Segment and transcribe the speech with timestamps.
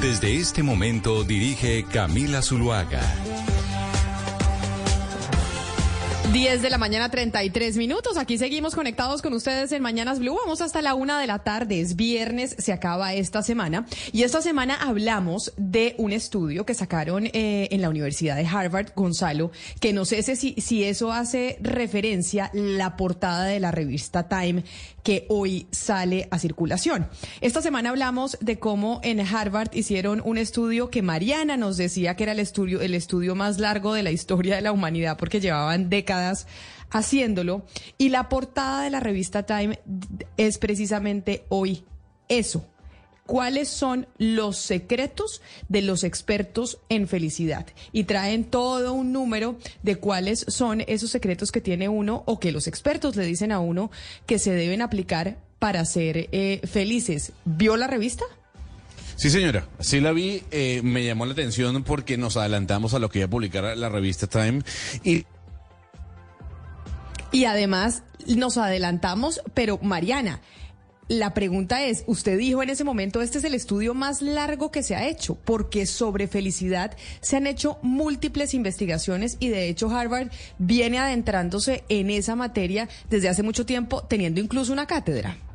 [0.00, 3.02] Desde este momento dirige Camila Zuluaga.
[6.32, 8.16] 10 de la mañana, 33 minutos.
[8.16, 10.36] Aquí seguimos conectados con ustedes en Mañanas Blue.
[10.36, 11.80] Vamos hasta la una de la tarde.
[11.80, 13.86] Es viernes, se acaba esta semana.
[14.12, 18.92] Y esta semana hablamos de un estudio que sacaron eh, en la Universidad de Harvard,
[18.94, 24.62] Gonzalo, que no sé si, si eso hace referencia la portada de la revista Time
[25.02, 27.08] que hoy sale a circulación.
[27.40, 32.24] Esta semana hablamos de cómo en Harvard hicieron un estudio que Mariana nos decía que
[32.24, 35.88] era el estudio, el estudio más largo de la historia de la humanidad porque llevaban
[35.88, 36.46] décadas
[36.90, 37.64] haciéndolo.
[37.96, 39.80] Y la portada de la revista Time
[40.36, 41.84] es precisamente hoy
[42.28, 42.64] eso
[43.28, 47.66] cuáles son los secretos de los expertos en felicidad.
[47.92, 52.52] Y traen todo un número de cuáles son esos secretos que tiene uno o que
[52.52, 53.90] los expertos le dicen a uno
[54.26, 57.32] que se deben aplicar para ser eh, felices.
[57.44, 58.24] ¿Vio la revista?
[59.16, 63.10] Sí, señora, sí la vi, eh, me llamó la atención porque nos adelantamos a lo
[63.10, 64.62] que iba a publicar la revista Time
[65.04, 65.26] y...
[67.30, 70.40] Y además nos adelantamos, pero Mariana,
[71.08, 74.82] la pregunta es, usted dijo en ese momento, este es el estudio más largo que
[74.82, 80.30] se ha hecho, porque sobre felicidad se han hecho múltiples investigaciones y de hecho Harvard
[80.58, 85.47] viene adentrándose en esa materia desde hace mucho tiempo, teniendo incluso una cátedra.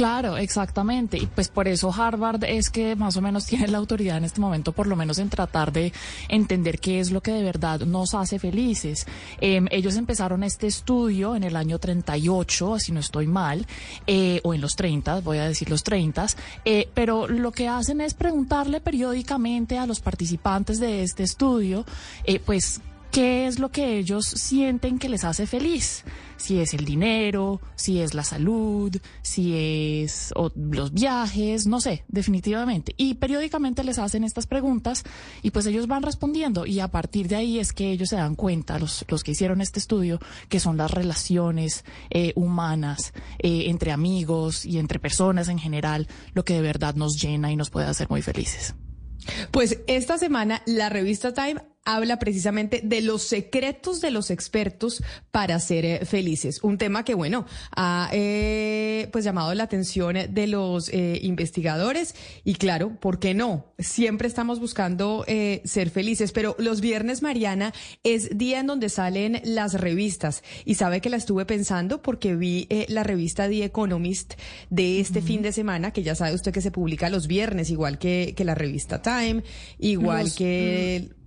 [0.00, 1.18] Claro, exactamente.
[1.18, 4.40] Y pues por eso Harvard es que más o menos tiene la autoridad en este
[4.40, 5.92] momento, por lo menos en tratar de
[6.26, 9.06] entender qué es lo que de verdad nos hace felices.
[9.42, 13.66] Eh, ellos empezaron este estudio en el año 38, si no estoy mal,
[14.06, 16.28] eh, o en los 30, voy a decir los 30,
[16.64, 21.84] eh, pero lo que hacen es preguntarle periódicamente a los participantes de este estudio,
[22.24, 22.80] eh, pues,
[23.10, 26.04] qué es lo que ellos sienten que les hace feliz.
[26.36, 32.94] Si es el dinero, si es la salud, si es los viajes, no sé, definitivamente.
[32.96, 35.04] Y periódicamente les hacen estas preguntas
[35.42, 38.36] y pues ellos van respondiendo y a partir de ahí es que ellos se dan
[38.36, 43.92] cuenta, los, los que hicieron este estudio, que son las relaciones eh, humanas eh, entre
[43.92, 47.86] amigos y entre personas en general lo que de verdad nos llena y nos puede
[47.86, 48.74] hacer muy felices.
[49.50, 55.58] Pues esta semana la revista Time habla precisamente de los secretos de los expertos para
[55.60, 56.62] ser eh, felices.
[56.62, 62.14] Un tema que, bueno, ha eh, pues llamado la atención de los eh, investigadores.
[62.44, 63.72] Y claro, ¿por qué no?
[63.78, 67.72] Siempre estamos buscando eh, ser felices, pero los viernes, Mariana,
[68.04, 70.42] es día en donde salen las revistas.
[70.64, 74.34] Y sabe que la estuve pensando porque vi eh, la revista The Economist
[74.68, 77.98] de este fin de semana, que ya sabe usted que se publica los viernes, igual
[77.98, 79.42] que, que la revista Time,
[79.78, 81.19] igual Los- que...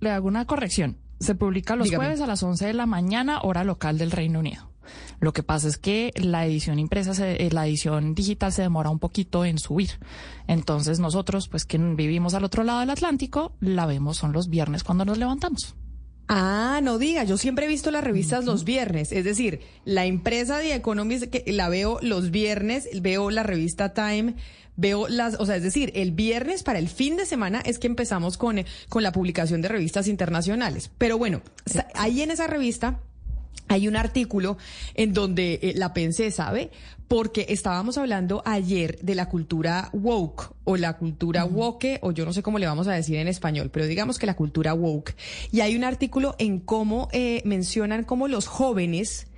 [0.00, 0.96] Le hago una corrección.
[1.20, 2.04] Se publica los Dígame.
[2.06, 4.70] jueves a las 11 de la mañana, hora local del Reino Unido.
[5.20, 8.88] Lo que pasa es que la edición impresa, se- eh, la edición digital se demora
[8.90, 9.90] un poquito en subir.
[10.48, 14.82] Entonces nosotros, pues que vivimos al otro lado del Atlántico, la vemos son los viernes
[14.82, 15.74] cuando nos levantamos.
[16.32, 20.58] Ah, no diga, yo siempre he visto las revistas los viernes, es decir, la impresa
[20.58, 24.36] de Economist que la veo los viernes, veo la revista Time,
[24.80, 27.86] veo las, o sea, es decir, el viernes para el fin de semana es que
[27.86, 30.90] empezamos con, eh, con la publicación de revistas internacionales.
[30.98, 31.42] Pero bueno,
[31.94, 33.00] ahí en esa revista
[33.70, 34.58] hay un artículo
[34.94, 36.70] en donde eh, la pensé, ¿sabe?
[37.06, 42.32] Porque estábamos hablando ayer de la cultura woke o la cultura woke, o yo no
[42.32, 45.14] sé cómo le vamos a decir en español, pero digamos que la cultura woke.
[45.52, 49.28] Y hay un artículo en cómo eh, mencionan cómo los jóvenes,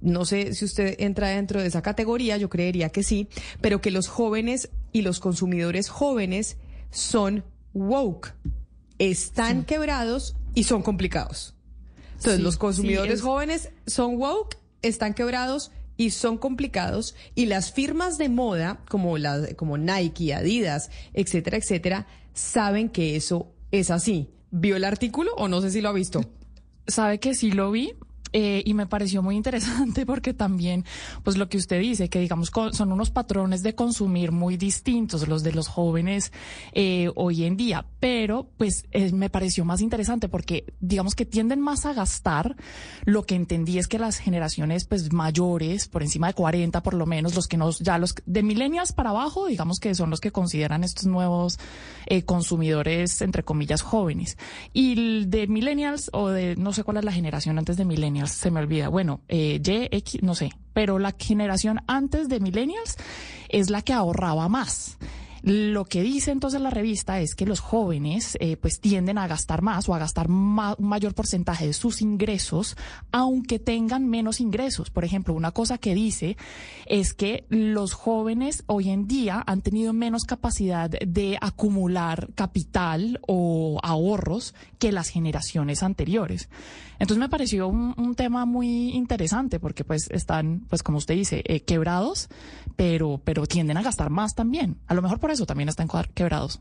[0.00, 3.28] no sé si usted entra dentro de esa categoría, yo creería que sí,
[3.60, 6.56] pero que los jóvenes y los consumidores jóvenes
[6.90, 7.44] son
[7.74, 8.32] woke,
[8.98, 11.54] están quebrados y son complicados.
[12.14, 17.14] Entonces, Sí, los consumidores sí, es- jóvenes son woke, están quebrados y son complicados.
[17.34, 23.52] Y las firmas de moda, como, las, como Nike, Adidas, etcétera, etcétera, saben que eso
[23.70, 24.30] es así.
[24.50, 26.22] ¿Vio el artículo o no sé si lo ha visto?
[26.86, 27.92] Sabe que sí lo vi.
[28.32, 30.84] Eh, y me pareció muy interesante porque también,
[31.22, 35.26] pues lo que usted dice, que digamos co- son unos patrones de consumir muy distintos
[35.28, 36.32] los de los jóvenes
[36.72, 41.60] eh, hoy en día, pero pues eh, me pareció más interesante porque digamos que tienden
[41.60, 42.56] más a gastar.
[43.04, 47.06] Lo que entendí es que las generaciones pues mayores, por encima de 40 por lo
[47.06, 50.32] menos, los que nos, ya los de millennials para abajo, digamos que son los que
[50.32, 51.58] consideran estos nuevos
[52.06, 54.38] eh, consumidores, entre comillas, jóvenes.
[54.72, 58.50] Y de millennials o de, no sé cuál es la generación antes de millennials, se
[58.50, 58.88] me olvida.
[58.88, 60.50] Bueno, eh, Y, X, no sé.
[60.72, 62.96] Pero la generación antes de millennials
[63.48, 64.98] es la que ahorraba más.
[65.46, 69.62] Lo que dice entonces la revista es que los jóvenes eh, pues tienden a gastar
[69.62, 72.76] más o a gastar un mayor porcentaje de sus ingresos,
[73.12, 74.90] aunque tengan menos ingresos.
[74.90, 76.36] Por ejemplo, una cosa que dice
[76.86, 83.78] es que los jóvenes hoy en día han tenido menos capacidad de acumular capital o
[83.84, 86.48] ahorros que las generaciones anteriores.
[86.98, 91.42] Entonces me pareció un, un tema muy interesante porque pues están, pues como usted dice,
[91.46, 92.28] eh, quebrados,
[92.76, 94.78] pero, pero tienden a gastar más también.
[94.86, 96.60] A lo mejor por eso también están quebrados.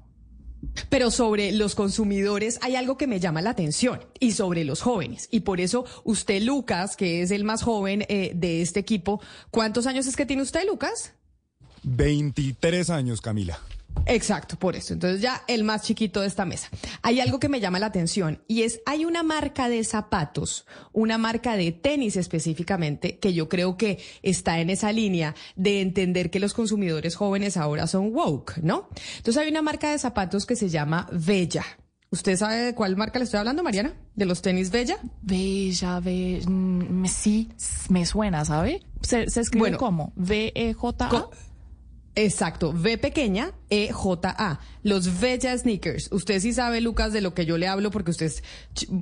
[0.89, 5.27] Pero sobre los consumidores hay algo que me llama la atención y sobre los jóvenes.
[5.31, 9.21] Y por eso usted, Lucas, que es el más joven eh, de este equipo,
[9.51, 11.13] ¿cuántos años es que tiene usted, Lucas?
[11.83, 13.59] 23 años, Camila.
[14.05, 14.93] Exacto, por eso.
[14.93, 16.69] Entonces ya el más chiquito de esta mesa.
[17.01, 21.17] Hay algo que me llama la atención y es, hay una marca de zapatos, una
[21.17, 26.39] marca de tenis específicamente, que yo creo que está en esa línea de entender que
[26.39, 28.89] los consumidores jóvenes ahora son woke, ¿no?
[29.17, 31.63] Entonces hay una marca de zapatos que se llama Bella.
[32.11, 33.93] ¿Usted sabe de cuál marca le estoy hablando, Mariana?
[34.15, 34.97] ¿De los tenis Bella?
[35.21, 37.49] Bella, be, mm, sí,
[37.89, 38.83] me suena, ¿sabe?
[39.01, 39.77] Se, se escribe Bueno.
[39.79, 41.29] como V-E-J-A.
[42.15, 44.59] Exacto, V pequeña, E J A.
[44.83, 46.09] Los Bella Sneakers.
[46.11, 48.43] Usted sí sabe, Lucas, de lo que yo le hablo porque usted es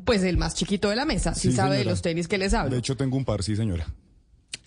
[0.03, 1.35] pues el más chiquito de la mesa.
[1.35, 2.71] Sí, Sí, sabe de los tenis que les hablo.
[2.71, 3.85] De hecho, tengo un par, sí, señora.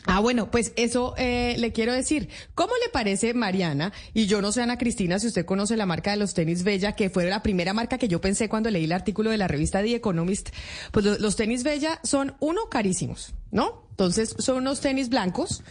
[0.08, 2.28] Ah, bueno, pues eso eh, le quiero decir.
[2.54, 3.93] ¿Cómo le parece, Mariana?
[4.14, 6.93] Y yo no sé, Ana Cristina, si usted conoce la marca de los tenis Bella,
[6.93, 9.82] que fue la primera marca que yo pensé cuando leí el artículo de la revista
[9.82, 10.50] The Economist.
[10.93, 13.84] Pues lo- los tenis Bella son, uno, carísimos, ¿no?
[13.90, 15.64] Entonces, son unos tenis blancos,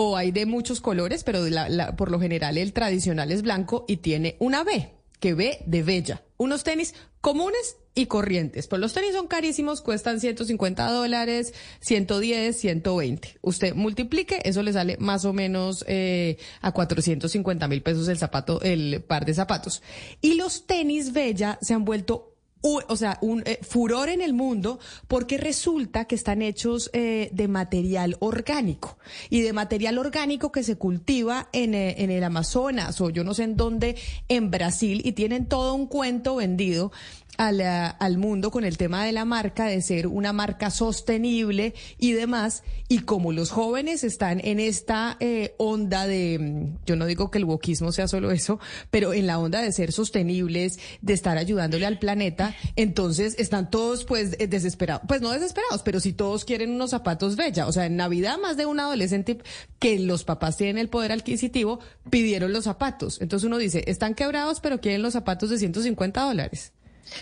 [0.00, 1.40] o hay de muchos colores, pero
[1.96, 6.22] por lo general el tradicional es blanco y tiene una B, que B de Bella.
[6.36, 8.68] Unos tenis comunes y corrientes.
[8.68, 13.38] Pues los tenis son carísimos, cuestan 150 dólares, 110, 120.
[13.42, 18.62] Usted multiplique, eso le sale más o menos eh, a 450 mil pesos el zapato,
[18.62, 19.82] el par de zapatos.
[20.20, 22.27] Y los tenis Bella se han vuelto
[22.62, 27.48] o sea, un eh, furor en el mundo porque resulta que están hechos eh, de
[27.48, 28.98] material orgánico.
[29.30, 33.34] Y de material orgánico que se cultiva en, eh, en el Amazonas o yo no
[33.34, 33.96] sé en dónde,
[34.28, 36.92] en Brasil y tienen todo un cuento vendido
[37.38, 42.12] al, al mundo con el tema de la marca, de ser una marca sostenible y
[42.12, 42.64] demás.
[42.88, 47.38] Y como los jóvenes están en esta eh, onda de, mm, yo no digo que
[47.38, 48.58] el wokismo sea solo eso,
[48.90, 54.04] pero en la onda de ser sostenibles, de estar ayudándole al planeta, entonces están todos
[54.04, 55.04] pues eh, desesperados.
[55.06, 57.68] Pues no desesperados, pero si todos quieren unos zapatos bella.
[57.68, 59.38] O sea, en Navidad más de un adolescente
[59.78, 61.78] que los papás tienen el poder adquisitivo
[62.10, 63.20] pidieron los zapatos.
[63.20, 66.72] Entonces uno dice, están quebrados, pero quieren los zapatos de 150 dólares.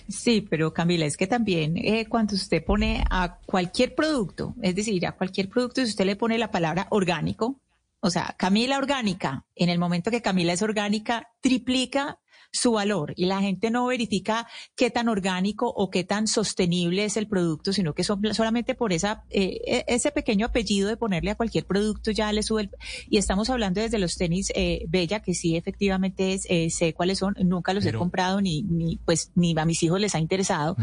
[0.09, 5.07] Sí, pero Camila, es que también eh, cuando usted pone a cualquier producto, es decir,
[5.07, 7.61] a cualquier producto, si usted le pone la palabra orgánico,
[8.01, 12.19] o sea, Camila orgánica, en el momento que Camila es orgánica, triplica
[12.57, 17.17] su valor y la gente no verifica qué tan orgánico o qué tan sostenible es
[17.17, 21.31] el producto, sino que son- solamente por esa eh, e- ese pequeño apellido de ponerle
[21.31, 22.71] a cualquier producto ya le sube el,
[23.11, 27.19] y estamos hablando desde los tenis eh, Bella que sí efectivamente es, eh, sé cuáles
[27.19, 30.77] son, nunca los he comprado ni ni pues ni a mis hijos les ha interesado,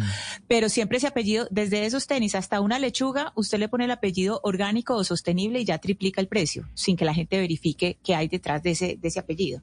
[0.48, 4.40] pero siempre ese apellido desde esos tenis hasta una lechuga, usted le pone el apellido
[4.44, 8.28] orgánico o sostenible y ya triplica el precio sin que la gente verifique qué hay
[8.28, 9.62] detrás de ese de ese apellido.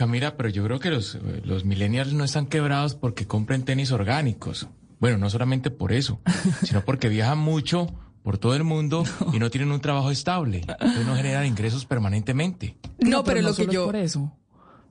[0.00, 3.92] Camila, pero yo creo que los, eh, los millennials no están quebrados porque compren tenis
[3.92, 4.66] orgánicos.
[4.98, 6.20] Bueno, no solamente por eso,
[6.64, 7.86] sino porque viajan mucho
[8.22, 9.04] por todo el mundo
[9.34, 10.62] y no tienen un trabajo estable.
[10.66, 12.76] Entonces no generan ingresos permanentemente.
[12.98, 13.84] No, pero, lo que yo...
[13.84, 14.32] por eso.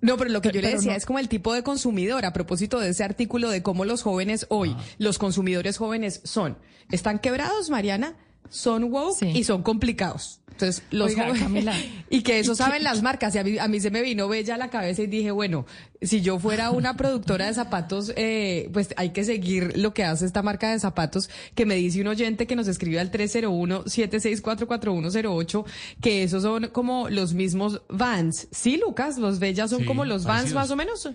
[0.02, 2.32] No, pero lo que yo le decía no- es como el tipo de consumidor a
[2.32, 6.56] propósito de ese artículo de cómo los jóvenes hoy, los consumidores jóvenes son,
[6.92, 8.16] están quebrados, Mariana,
[8.48, 9.32] son woke Sí.
[9.36, 10.39] y son complicados.
[10.60, 11.74] Entonces, los Oiga, jóvenes, Camila,
[12.10, 13.34] y que eso ¿y qué- saben las marcas.
[13.34, 15.66] Y a mí, a mí se me vino bella a la cabeza y dije, bueno,
[16.02, 20.26] si yo fuera una productora de zapatos, eh, pues hay que seguir lo que hace
[20.26, 25.66] esta marca de zapatos, que me dice un oyente que nos escribe al 301-7644108,
[26.02, 28.48] que esos son como los mismos Vans.
[28.52, 30.62] Sí, Lucas, los Bellas son Sí, como los Vans parecidos.
[30.62, 31.10] más o menos.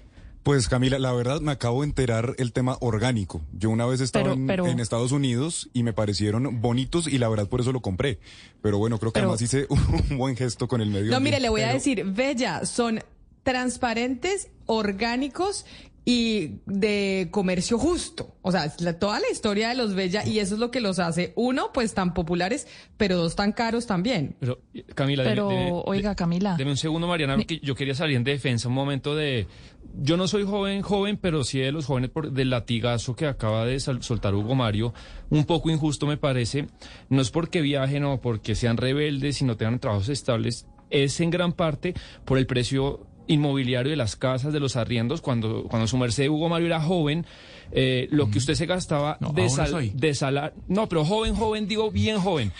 [0.45, 3.41] Pues Camila, la verdad me acabo de enterar el tema orgánico.
[3.53, 7.19] Yo una vez estaba Pero- en, pero- en Estados Unidos y me parecieron bonitos y
[7.19, 8.19] la verdad por eso lo compré.
[8.63, 9.67] Pero bueno, creo que Pero- además hice
[10.11, 13.01] un buen gesto con el medio No, mire, le voy a decir, Bella, son
[13.43, 15.65] transparentes, orgánicos
[16.07, 18.35] y de comercio justo.
[18.43, 20.81] O sea, es la- toda la historia de los Bella y eso es lo que
[20.83, 22.67] los hace, uno, pues tan populares,
[22.99, 24.37] pero dos, tan caros también.
[24.41, 24.59] Pero,
[24.95, 26.57] Camila, Pero, deme- deme- oiga, Camila.
[26.59, 29.47] Deme un segundo, Mariana, porque yo quería salir en defensa un momento de...
[29.97, 33.65] Yo no soy joven, joven, pero sí de los jóvenes por, del latigazo que acaba
[33.65, 34.93] de sal- soltar Hugo Mario.
[35.31, 36.67] Un poco injusto me parece.
[37.09, 40.67] No es porque viajen o porque sean rebeldes y no tengan trabajos estables.
[40.91, 45.21] Es en gran parte por el precio inmobiliario de las casas, de los arriendos.
[45.21, 47.25] Cuando, cuando su merced Hugo Mario era joven,
[47.73, 50.53] eh, lo que usted se gastaba No, de, sal- de salario...
[50.69, 52.53] No, pero joven, joven, digo bien joven.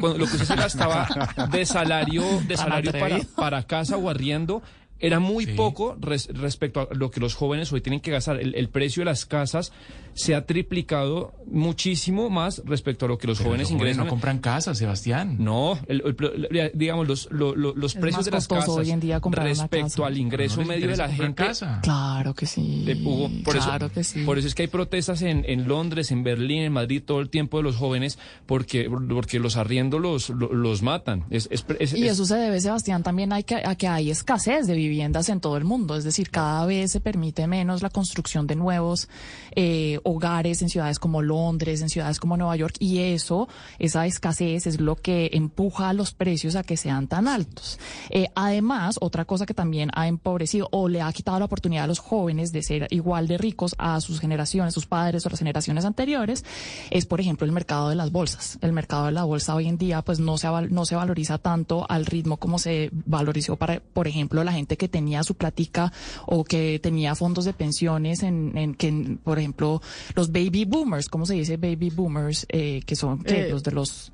[0.00, 1.08] Cuando lo que usted se gastaba
[1.52, 4.62] de salario, de salario para, para casa o arriendo
[5.00, 5.52] era muy Sí.
[5.52, 8.40] poco res- respecto a lo que los jóvenes hoy tienen que gastar.
[8.40, 9.72] El, el precio de las casas
[10.14, 14.04] se ha triplicado muchísimo más respecto a lo que los Pero jóvenes los ingresan.
[14.04, 15.36] no compran casa, Sebastián.
[15.38, 18.76] No, el- el pro- el- digamos, los, lo- lo- los Es precios de las costoso
[18.76, 20.06] casas hoy en día respecto casa.
[20.06, 21.34] al ingreso No medio de la gente.
[21.44, 21.80] casa.
[21.82, 22.84] Claro que sí.
[22.84, 23.30] de Hugo.
[23.44, 24.22] Por claro eso, que sí.
[24.24, 27.30] Por eso es que hay protestas en, en Londres, en Berlín, en Madrid todo el
[27.30, 31.24] tiempo de los jóvenes porque, porque los arriendos los, los, los matan.
[31.30, 34.10] Es, es- es- Y es- eso se debe, Sebastián, también hay que, a que hay
[34.10, 35.96] escasez de viviendas en todo el mundo.
[35.96, 39.08] Es decir, cada vez se permite menos la construcción de nuevos
[39.56, 42.76] eh, hogares en ciudades como Londres, en ciudades como Nueva York.
[42.78, 47.28] Y eso, esa escasez es lo que empuja a los precios a que sean tan
[47.28, 47.78] altos.
[48.10, 51.86] Eh, además, otra cosa que también ha empobrecido o le ha quitado la oportunidad a
[51.86, 55.84] los jóvenes de ser igual de ricos a sus generaciones, sus padres o las generaciones
[55.84, 56.44] anteriores,
[56.90, 58.58] es, por ejemplo, el mercado de las bolsas.
[58.60, 61.86] El mercado de la bolsa hoy en día, pues, no se, no se valoriza tanto
[61.88, 65.92] al ritmo como se valorizó para, por ejemplo, la gente que tenía su platica
[66.26, 69.82] o que tenía fondos de pensiones en, en que, por ejemplo,
[70.14, 72.46] los baby boomers, ¿cómo se dice baby boomers?
[72.48, 73.46] Eh, que son ¿qué?
[73.46, 74.12] Eh, los de los,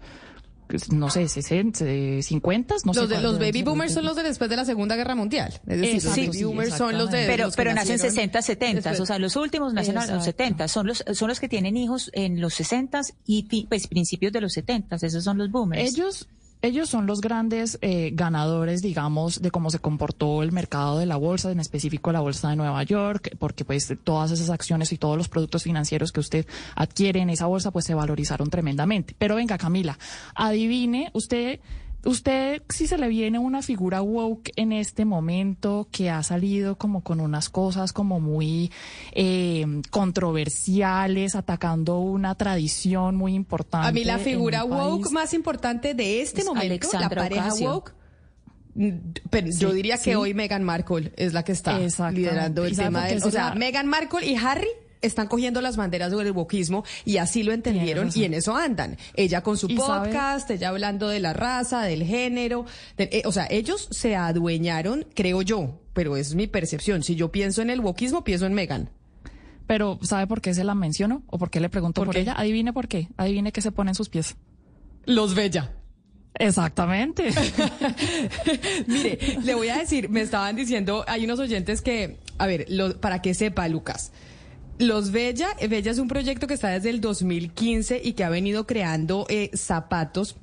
[0.91, 3.01] no sé, 60, 50, no sé.
[3.01, 5.61] los, de, los baby boomers son los de después de la Segunda Guerra Mundial.
[5.67, 7.27] Es decir, Exacto, los baby sí, boomers son los de...
[7.27, 9.01] Pero, los pero nacen nacieron 60, 70, después.
[9.01, 10.25] o sea, los últimos nacen a los Exacto.
[10.25, 14.41] 70, son los, son los que tienen hijos en los 60 y pues, principios de
[14.41, 15.83] los 70, esos son los boomers.
[15.83, 16.29] Ellos,
[16.65, 21.17] ellos son los grandes eh, ganadores, digamos, de cómo se comportó el mercado de la
[21.17, 25.19] bolsa, en específico la bolsa de Nueva York, porque pues todas esas acciones y todos
[25.19, 29.15] los productos financieros que usted adquiere en esa bolsa, pues se valorizaron tremendamente.
[29.19, 29.99] Pero venga, Camila,
[30.35, 31.61] adivine, usted,
[32.05, 37.03] usted si se le viene una figura woke en este momento que ha salido como
[37.03, 38.71] con unas cosas como muy
[39.13, 43.89] eh, controversiales, atacando una tradición muy importante.
[43.89, 45.13] A mí la figura woke país.
[45.13, 47.75] más importante de este Es momento, Alexandra la pareja Ocasio.
[47.75, 47.95] woke,
[48.75, 50.15] mm, yo diría que sí.
[50.15, 51.79] hoy Meghan Markle es la que está
[52.11, 53.23] liderando ¿Y el tema del...
[53.23, 54.69] O sea, Meghan Markle y Harry
[55.05, 58.97] están cogiendo las banderas del wokismo y así lo entendieron y en eso andan.
[59.15, 63.47] Ella con su podcast, ella hablando de la raza, del género, de- eh, o sea,
[63.51, 67.03] ellos se adueñaron, creo yo, pero es mi percepción.
[67.03, 68.91] Si yo pienso en el wokismo, pienso en Meghan.
[69.67, 71.23] Pero ¿sabe por qué se la menciono?
[71.29, 72.35] ¿O por qué le pregunto ¿Por ella?
[72.37, 73.09] Adivine por qué.
[73.17, 74.37] Adivine qué se pone en sus pies.
[75.07, 75.73] Los Bella.
[76.39, 77.29] Exactamente.
[78.87, 83.01] Mire, le voy a decir, me estaban diciendo, hay unos oyentes que, a ver, lo-
[83.01, 84.13] para que sepa, Lucas.
[84.79, 88.29] Los Bella, eh, Bella es un proyecto que está desde el 2015 y que ha
[88.29, 90.37] venido creando eh, zapatos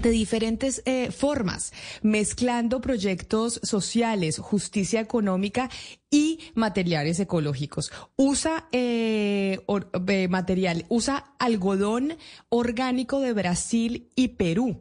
[0.00, 1.72] de diferentes eh, formas,
[2.02, 5.70] mezclando proyectos sociales, justicia económica
[6.10, 7.92] y materiales ecológicos.
[8.16, 9.60] Usa eh,
[10.08, 12.16] eh, material, usa algodón
[12.48, 14.80] orgánico de Brasil y Perú.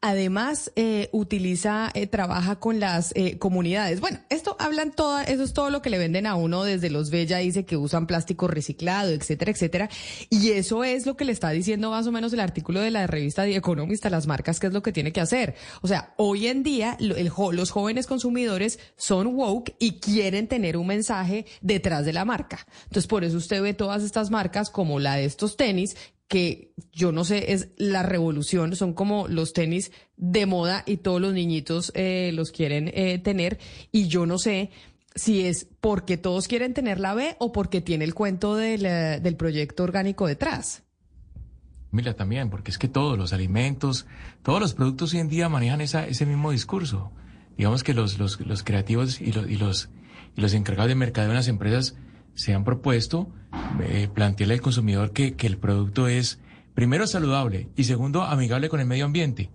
[0.00, 4.00] Además, eh, utiliza, eh, trabaja con las eh, comunidades.
[4.00, 7.10] Bueno, esto hablan toda, eso es todo lo que le venden a uno desde los
[7.10, 9.90] Bella, dice que usan plástico reciclado, etcétera, etcétera.
[10.30, 13.08] Y eso es lo que le está diciendo más o menos el artículo de la
[13.08, 15.56] revista The Economist a las marcas, que es lo que tiene que hacer.
[15.82, 21.44] O sea, hoy en día los jóvenes consumidores son woke y quieren tener un mensaje
[21.60, 22.68] detrás de la marca.
[22.84, 25.96] Entonces, por eso usted ve todas estas marcas como la de estos tenis
[26.28, 31.20] que yo no sé, es la revolución, son como los tenis de moda y todos
[31.20, 33.58] los niñitos eh, los quieren eh, tener
[33.90, 34.70] y yo no sé
[35.14, 39.82] si es porque todos quieren tener la B o porque tiene el cuento del, proyecto
[39.82, 40.82] orgánico detrás.
[41.90, 44.06] Mira, también, porque es que todos los alimentos,
[44.42, 47.10] todos los productos hoy en día manejan esa, ese mismo discurso.
[47.56, 49.88] Digamos que los, los, los creativos y los, y, los,
[50.36, 51.96] y los encargados de mercado de las empresas
[52.38, 53.28] se han propuesto
[53.82, 56.38] eh, plantearle al consumidor que, que el producto es,
[56.72, 59.50] primero, saludable y segundo, amigable con el medio ambiente.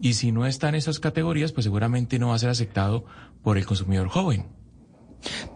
[0.00, 3.04] Y si no está en esas categorías, pues seguramente no va a ser aceptado
[3.44, 4.46] por el consumidor joven.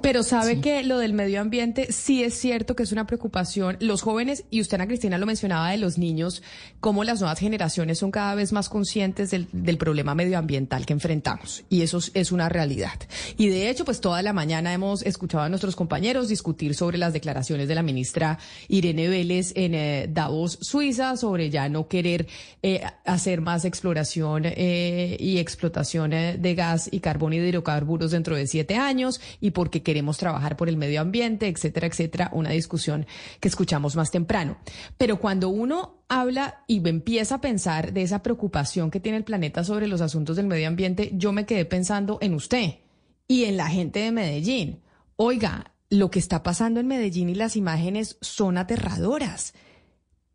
[0.02, 3.76] Pero sabe que lo del medio ambiente sí es cierto que es una preocupación.
[3.80, 6.42] Los jóvenes, y usted Ana Cristina lo mencionaba de los niños,
[6.80, 11.64] cómo las nuevas generaciones son cada vez más conscientes del, del problema medioambiental que enfrentamos.
[11.68, 12.98] Y eso es, es una realidad.
[13.36, 17.12] Y de hecho, pues toda la mañana hemos escuchado a nuestros compañeros discutir sobre las
[17.12, 22.26] declaraciones de la ministra Irene Vélez en eh, Davos, Suiza, sobre ya no querer
[22.62, 28.10] eh, hacer más exploración eh, y explotación eh, de gas y carbón y de hidrocarburos
[28.10, 32.50] dentro de siete años y porque queremos trabajar por el medio ambiente, etcétera, etcétera, una
[32.50, 33.06] discusión
[33.40, 34.56] que escuchamos más temprano.
[34.96, 39.64] Pero cuando uno habla y empieza a pensar de esa preocupación que tiene el planeta
[39.64, 42.74] sobre los asuntos del medio ambiente, yo me quedé pensando en usted
[43.26, 44.80] y en la gente de Medellín.
[45.16, 49.54] Oiga, lo que está pasando en Medellín y las imágenes son aterradoras.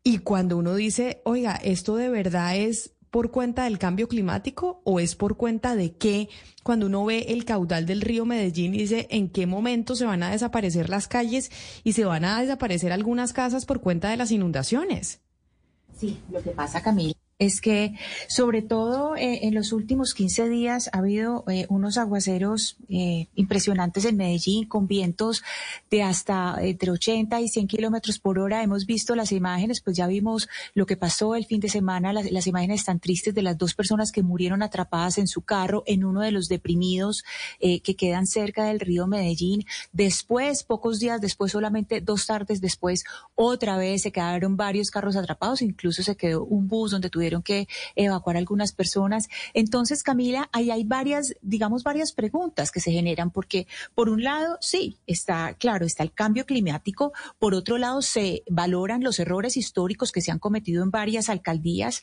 [0.02, 4.98] Y cuando uno dice, oiga, ¿esto de verdad es por cuenta del cambio climático o
[4.98, 6.28] es por cuenta de qué?
[6.64, 10.24] Cuando uno ve el caudal del río Medellín y dice en qué momento se van
[10.24, 11.52] a desaparecer las calles
[11.84, 15.20] y se van a desaparecer algunas casas por cuenta de las inundaciones.
[15.96, 17.14] Sí, lo que pasa, Camila,
[17.44, 17.94] es que
[18.28, 24.04] sobre todo eh, en los últimos 15 días ha habido eh, unos aguaceros eh, impresionantes
[24.06, 25.42] en Medellín con vientos
[25.90, 28.62] de hasta entre 80 y 100 kilómetros por hora.
[28.62, 32.46] Hemos visto las imágenes, pues ya vimos lo que pasó el fin de semana, las,
[32.46, 36.20] imágenes tan tristes de las dos personas que murieron atrapadas en su carro en uno
[36.20, 37.24] de los deprimidos
[37.60, 39.64] que quedan cerca del río Medellín.
[39.92, 45.62] Después, pocos días después, solamente dos tardes después, otra vez se quedaron varios carros atrapados,
[45.62, 49.28] incluso se quedó un bus donde tuvieron que evacuar algunas personas.
[49.52, 54.58] Entonces, Camila, ahí hay varias, digamos, varias preguntas que se generan, porque por un lado,
[54.60, 60.12] sí, está claro, está el cambio climático, por otro lado, se valoran los errores históricos
[60.12, 62.02] que se han cometido en varias alcaldías,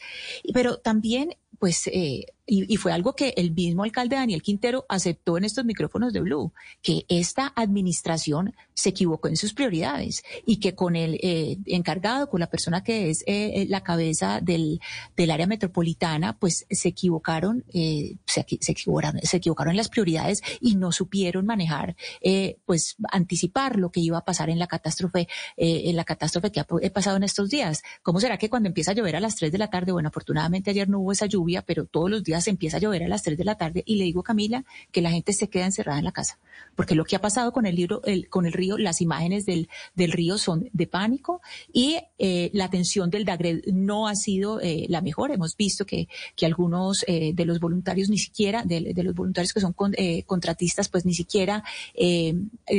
[0.53, 5.45] pero también, pues, eh, y, fue algo que el mismo alcalde Daniel Quintero aceptó en
[5.45, 10.97] estos micrófonos de Blue, que esta administración se equivocó en sus prioridades y que con
[10.97, 14.81] el eh, encargado, con la persona que es eh, la cabeza del,
[15.15, 20.41] del, área metropolitana, pues se equivocaron, eh, se, se, equivocaron, se equivocaron en las prioridades
[20.59, 25.29] y no supieron manejar, eh, pues anticipar lo que iba a pasar en la catástrofe,
[25.55, 27.81] eh, en la catástrofe que ha pasado en estos días.
[28.03, 30.71] ¿Cómo será que cuando empieza a llover a las 3 de la tarde, bueno, afortunadamente
[30.71, 33.37] ayer no hubo esa lluvia, pero todos los días empieza a llover a las 3
[33.37, 36.11] de la tarde y le digo, Camila, que la gente se queda encerrada en la
[36.11, 36.39] casa.
[36.75, 39.69] Porque lo que ha pasado con el, libro, el, con el río, las imágenes del,
[39.95, 41.41] del río son de pánico
[41.73, 45.31] y eh, la atención del DAGRED no ha sido eh, la mejor.
[45.31, 49.61] Hemos visto que, que algunos eh, de los voluntarios ni siquiera, de, los voluntarios que
[49.61, 52.35] son con, eh, contratistas, pues ni siquiera eh,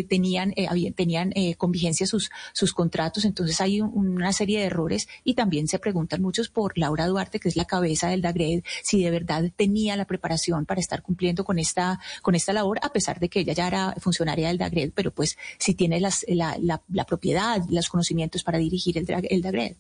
[0.09, 0.55] tenían,
[0.94, 3.25] tenían con vigencia sus, sus contratos.
[3.25, 7.40] Entonces hay un, una serie de errores y también se preguntan muchos por Laura Duarte,
[7.40, 11.44] que es la cabeza del DAGRED, si de verdad tenía la preparación para estar cumpliendo
[11.44, 14.92] con esta, con esta labor, a pesar de que ella ya era funcionaria del DAGRED,
[14.94, 19.42] pero pues si tiene las, la, la, la, propiedad, los conocimientos para dirigir el, el
[19.42, 19.76] DAGRED.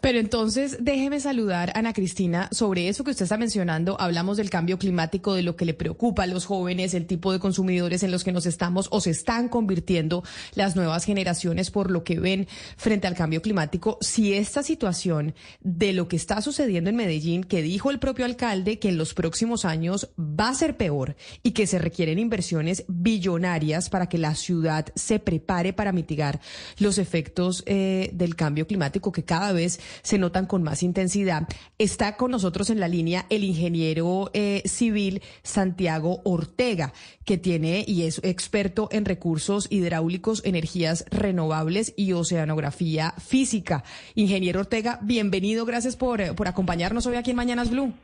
[0.00, 4.00] Pero entonces déjeme saludar a Ana Cristina sobre eso que usted está mencionando.
[4.00, 7.38] Hablamos del cambio climático, de lo que le preocupa a los jóvenes, el tipo de
[7.38, 10.22] consumidores en los que nos estamos o se están convirtiendo
[10.54, 12.46] las nuevas generaciones por lo que ven
[12.76, 13.98] frente al cambio climático.
[14.00, 18.78] Si esta situación de lo que está sucediendo en Medellín, que dijo el propio alcalde
[18.78, 23.88] que en los próximos años va a ser peor y que se requieren inversiones billonarias
[23.88, 26.40] para que la ciudad se prepare para mitigar
[26.78, 31.48] los efectos eh, del cambio climático que cada vez se notan con más intensidad.
[31.78, 36.92] Está con nosotros en la línea el ingeniero eh, civil Santiago Ortega,
[37.24, 43.84] que tiene y es experto en recursos hidráulicos, energías renovables y oceanografía física.
[44.14, 47.94] Ingeniero Ortega, bienvenido, gracias por, por acompañarnos hoy aquí en Mañanas Blue.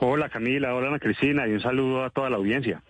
[0.00, 2.82] Hola Camila, hola Ana Cristina y un saludo a toda la audiencia.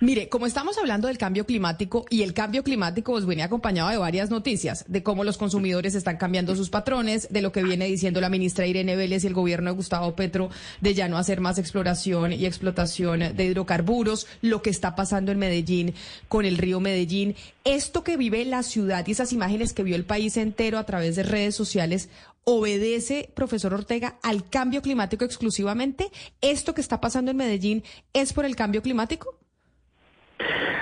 [0.00, 3.96] Mire, como estamos hablando del cambio climático y el cambio climático pues viene acompañado de
[3.96, 8.20] varias noticias, de cómo los consumidores están cambiando sus patrones, de lo que viene diciendo
[8.20, 11.58] la ministra Irene Vélez y el gobierno de Gustavo Petro de ya no hacer más
[11.58, 15.94] exploración y explotación de hidrocarburos, lo que está pasando en Medellín
[16.28, 20.04] con el río Medellín, esto que vive la ciudad y esas imágenes que vio el
[20.04, 22.08] país entero a través de redes sociales,
[22.44, 26.10] obedece, profesor Ortega, al cambio climático exclusivamente?
[26.40, 29.36] ¿Esto que está pasando en Medellín es por el cambio climático?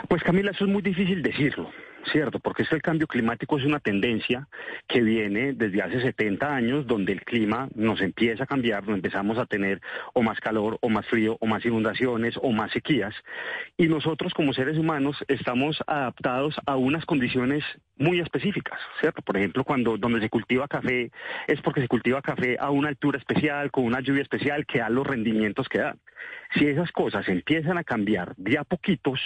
[0.08, 1.70] Pues Camila, eso es muy difícil decirlo,
[2.12, 2.38] ¿cierto?
[2.38, 4.48] Porque es que el cambio climático es una tendencia
[4.86, 9.38] que viene desde hace 70 años, donde el clima nos empieza a cambiar, donde empezamos
[9.38, 9.80] a tener
[10.12, 13.14] o más calor, o más frío, o más inundaciones, o más sequías.
[13.76, 17.64] Y nosotros como seres humanos estamos adaptados a unas condiciones
[17.96, 19.22] muy específicas, ¿cierto?
[19.22, 21.10] Por ejemplo, cuando donde se cultiva café
[21.46, 24.90] es porque se cultiva café a una altura especial, con una lluvia especial que da
[24.90, 25.96] los rendimientos que da.
[26.54, 29.20] Si esas cosas empiezan a cambiar de a poquitos,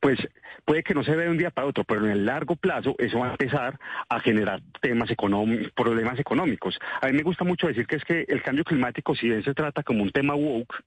[0.00, 0.18] pues
[0.64, 2.94] puede que no se vea de un día para otro, pero en el largo plazo
[2.98, 6.78] eso va a empezar a generar temas económicos, problemas económicos.
[7.00, 9.54] A mí me gusta mucho decir que es que el cambio climático, si bien se
[9.54, 10.84] trata como un tema woke,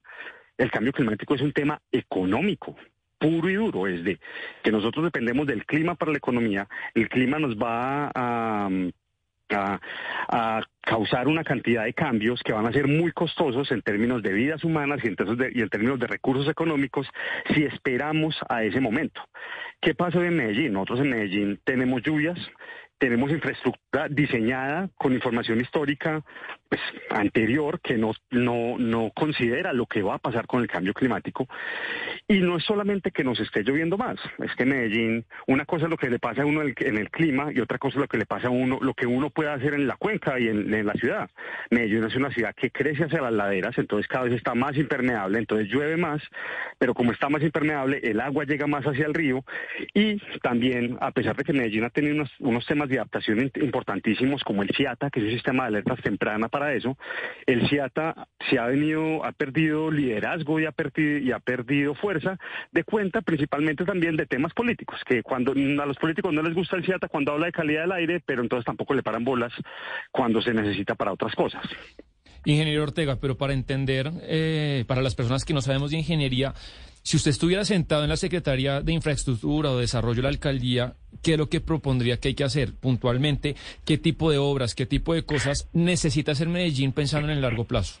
[0.58, 2.76] el cambio climático es un tema económico
[3.18, 4.18] puro y duro, es de
[4.64, 8.68] que nosotros dependemos del clima para la economía, el clima nos va a,
[9.54, 9.80] a,
[10.84, 14.64] causar una cantidad de cambios que van a ser muy costosos en términos de vidas
[14.64, 17.06] humanas y en, términos de, recursos económicos
[17.54, 19.20] si esperamos a ese momento.
[19.80, 20.72] ¿Qué hoy en Medellín?
[20.72, 22.38] Nosotros en Medellín tenemos lluvias,
[22.98, 26.24] tenemos infraestructura diseñada con información histórica
[26.72, 26.80] pues,
[27.10, 31.46] anterior que no, no, no considera lo que va a pasar con el cambio climático.
[32.26, 35.90] Y no es solamente que nos esté lloviendo más, es que Medellín, una cosa es
[35.90, 38.16] lo que le pasa a uno en el, clima y otra cosa es lo que
[38.16, 40.94] le pasa a uno, lo que uno puede hacer en la cuenca y en, la
[40.94, 41.28] ciudad.
[41.68, 45.40] Medellín es una ciudad que crece hacia las laderas, entonces cada vez está más impermeable,
[45.40, 46.22] entonces llueve más,
[46.78, 49.44] pero como está más impermeable, el agua llega más hacia el río
[49.92, 54.62] y también, a pesar de que Medellín ha tenido unos, temas de adaptación importantísimos como
[54.62, 56.96] el CIATA, que es un sistema de alertas temprana para eso,
[57.46, 62.38] el CIATA se ha venido, ha perdido liderazgo y ha perdido, y ha perdido fuerza
[62.70, 66.76] de cuenta principalmente también de temas políticos, que cuando a los políticos no les gusta
[66.76, 69.52] el CIATA cuando habla de calidad del aire, pero entonces tampoco le paran bolas
[70.10, 71.62] cuando se necesita para otras cosas.
[72.44, 76.54] Ingeniero Ortega, pero para entender, eh, para las personas que no sabemos de ingeniería,
[77.02, 81.32] si usted estuviera sentado en la Secretaría de Infraestructura o Desarrollo de la Alcaldía, ¿qué
[81.32, 83.56] es lo que propondría que hay que hacer puntualmente?
[83.84, 87.64] ¿Qué tipo de obras, qué tipo de cosas necesita hacer Medellín pensando en el largo
[87.64, 88.00] plazo?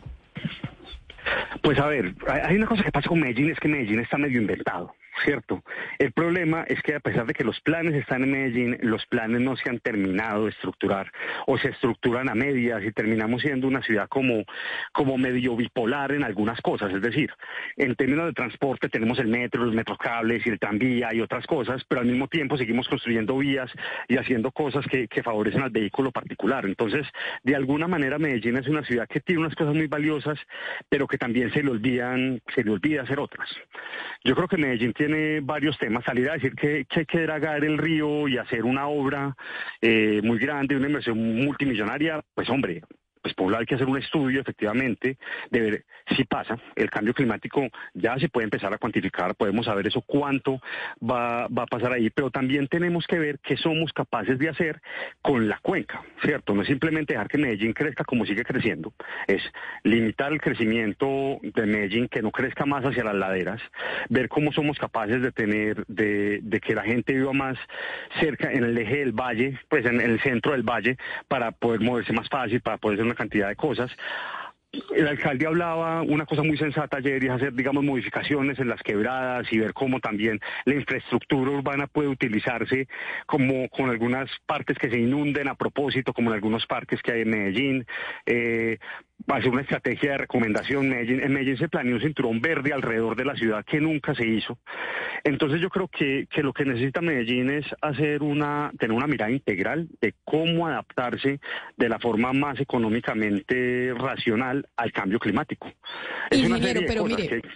[1.62, 4.40] Pues a ver, hay una cosa que pasa con Medellín, es que Medellín está medio
[4.40, 4.94] inventado.
[5.24, 5.62] ¿Cierto?
[5.98, 9.40] El problema es que a pesar de que los planes están en Medellín, los planes
[9.40, 11.12] no se han terminado de estructurar
[11.46, 14.44] o se estructuran a medias y terminamos siendo una ciudad como,
[14.92, 16.92] como medio bipolar en algunas cosas.
[16.92, 17.30] Es decir,
[17.76, 21.82] en términos de transporte tenemos el metro, los metrocables y el tranvía y otras cosas,
[21.88, 23.70] pero al mismo tiempo seguimos construyendo vías
[24.08, 26.64] y haciendo cosas que, que favorecen al vehículo particular.
[26.64, 27.06] Entonces,
[27.42, 30.38] de alguna manera Medellín es una ciudad que tiene unas cosas muy valiosas,
[30.88, 33.48] pero que también se le olvidan, se le olvida hacer otras.
[34.24, 36.04] Yo creo que Medellín tiene varios temas.
[36.04, 39.34] Salir a decir que, que hay que dragar el río y hacer una obra
[39.80, 42.82] eh, muy grande, una inversión multimillonaria, pues hombre,
[43.22, 45.16] pues por un lado hay que hacer un estudio efectivamente
[45.50, 45.84] de ver
[46.16, 46.58] si pasa.
[46.74, 50.60] El cambio climático ya se puede empezar a cuantificar, podemos saber eso cuánto
[51.00, 54.80] va, va a pasar ahí, pero también tenemos que ver qué somos capaces de hacer
[55.20, 56.54] con la cuenca, ¿cierto?
[56.54, 58.92] No es simplemente dejar que Medellín crezca como sigue creciendo,
[59.26, 59.42] es
[59.84, 63.60] limitar el crecimiento de Medellín, que no crezca más hacia las laderas,
[64.08, 67.58] ver cómo somos capaces de tener, de, que la gente viva más
[68.20, 70.96] cerca en el eje del valle, pues en el centro del valle,
[71.28, 73.90] para poder moverse más fácil, para poder hacer una cantidad de cosas.
[74.96, 78.82] El alcalde hablaba una cosa muy sensata ayer y es hacer, digamos, modificaciones en las
[78.82, 82.88] quebradas y ver cómo también la infraestructura urbana puede utilizarse
[83.26, 87.20] como con algunas partes que se inunden a propósito, como en algunos parques que hay
[87.20, 87.86] en Medellín.
[88.24, 88.78] Eh,
[89.28, 90.88] hacer una estrategia de recomendación.
[90.88, 94.26] Medellín, en Medellín se planeó un cinturón verde alrededor de la ciudad que nunca se
[94.26, 94.58] hizo.
[95.24, 99.30] Entonces yo creo que, que lo que necesita Medellín es hacer una, tener una mirada
[99.30, 101.40] integral de cómo adaptarse
[101.76, 105.68] de la forma más económicamente racional al cambio climático.
[106.30, 107.48] Es una Ingeniero, serie de pero cosas mire, que-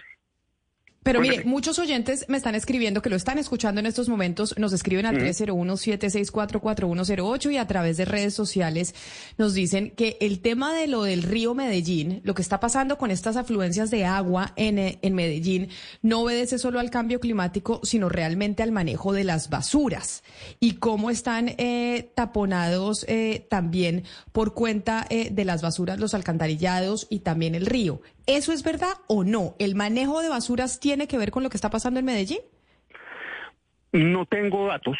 [1.07, 4.73] Pero mire, muchos oyentes me están escribiendo que lo están escuchando en estos momentos, nos
[4.73, 8.93] escriben al 301-764-4108 y a través de redes sociales
[9.37, 13.09] nos dicen que el tema de lo del río Medellín, lo que está pasando con
[13.09, 15.69] estas afluencias de agua en, eh, en Medellín,
[16.01, 20.23] no obedece solo al cambio climático, sino realmente al manejo de las basuras.
[20.59, 27.07] Y cómo están eh, taponados eh, también por cuenta eh, de las basuras los alcantarillados
[27.09, 28.01] y también el río.
[28.27, 29.55] ¿Eso es verdad o no?
[29.57, 32.39] ¿El manejo de basuras tiene que ver con lo que está pasando en Medellín?
[33.93, 34.97] No tengo datos.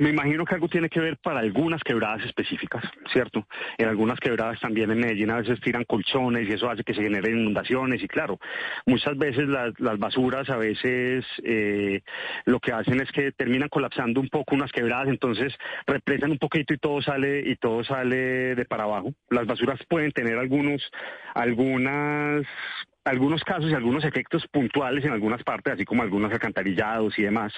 [0.00, 2.82] Me imagino que algo tiene que ver para algunas quebradas específicas,
[3.12, 3.46] ¿cierto?
[3.76, 7.02] En algunas quebradas también en Medellín a veces tiran colchones y eso hace que se
[7.02, 8.38] generen inundaciones y claro,
[8.86, 12.00] muchas veces las, basuras a veces eh,
[12.46, 15.52] lo que hacen es que terminan colapsando un poco unas quebradas, entonces
[15.86, 19.12] represan un poquito y todo sale y todo sale de para abajo.
[19.28, 20.80] Las basuras pueden tener algunos
[21.34, 22.46] algunas
[23.04, 27.52] algunos casos y algunos efectos puntuales en algunas partes, así como algunos alcantarillados y demás,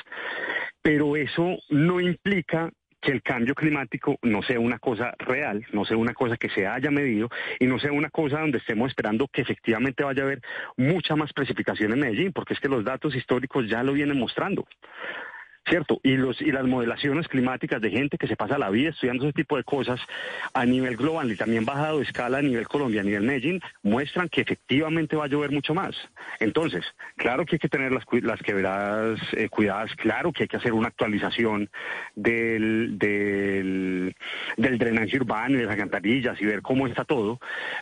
[0.83, 2.71] pero eso no implica
[3.03, 6.69] que el cambio climático no sea una cosa real, no sea una cosa que se
[6.69, 7.29] haya medido
[7.59, 10.41] y no sea una cosa donde estemos esperando que efectivamente vaya a haber
[10.77, 14.67] mucha más precipitación en Medellín, porque es que los datos históricos ya lo vienen mostrando.
[15.69, 16.01] ¿Cierto?
[16.03, 19.33] Y, los, y las modelaciones climáticas de gente que se pasa la vida estudiando ese
[19.33, 20.01] tipo de cosas
[20.55, 24.29] a nivel global y también bajado de escala a nivel Colombia, a nivel Medellín, muestran
[24.29, 25.95] que efectivamente va a llover mucho más.
[26.41, 26.85] Entonces,
[27.17, 30.73] claro que hay que tener las, las quebradas eh, cuidadas, claro que hay que hacer
[30.73, 31.71] una actualización
[32.15, 34.17] del, del,
[34.57, 37.39] del drenaje urbano y de las alcantarillas y ver cómo está todo,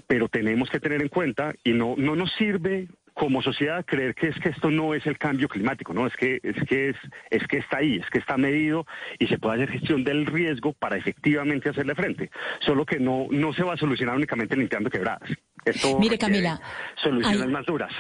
[0.07, 2.89] pero tenemos que tener en cuenta y no, no nos sirve
[3.21, 6.41] como sociedad creer que es que esto no es el cambio climático, no, es que
[6.43, 6.97] es que es,
[7.29, 8.87] es que está ahí, es que está medido
[9.19, 12.31] y se puede hacer gestión del riesgo para efectivamente hacerle frente.
[12.65, 15.29] Solo que no, no se va a solucionar únicamente limpiando quebradas.
[15.67, 16.59] Esto Mire, Camila,
[17.03, 17.93] soluciones hay- más duras.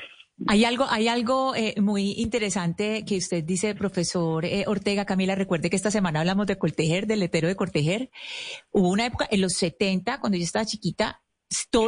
[0.47, 5.05] Hay algo, hay algo eh, muy interesante que usted dice, profesor eh, Ortega.
[5.05, 8.09] Camila, recuerde que esta semana hablamos de Cortejer, del letero de Cortejer.
[8.71, 11.21] Hubo una época, en los 70, cuando yo estaba chiquita,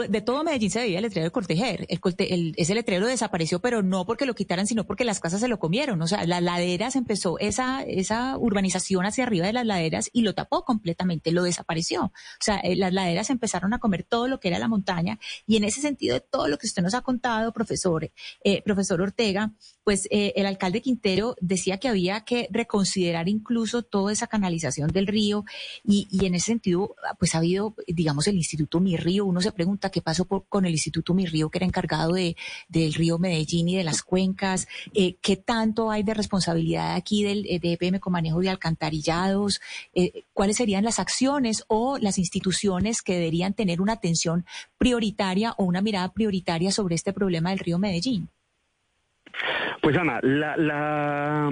[0.08, 1.86] de todo Medellín se veía el letrero de Cortejer.
[1.88, 5.46] El, el- ese letrero desapareció, pero no porque lo quitaran, sino porque las casas se
[5.48, 6.02] lo comieron.
[6.02, 10.34] O sea, las laderas empezó esa, esa urbanización hacia arriba de las laderas y lo
[10.34, 12.06] tapó completamente, lo desapareció.
[12.06, 15.56] O sea, eh, las laderas empezaron a comer todo lo que era la montaña y
[15.56, 18.10] en ese sentido de todo lo que usted nos ha contado, profesor,
[18.42, 19.52] eh, profesor Ortega,
[19.84, 25.06] pues eh, el alcalde Quintero decía que había que reconsiderar incluso toda esa canalización del
[25.06, 25.44] río
[25.84, 29.24] y, y en ese sentido, pues ha habido, digamos, el Instituto Mi Río.
[29.24, 32.36] Uno se pregunta qué pasó por- con el Instituto Mi Río, que era encargado de,
[32.68, 37.46] del río Medellín y de las cuencas, eh, qué tanto hay de responsabilidad aquí del
[37.48, 39.60] eh, de EPM con manejo de alcantarillados,
[39.94, 44.44] eh, cuáles serían las acciones o las instituciones que deberían tener una atención
[44.78, 48.28] prioritaria o una mirada prioritaria sobre este problema del río Medellín.
[49.80, 51.50] Pues Ana, la, la,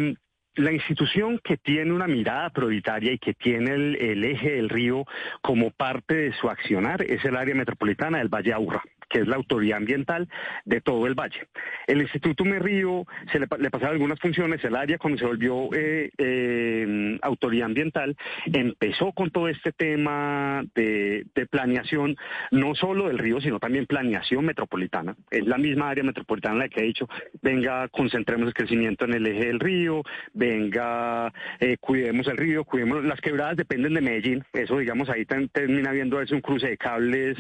[0.57, 5.05] la institución que tiene una mirada prioritaria y que tiene el, eje del río
[5.43, 9.37] como parte de su accionar es el área metropolitana del Valle Aburrá que es la
[9.37, 10.29] autoridad ambiental
[10.65, 11.49] de todo el valle.
[11.87, 15.69] El Instituto Me Río se le, le pasaron algunas funciones, el área cuando se volvió
[15.75, 22.17] eh, eh, autoridad ambiental empezó con todo este tema de, planeación,
[22.51, 25.17] no solo del río, sino también planeación metropolitana.
[25.31, 27.09] Es la misma área metropolitana la que ha dicho,
[27.43, 33.05] venga, concentremos el crecimiento en el eje del río, venga, eh, cuidemos el río, cuidemos,
[33.05, 37.37] las quebradas dependen de Medellín, eso digamos ahí termina viendo es un cruce de cables,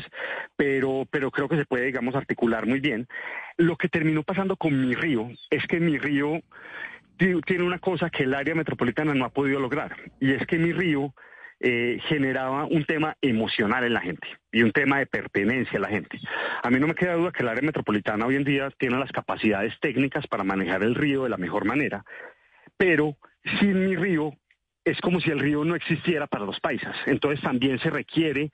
[0.57, 3.07] pero, pero creo que se puede, digamos, articular muy bien.
[3.57, 6.41] Lo que terminó pasando con mi río es que mi río
[7.17, 10.59] ti- tiene una cosa que el área metropolitana no ha podido lograr, y es que
[10.59, 11.15] mi río
[11.63, 15.89] eh, generaba un tema emocional en la gente y un tema de pertenencia a la
[15.89, 16.19] gente.
[16.63, 19.13] A mí no me queda duda que el área metropolitana hoy en día tiene las
[19.13, 22.03] capacidades técnicas para manejar el río de la mejor manera,
[22.79, 23.17] pero
[23.59, 24.33] sin mi río
[24.85, 26.97] es como si el río no existiera para los paisas.
[27.07, 28.51] Entonces también se requiere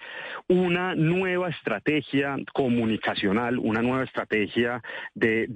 [0.48, 4.82] una nueva estrategia comunicacional, una nueva estrategia
[5.14, 5.46] de,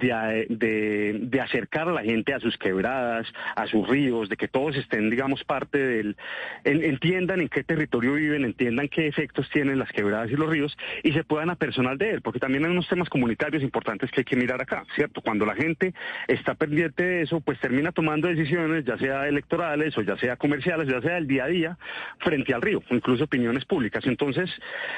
[1.41, 5.43] acercar a la gente a sus quebradas, a sus ríos, de que todos estén, digamos,
[5.43, 6.15] parte del...
[6.63, 10.77] en- entiendan en qué territorio viven, entiendan qué efectos tienen las quebradas y los ríos
[11.03, 14.25] y se puedan apersonal de él, porque también hay unos temas comunitarios importantes que hay
[14.25, 15.21] que mirar acá, ¿cierto?
[15.21, 15.93] Cuando la gente
[16.27, 20.60] está pendiente de eso, pues termina tomando decisiones, ya sea electorales o ya sea comerciales,
[20.63, 21.77] ya sea del día a día,
[22.19, 24.05] frente al río, incluso opiniones públicas.
[24.05, 24.49] Entonces,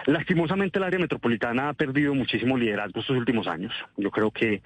[0.06, 3.74] lastimosamente el área metropolitana ha perdido muchísimo liderazgo estos últimos años.
[3.98, 4.62] Yo creo que,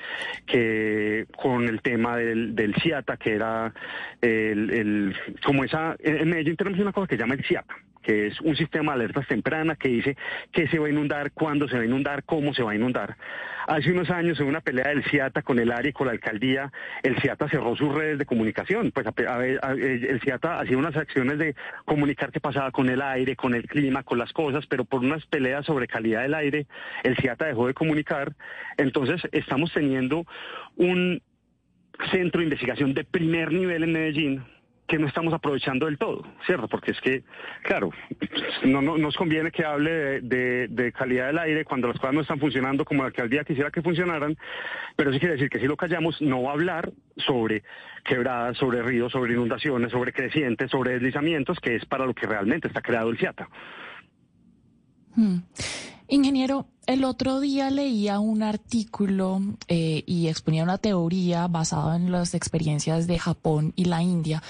[0.46, 3.74] que con el tema del, del CIATA, que era
[4.22, 7.76] el, como esa, en Medellín tenemos una cosa que llama el CIATA
[8.08, 10.16] que es un sistema de alertas temprana que dice
[10.54, 13.18] qué se va a inundar, cuándo se va a inundar, cómo se va a inundar.
[13.68, 16.72] Hace unos años, en una pelea del CIATA con el área y con la alcaldía,
[17.04, 18.92] el CIATA cerró sus redes de comunicación.
[18.92, 23.68] Pues el CIATA hacía unas acciones de comunicar qué pasaba con el aire, con el
[23.68, 26.66] clima, con las cosas, pero por unas peleas sobre calidad del aire,
[27.04, 28.32] el CIATA dejó de comunicar.
[28.78, 30.26] Entonces, estamos teniendo
[30.78, 31.22] un
[32.10, 34.57] centro de investigación de primer nivel en Medellín
[34.88, 36.68] que no estamos aprovechando del todo, ¿cierto?
[36.68, 37.24] Porque es que,
[37.64, 37.92] claro,
[38.64, 42.40] no, no nos conviene que hable de calidad del aire cuando las cosas no están
[42.40, 44.38] funcionando como la alcaldía quisiera que funcionaran,
[44.96, 47.64] pero sí quiere decir que si lo callamos, no va a hablar sobre
[48.06, 52.68] quebradas, sobre ríos, sobre inundaciones, sobre crecientes, sobre deslizamientos, que es para lo que realmente
[52.68, 53.50] está creado el CIATA.
[55.16, 55.40] Hmm.
[56.10, 62.34] Ingeniero, el otro día leía un artículo eh, y exponía una teoría basada en las
[62.34, 64.42] experiencias de Japón y la India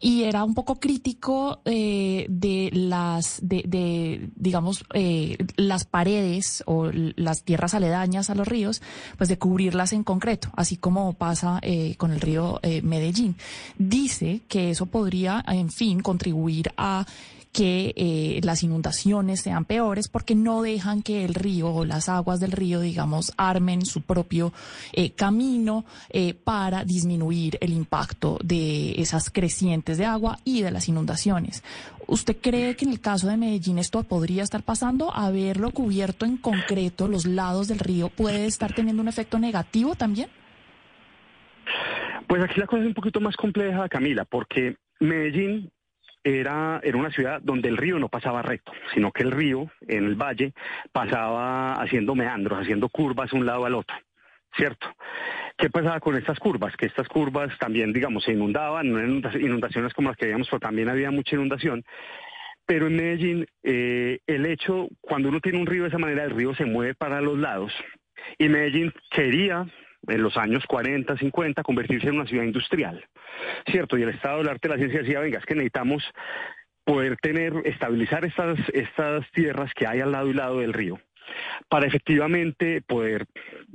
[0.00, 6.90] y era un poco crítico eh, de las, de, de, digamos, eh, las paredes o
[6.92, 8.82] las tierras aledañas a los ríos,
[9.16, 13.36] pues de cubrirlas en concreto, así como pasa eh, con el río eh, Medellín.
[13.76, 17.04] Dice que eso podría, en fin, contribuir a
[17.52, 22.40] que eh, las inundaciones sean peores porque no dejan que el río o las aguas
[22.40, 24.52] del río, digamos, armen su propio
[24.92, 30.88] eh, camino eh, para disminuir el impacto de esas crecientes de agua y de las
[30.88, 31.62] inundaciones.
[32.06, 35.14] ¿Usted cree que en el caso de Medellín esto podría estar pasando?
[35.14, 40.30] ¿Haberlo cubierto en concreto los lados del río puede estar teniendo un efecto negativo también?
[42.26, 45.70] Pues aquí la cosa es un poquito más compleja, Camila, porque Medellín
[46.36, 50.04] era, era una ciudad donde el río no pasaba recto, sino que el río en
[50.04, 50.52] el valle
[50.92, 53.96] pasaba haciendo meandros, haciendo curvas un lado al otro,
[54.56, 54.88] ¿cierto?
[55.56, 56.76] ¿Qué pasaba con estas curvas?
[56.76, 60.60] Que estas curvas también, digamos, se inundaban, no eran inundaciones como las que veíamos, pero
[60.60, 61.84] también había mucha inundación.
[62.64, 66.30] Pero en Medellín, eh, el hecho, cuando uno tiene un río de esa manera, el
[66.30, 67.72] río se mueve para los lados.
[68.38, 69.66] Y Medellín quería
[70.08, 73.04] en los años 40, 50, convertirse en una ciudad industrial,
[73.70, 73.96] ¿cierto?
[73.96, 76.04] Y el Estado del Arte de la Ciencia decía, venga, es que necesitamos
[76.84, 80.98] poder tener, estabilizar estas, estas tierras que hay al lado y lado del río
[81.68, 83.26] para efectivamente poder,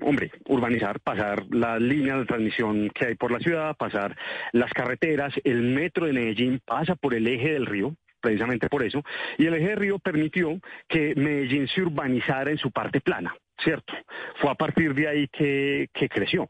[0.02, 4.18] hombre, urbanizar, pasar las líneas de transmisión que hay por la ciudad, pasar
[4.52, 9.04] las carreteras, el metro de Medellín pasa por el eje del río, precisamente por eso,
[9.38, 13.36] y el eje del río permitió que Medellín se urbanizara en su parte plana.
[13.64, 13.94] ¿cierto?
[14.36, 16.50] Fue a partir de ahí que, que creció.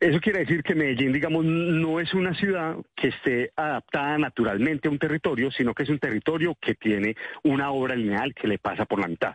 [0.00, 4.92] Eso quiere decir que Medellín, digamos, no es una ciudad que esté adaptada naturalmente a
[4.92, 8.84] un territorio, sino que es un territorio que tiene una obra lineal que le pasa
[8.84, 9.34] por la mitad.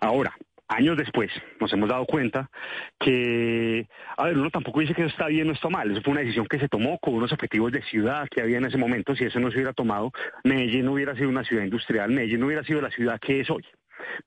[0.00, 0.34] Ahora,
[0.68, 2.50] años después, nos hemos dado cuenta
[2.98, 6.12] que, a ver, uno tampoco dice que eso está bien o está mal, eso fue
[6.12, 9.16] una decisión que se tomó con unos objetivos de ciudad que había en ese momento,
[9.16, 10.12] si eso no se hubiera tomado,
[10.44, 13.50] Medellín no hubiera sido una ciudad industrial, Medellín no hubiera sido la ciudad que es
[13.50, 13.64] hoy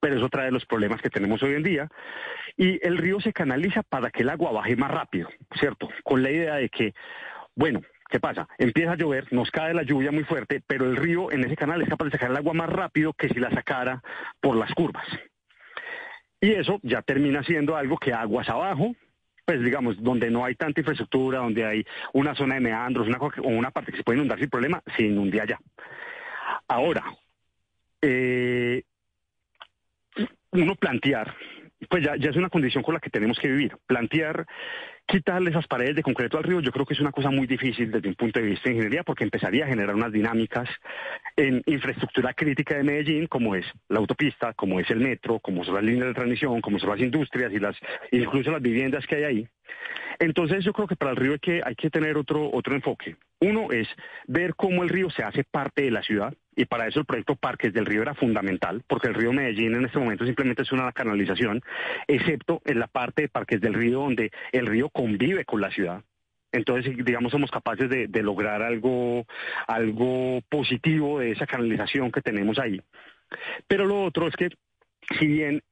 [0.00, 1.88] pero eso trae los problemas que tenemos hoy en día.
[2.58, 5.88] Y el río se canaliza para que el agua baje más rápido, ¿cierto?
[6.04, 6.92] Con la idea de que,
[7.54, 7.80] bueno,
[8.12, 8.46] ¿Qué pasa?
[8.58, 11.80] Empieza a llover, nos cae la lluvia muy fuerte, pero el río en ese canal
[11.80, 14.02] es capaz de sacar el agua más rápido que si la sacara
[14.38, 15.06] por las curvas.
[16.42, 18.96] Y eso ya termina siendo algo que aguas abajo,
[19.44, 23.70] pues digamos, donde no hay tanta infraestructura, donde hay una zona de meandros, una, una
[23.70, 25.60] parte que se puede inundar sin problema, se inunde allá.
[26.66, 27.04] Ahora,
[28.02, 28.82] eh,
[30.50, 31.32] uno plantear,
[31.88, 33.76] pues ya, ya es una condición con la que tenemos que vivir.
[33.86, 34.44] Plantear
[35.06, 37.90] quitarle esas paredes de concreto al río, yo creo que es una cosa muy difícil
[37.90, 40.68] desde un punto de vista de ingeniería, porque empezaría a generar unas dinámicas
[41.36, 45.74] en infraestructura crítica de Medellín, como es la autopista, como es el metro, como son
[45.74, 47.76] las líneas de transmisión, como son las industrias y las,
[48.10, 49.48] incluso las viviendas que hay ahí.
[50.18, 53.16] Entonces yo creo que para el río hay que, hay que tener otro, otro enfoque.
[53.40, 53.88] Uno es
[54.26, 57.34] ver cómo el río se hace parte de la ciudad y para eso el proyecto
[57.34, 60.92] Parques del Río era fundamental, porque el río Medellín en este momento simplemente es una
[60.92, 61.62] canalización,
[62.06, 66.04] excepto en la parte de Parques del Río donde el río convive con la ciudad.
[66.52, 69.26] Entonces, digamos, somos capaces de, de lograr algo,
[69.66, 72.80] algo positivo de esa canalización que tenemos ahí.
[73.66, 74.50] Pero lo otro es que,
[75.18, 75.62] si bien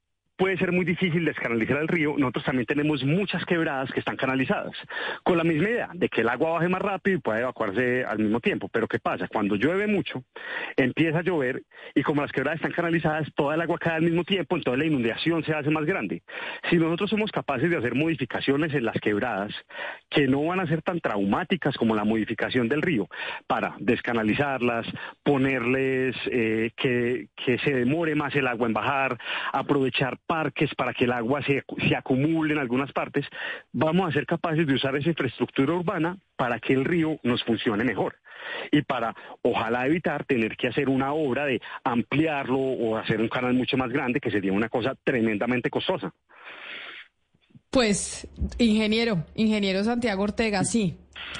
[0.40, 4.72] puede ser muy difícil descanalizar el río, nosotros también tenemos muchas quebradas que están canalizadas,
[5.22, 8.20] con la misma idea de que el agua baje más rápido y pueda evacuarse al
[8.20, 8.70] mismo tiempo.
[8.72, 9.28] Pero ¿qué pasa?
[9.28, 10.24] Cuando llueve mucho,
[10.78, 11.62] empieza a llover
[11.94, 14.86] y como las quebradas están canalizadas, toda el agua cae al mismo tiempo, entonces la
[14.86, 16.22] inundación se hace más grande.
[16.70, 19.52] Si nosotros somos capaces de hacer modificaciones en las quebradas
[20.08, 23.10] que no van a ser tan traumáticas como la modificación del río,
[23.46, 24.86] para descanalizarlas,
[25.22, 29.18] ponerles eh, que, que se demore más el agua en bajar,
[29.52, 33.26] aprovechar parques para que el agua se, se acumule en algunas partes,
[33.72, 37.82] vamos a ser capaces de usar esa infraestructura urbana para que el río nos funcione
[37.82, 38.14] mejor
[38.70, 39.12] y para
[39.42, 43.90] ojalá evitar tener que hacer una obra de ampliarlo o hacer un canal mucho más
[43.90, 46.14] grande, que sería una cosa tremendamente costosa.
[47.68, 50.96] Pues, ingeniero, ingeniero Santiago Ortega, sí.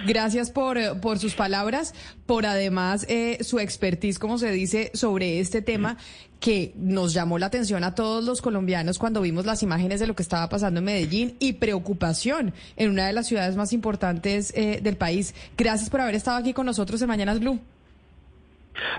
[0.07, 1.95] Gracias por, eh, por sus palabras,
[2.27, 5.99] por además eh, su expertise, como se dice, sobre este tema
[6.41, 10.17] que nos llamó la atención a todos los colombianos cuando vimos las imágenes de lo
[10.17, 14.81] que estaba pasando en Medellín y preocupación en una de las ciudades más importantes eh,
[14.83, 15.35] del país.
[15.59, 17.61] Gracias por haber estado aquí con nosotros en Mañanas Blue.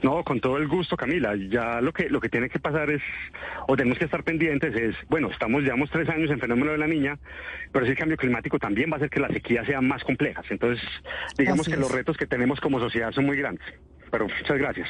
[0.04, 1.34] No, con todo el gusto, Camila.
[1.50, 3.02] Ya lo que lo que tiene que pasar es,
[3.68, 6.88] o tenemos que estar pendientes es, bueno, estamos llevamos tres años en fenómeno de la
[6.88, 7.18] niña,
[7.72, 10.46] pero ese cambio climático también va a hacer que las sequías sean más complejas.
[10.50, 10.84] Entonces,
[11.38, 11.82] digamos Así que es.
[11.82, 13.66] los retos que tenemos como sociedad son muy grandes.
[14.12, 14.90] Pero muchas gracias.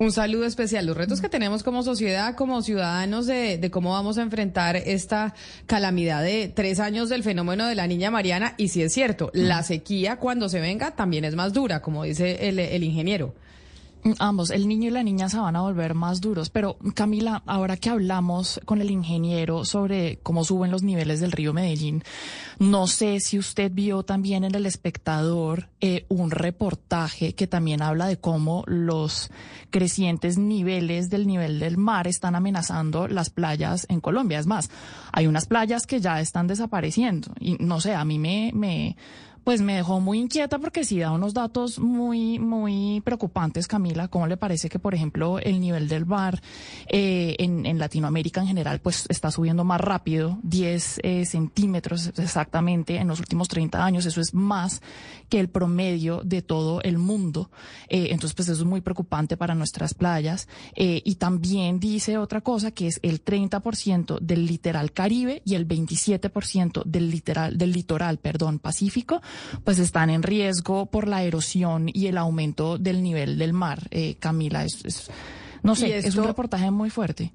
[0.00, 0.86] Un saludo especial.
[0.86, 5.34] Los retos que tenemos como sociedad, como ciudadanos, de, de cómo vamos a enfrentar esta
[5.66, 8.54] calamidad de tres años del fenómeno de la niña Mariana.
[8.58, 12.48] Y si es cierto, la sequía cuando se venga también es más dura, como dice
[12.48, 13.34] el, el ingeniero.
[14.04, 16.50] Mm, Ambos, el niño y la niña se van a volver más duros.
[16.50, 21.52] Pero Camila, ahora que hablamos con el ingeniero sobre cómo suben los niveles del río
[21.52, 22.02] Medellín,
[22.58, 28.06] no sé si usted vio también en El Espectador eh, un reportaje que también habla
[28.06, 29.30] de cómo los
[29.70, 34.38] crecientes niveles del nivel del mar están amenazando las playas en Colombia.
[34.38, 34.70] Es más,
[35.12, 37.32] hay unas playas que ya están desapareciendo.
[37.40, 38.52] Y no sé, a mí me...
[38.54, 38.96] me
[39.48, 44.08] pues me dejó muy inquieta porque sí da unos datos muy, muy preocupantes, Camila.
[44.08, 46.42] ¿Cómo le parece que, por ejemplo, el nivel del mar
[46.86, 53.08] eh, en, Latinoamérica en general, pues está subiendo más rápido, 10 eh, centímetros exactamente en
[53.08, 54.04] los últimos 30 años?
[54.04, 54.82] Eso es más
[55.28, 57.50] que el promedio de todo el mundo.
[57.88, 60.48] Eh, entonces, pues eso es muy preocupante para nuestras playas.
[60.74, 65.66] Eh, y también dice otra cosa que es el 30% del litoral caribe y el
[65.66, 69.20] 27% del literal, del litoral, perdón, pacífico
[69.64, 73.86] pues están en riesgo por la erosión y el aumento del nivel del mar.
[73.90, 75.10] Eh, Camila, es, es
[75.62, 77.32] no sé, esto, es un reportaje muy fuerte.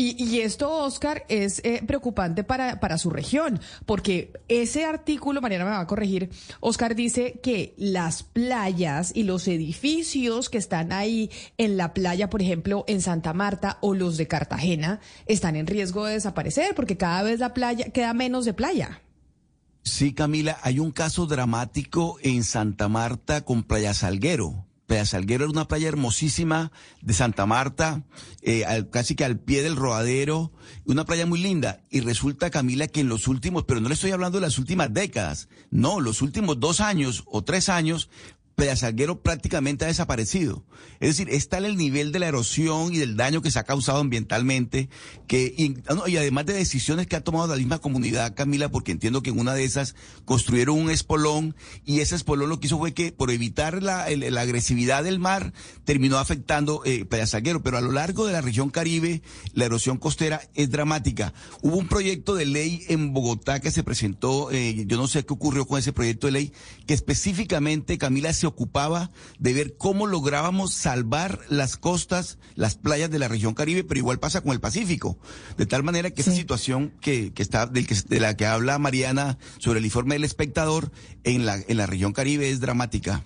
[0.00, 5.64] Y, y esto, Oscar, es eh, preocupante para, para su región, porque ese artículo, Mariana
[5.64, 6.30] me va a corregir,
[6.60, 12.40] Oscar dice que las playas y los edificios que están ahí en la playa, por
[12.40, 17.24] ejemplo, en Santa Marta o los de Cartagena, están en riesgo de desaparecer, porque cada
[17.24, 19.00] vez la playa queda menos de playa.
[19.88, 24.66] Sí, Camila, hay un caso dramático en Santa Marta con Playa Salguero.
[24.86, 26.70] Playa Salguero era una playa hermosísima
[27.00, 28.04] de Santa Marta,
[28.42, 30.52] eh, casi que al pie del rodadero,
[30.84, 31.80] una playa muy linda.
[31.90, 34.92] Y resulta, Camila, que en los últimos, pero no le estoy hablando de las últimas
[34.92, 38.08] décadas, no, los últimos dos años o tres años,
[38.76, 40.64] Salguero prácticamente ha desaparecido.
[41.00, 43.64] Es decir, está en el nivel de la erosión y del daño que se ha
[43.64, 44.88] causado ambientalmente,
[45.26, 49.22] que, y, y, además de decisiones que ha tomado la misma comunidad, Camila, porque entiendo
[49.22, 49.94] que en una de esas
[50.24, 51.54] construyeron un espolón
[51.84, 55.52] y ese espolón lo que hizo fue que, por evitar la, agresividad del mar,
[55.84, 57.62] terminó afectando eh, Salguero.
[57.62, 61.32] Pero a lo largo de la región Caribe, la erosión costera es dramática.
[61.62, 65.32] Hubo un proyecto de ley en Bogotá que se presentó, eh, yo no sé qué
[65.32, 66.52] ocurrió con ese proyecto de ley,
[66.86, 73.18] que específicamente, Camila, se ocupaba de ver cómo lográbamos salvar las costas, las playas de
[73.18, 75.18] la región Caribe, pero igual pasa con el Pacífico.
[75.56, 76.30] De tal manera que sí.
[76.30, 80.14] esa situación que, que está, del que, de la que habla Mariana sobre el informe
[80.14, 80.90] del espectador
[81.24, 83.24] en la, en la región Caribe es dramática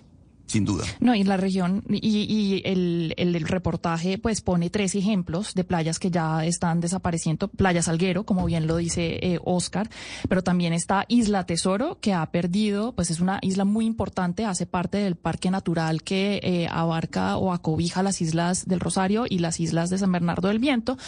[0.53, 0.85] sin duda.
[1.01, 5.99] No, y la región y, y el, el, reportaje pues pone tres ejemplos de playas
[5.99, 7.49] que ya están desapareciendo.
[7.49, 9.89] Playa Salguero, como bien lo dice eh, Oscar,
[10.29, 14.67] pero también está Isla Tesoro, que ha perdido, pues es una isla muy importante, hace
[14.67, 19.59] parte del parque natural que eh, abarca o acobija las islas del Rosario y las
[19.59, 20.99] islas de San Bernardo del Viento.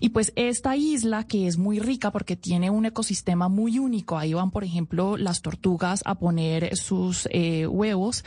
[0.00, 4.34] Y pues esta isla, que es muy rica porque tiene un ecosistema muy único, ahí
[4.34, 8.24] van, por ejemplo, las tortugas a poner sus eh, huevos.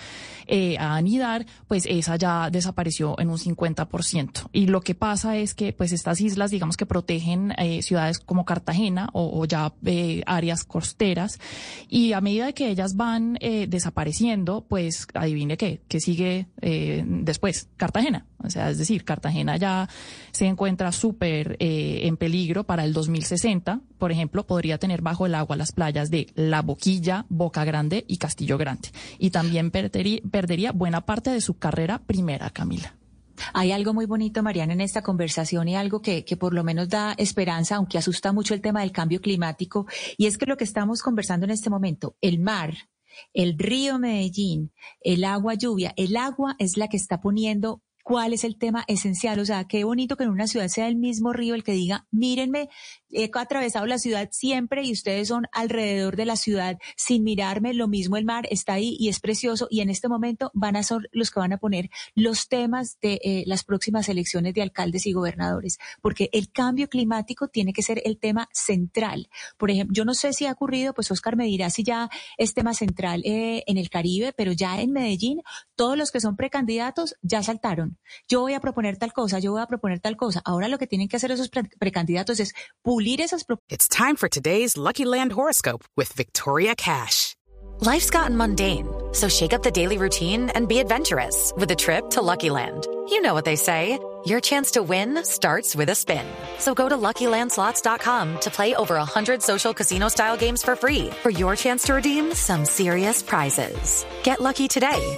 [0.47, 4.49] Eh, a anidar, pues esa ya desapareció en un 50%.
[4.51, 8.45] Y lo que pasa es que pues estas islas, digamos que protegen eh, ciudades como
[8.45, 11.39] Cartagena o, ya eh, áreas costeras
[11.89, 18.25] y a medida que ellas van eh, desapareciendo, pues adivine qué, que sigue después Cartagena.
[18.43, 19.89] O sea, es decir, Cartagena ya
[20.31, 23.81] se encuentra súper en peligro para el 2060.
[24.03, 28.17] Por ejemplo, podría tener bajo el agua las playas de La Boquilla, Boca Grande y
[28.17, 28.89] Castillo Grande.
[29.17, 32.97] Y también perdería, buena parte de su carrera primera, Camila.
[33.53, 36.89] Hay algo muy bonito, Mariana, en esta conversación y algo que, que, por lo menos
[36.89, 39.87] da esperanza, aunque asusta mucho el tema del cambio climático,
[40.17, 42.73] y es que lo que estamos conversando en este momento, el mar,
[43.33, 48.43] el río Medellín, el agua lluvia, el agua es la que está poniendo cuál es
[48.43, 49.39] el tema esencial.
[49.39, 52.05] O sea, qué bonito que en una ciudad sea el mismo río el que diga,
[52.11, 52.69] mírenme,
[53.09, 57.73] he atravesado la ciudad siempre y ustedes son alrededor de la ciudad sin mirarme.
[57.73, 60.83] Lo mismo el mar está ahí y es precioso y en este momento van a
[60.83, 65.05] ser los que van a poner los temas de eh, las próximas elecciones de alcaldes
[65.05, 69.29] y gobernadores, porque el cambio climático tiene que ser el tema central.
[69.57, 72.53] Por ejemplo, yo no sé si ha ocurrido, pues Oscar me dirá si ya es
[72.53, 75.41] tema central eh, en el Caribe, pero ya en Medellín
[75.75, 77.92] todos los que son precandidatos ya saltaron.
[78.29, 80.41] Yo voy a proponer tal cosa, yo voy a proponer tal cosa.
[80.45, 84.29] Ahora lo que tienen que hacer esos pre precandidatos es pulir esas It's time for
[84.29, 87.35] today's Lucky Land horoscope with Victoria Cash.
[87.81, 92.09] Life's gotten mundane, so shake up the daily routine and be adventurous with a trip
[92.11, 92.87] to Lucky Land.
[93.09, 93.99] You know what they say.
[94.25, 96.25] Your chance to win starts with a spin.
[96.57, 101.57] So go to LuckyLandSlots.com to play over 100 social casino-style games for free for your
[101.57, 104.05] chance to redeem some serious prizes.
[104.23, 105.17] Get lucky today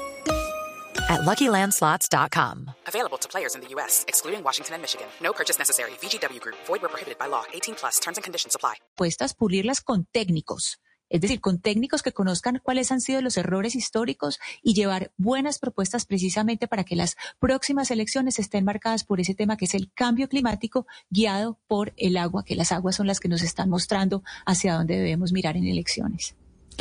[1.10, 2.72] at LuckyLandSlots.com.
[2.88, 5.08] Available to players in the U.S., excluding Washington and Michigan.
[5.22, 5.92] No purchase necessary.
[6.02, 6.58] VGW Group.
[6.68, 7.44] Void where prohibited by law.
[7.54, 8.00] 18 plus.
[8.00, 8.76] Terms and conditions apply.
[8.96, 10.80] Puestas pulirlas con técnicos
[11.10, 15.60] es decir, con técnicos que conozcan cuáles han sido los errores históricos y llevar buenas
[15.60, 19.92] propuestas precisamente para que las próximas elecciones estén marcadas por ese tema que es el
[19.94, 24.24] cambio climático guiado por el agua, que las aguas son las que nos están mostrando
[24.46, 26.36] hacia dónde debemos mirar en elecciones.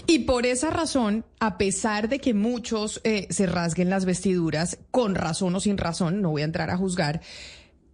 [0.06, 5.14] Y por esa razón, a pesar de que muchos eh, se rasguen las vestiduras, con
[5.14, 7.20] razón o sin razón, no voy a entrar a juzgar,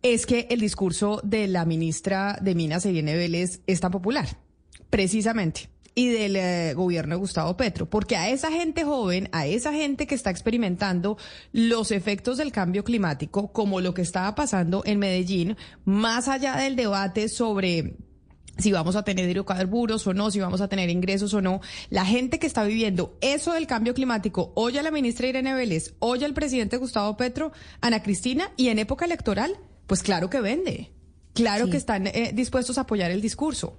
[0.02, 4.28] es que el discurso de la ministra de Minas, Irene Vélez, es tan popular,
[4.88, 9.72] precisamente y del eh, gobierno de Gustavo Petro, porque a esa gente joven, a esa
[9.72, 11.18] gente que está experimentando
[11.52, 16.76] los efectos del cambio climático, como lo que estaba pasando en Medellín, más allá del
[16.76, 17.96] debate sobre
[18.60, 21.60] si vamos a tener hidrocarburos o no, si vamos a tener ingresos o no.
[21.88, 25.94] La gente que está viviendo eso del cambio climático, oye a la ministra Irene Vélez,
[25.98, 29.56] oye al presidente Gustavo Petro, Ana Cristina, y en época electoral,
[29.86, 30.92] pues claro que vende.
[31.32, 33.78] Claro que están eh, dispuestos a apoyar el discurso.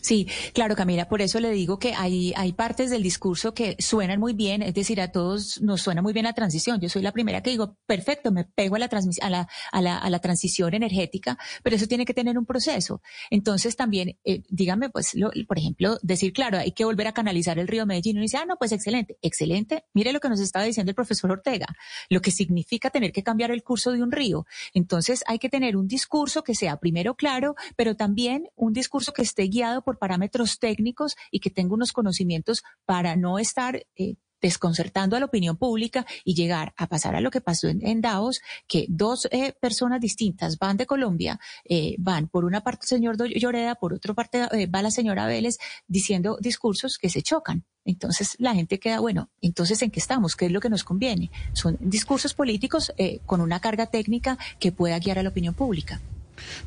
[0.00, 4.20] Sí, claro, Camila, por eso le digo que hay, hay partes del discurso que suenan
[4.20, 6.80] muy bien, es decir, a todos nos suena muy bien la transición.
[6.80, 10.18] Yo soy la primera que digo, perfecto, me pego a la, a la, a la,
[10.18, 13.00] transición energética, pero eso tiene que tener un proceso.
[13.30, 15.14] Entonces también, eh, dígame, pues,
[15.46, 18.16] por ejemplo, decir, claro, hay que volver a canalizar el río Medellín.
[18.16, 19.84] Y uno dice, ah, no, pues excelente, excelente.
[19.94, 21.66] Mire lo que nos estaba diciendo el profesor Ortega,
[22.08, 24.46] lo que significa tener que cambiar el curso de un río.
[24.74, 29.22] Entonces hay que tener un discurso que sea primero claro, pero también un discurso que
[29.22, 35.16] esté guiado por parámetros técnicos y que tenga unos conocimientos para no estar eh, desconcertando
[35.16, 38.86] a la opinión pública y llegar a pasar a lo que pasó en, Davos, que
[38.88, 43.74] dos eh, personas distintas van de Colombia, eh, van por una parte el señor Lloreda,
[43.74, 45.58] por otra parte va la señora Vélez
[45.88, 47.64] diciendo discursos que se chocan.
[47.84, 50.36] Entonces la gente queda, bueno, entonces ¿en qué estamos?
[50.36, 51.30] ¿Qué es lo que nos conviene?
[51.52, 52.92] Son discursos políticos
[53.26, 56.00] con una carga técnica que pueda guiar a la opinión pública.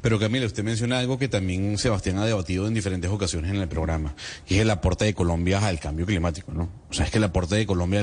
[0.01, 3.67] Pero Camila, usted menciona algo que también Sebastián ha debatido en diferentes ocasiones en el
[3.67, 4.15] programa,
[4.45, 6.69] que es el aporte de Colombia al cambio climático, ¿no?
[6.89, 8.01] O sea, es que el aporte de Colombia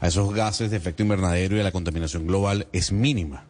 [0.00, 3.46] a esos gases de efecto invernadero y a la contaminación global es mínima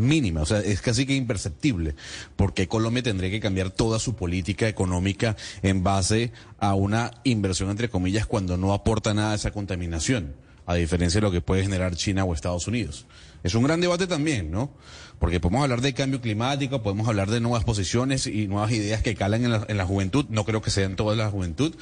[0.00, 1.94] mínima, o sea, es casi que imperceptible,
[2.36, 7.90] porque Colombia tendría que cambiar toda su política económica en base a una inversión, entre
[7.90, 10.34] comillas, cuando no aporta nada a esa contaminación,
[10.66, 13.06] a diferencia de lo que puede generar China o Estados Unidos.
[13.42, 14.70] Es un gran debate también, ¿no?
[15.20, 19.14] Porque podemos hablar de cambio climático, podemos hablar de nuevas posiciones y nuevas ideas que
[19.14, 21.74] calan en la, en la juventud, no creo que sean toda la juventud,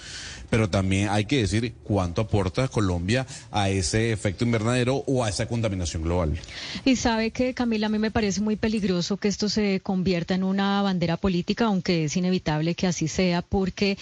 [0.50, 5.46] pero también hay que decir cuánto aporta Colombia a ese efecto invernadero o a esa
[5.46, 6.38] contaminación global.
[6.84, 10.42] Y sabe que, Camila, a mí me parece muy peligroso que esto se convierta en
[10.42, 13.98] una bandera política, aunque es inevitable que así sea, porque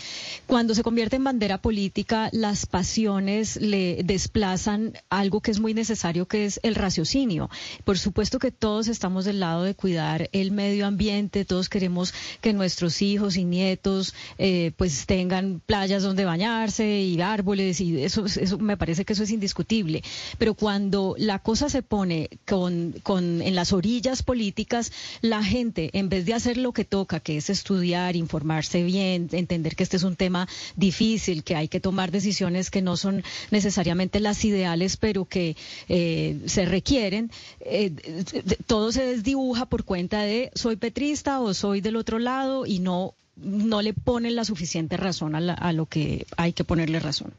[0.46, 6.26] cuando se convierte en bandera política, las pasiones le desplazan algo que es muy necesario,
[6.26, 7.50] que es el raciocinio.
[7.84, 12.52] Por supuesto que todos estamos del lado de cuidar el medio ambiente, todos queremos que
[12.52, 18.58] nuestros hijos y nietos eh, pues tengan playas donde bañarse y árboles y eso, eso
[18.58, 20.02] me parece que eso es indiscutible.
[20.38, 26.08] Pero cuando la cosa se pone con, con en las orillas políticas, la gente en
[26.08, 30.02] vez de hacer lo que toca, que es estudiar, informarse bien, entender que este es
[30.02, 35.24] un tema difícil, que hay que tomar decisiones que no son necesariamente las ideales, pero
[35.24, 35.56] que
[35.88, 37.92] eh, se requieren, eh,
[38.66, 43.14] todo se dibuja por cuenta de soy petrista o soy del otro lado y no,
[43.36, 47.32] no le ponen la suficiente razón a, a lo que hay que ponerle razón.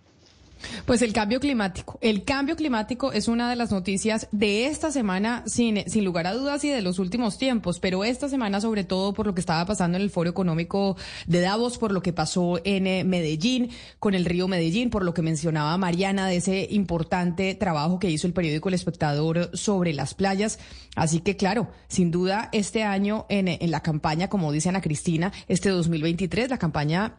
[0.85, 1.97] Pues el cambio climático.
[2.01, 6.33] El cambio climático es una de las noticias de esta semana, sin, sin lugar a
[6.33, 9.65] dudas, y de los últimos tiempos, pero esta semana sobre todo por lo que estaba
[9.65, 14.13] pasando en el Foro Económico de Davos, por lo que pasó en eh, Medellín, con
[14.13, 18.33] el río Medellín, por lo que mencionaba Mariana de ese importante trabajo que hizo el
[18.33, 20.59] periódico El Espectador sobre las playas.
[20.95, 25.31] Así que claro, sin duda este año en, en la campaña, como dice Ana Cristina,
[25.47, 27.17] este 2023, la campaña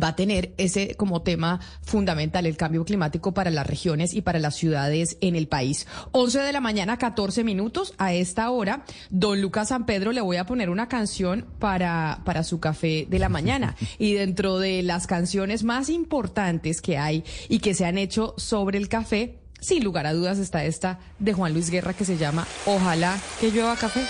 [0.00, 4.38] va a tener ese como tema fundamental el cambio climático para las regiones y para
[4.38, 5.86] las ciudades en el país.
[6.12, 7.94] 11 de la mañana, 14 minutos.
[7.98, 12.44] A esta hora, don Lucas San Pedro le voy a poner una canción para, para
[12.44, 13.76] su café de la mañana.
[13.98, 18.78] Y dentro de las canciones más importantes que hay y que se han hecho sobre
[18.78, 22.46] el café, sin lugar a dudas está esta de Juan Luis Guerra que se llama
[22.66, 24.04] Ojalá que llueva café.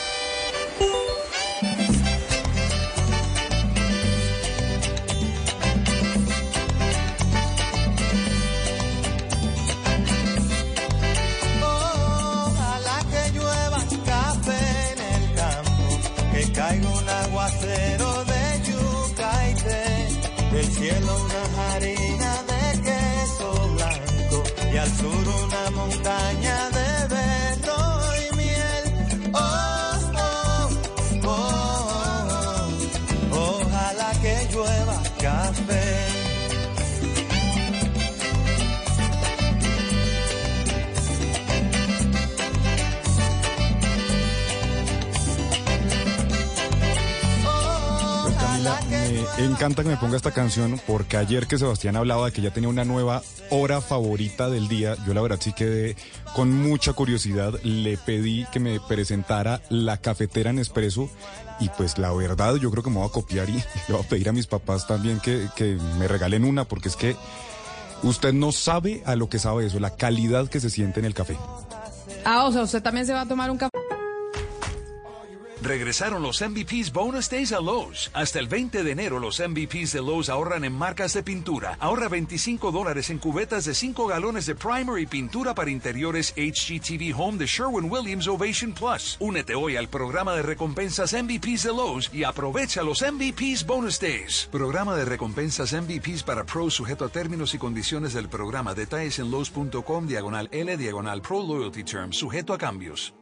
[26.02, 26.51] montaña.
[49.44, 52.68] Encanta que me ponga esta canción porque ayer que Sebastián hablaba de que ya tenía
[52.68, 55.96] una nueva hora favorita del día, yo la verdad sí quedé
[56.34, 57.54] con mucha curiosidad.
[57.62, 61.08] Le pedí que me presentara la cafetera en expreso
[61.60, 63.54] y pues la verdad yo creo que me voy a copiar y
[63.88, 66.96] le voy a pedir a mis papás también que, que me regalen una porque es
[66.96, 67.16] que
[68.02, 71.14] usted no sabe a lo que sabe eso, la calidad que se siente en el
[71.14, 71.36] café.
[72.24, 73.71] Ah, o sea, usted también se va a tomar un café.
[75.62, 78.10] Regresaron los MVPs Bonus Days a Lowe's.
[78.14, 81.76] Hasta el 20 de enero los MVPs de Lowe's ahorran en marcas de pintura.
[81.78, 87.14] Ahorra 25 dólares en cubetas de 5 galones de primer y pintura para interiores HGTV
[87.16, 89.16] Home de Sherwin-Williams Ovation Plus.
[89.20, 94.48] Únete hoy al programa de recompensas MVPs de Lowe's y aprovecha los MVPs Bonus Days.
[94.50, 98.74] Programa de recompensas MVPs para pros sujeto a términos y condiciones del programa.
[98.74, 102.12] Detalles en Lowe's.com diagonal L diagonal Pro Loyalty Term.
[102.12, 103.14] Sujeto a cambios.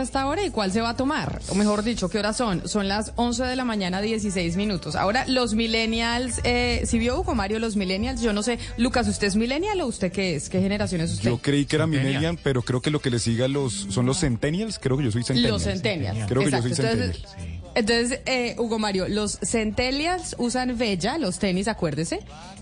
[0.00, 1.40] Esta hora y cuál se va a tomar.
[1.50, 2.66] O mejor dicho, ¿qué horas son?
[2.68, 4.96] Son las 11 de la mañana, 16 minutos.
[4.96, 8.58] Ahora, los millennials, eh, si vio Hugo Mario, los millennials, yo no sé.
[8.78, 10.48] Lucas, ¿usted es millennial o usted qué es?
[10.48, 11.30] ¿Qué generación es usted?
[11.30, 14.06] Yo creí que era millennial, pero creo que lo que le sigue a los son
[14.06, 14.78] los centennials.
[14.78, 15.52] Creo que yo soy centennial.
[15.52, 16.26] Los centennials.
[16.26, 16.68] Creo que Exacto.
[16.68, 17.62] yo soy Entonces, centennial.
[17.74, 22.20] Entonces, eh, Hugo Mario, los centennials usan Bella, los tenis, acuérdese,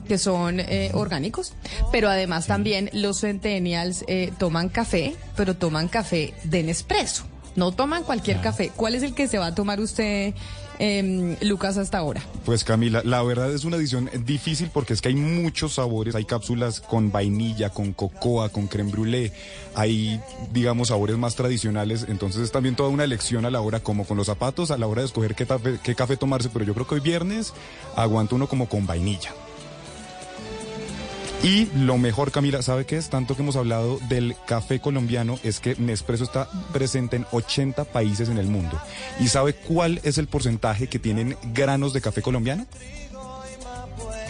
[0.09, 1.53] que son eh, orgánicos,
[1.92, 7.24] pero además también los centennials eh, toman café, pero toman café de Nespresso.
[7.57, 8.70] No toman cualquier café.
[8.74, 10.34] ¿Cuál es el que se va a tomar usted,
[10.78, 12.22] em, Lucas, hasta ahora?
[12.44, 16.24] Pues Camila, la verdad es una edición difícil porque es que hay muchos sabores, hay
[16.24, 19.32] cápsulas con vainilla, con cocoa, con creme brûlée,
[19.74, 20.20] hay
[20.53, 24.16] digamos sabores más tradicionales, entonces es también toda una elección a la hora como con
[24.16, 26.86] los zapatos, a la hora de escoger qué, tafe- qué café tomarse, pero yo creo
[26.86, 27.53] que hoy viernes
[27.96, 29.32] aguanto uno como con vainilla.
[31.43, 33.09] Y lo mejor, Camila, ¿sabe qué es?
[33.09, 38.28] Tanto que hemos hablado del café colombiano, es que Nespresso está presente en 80 países
[38.28, 38.78] en el mundo.
[39.20, 42.66] ¿Y sabe cuál es el porcentaje que tienen granos de café colombiano?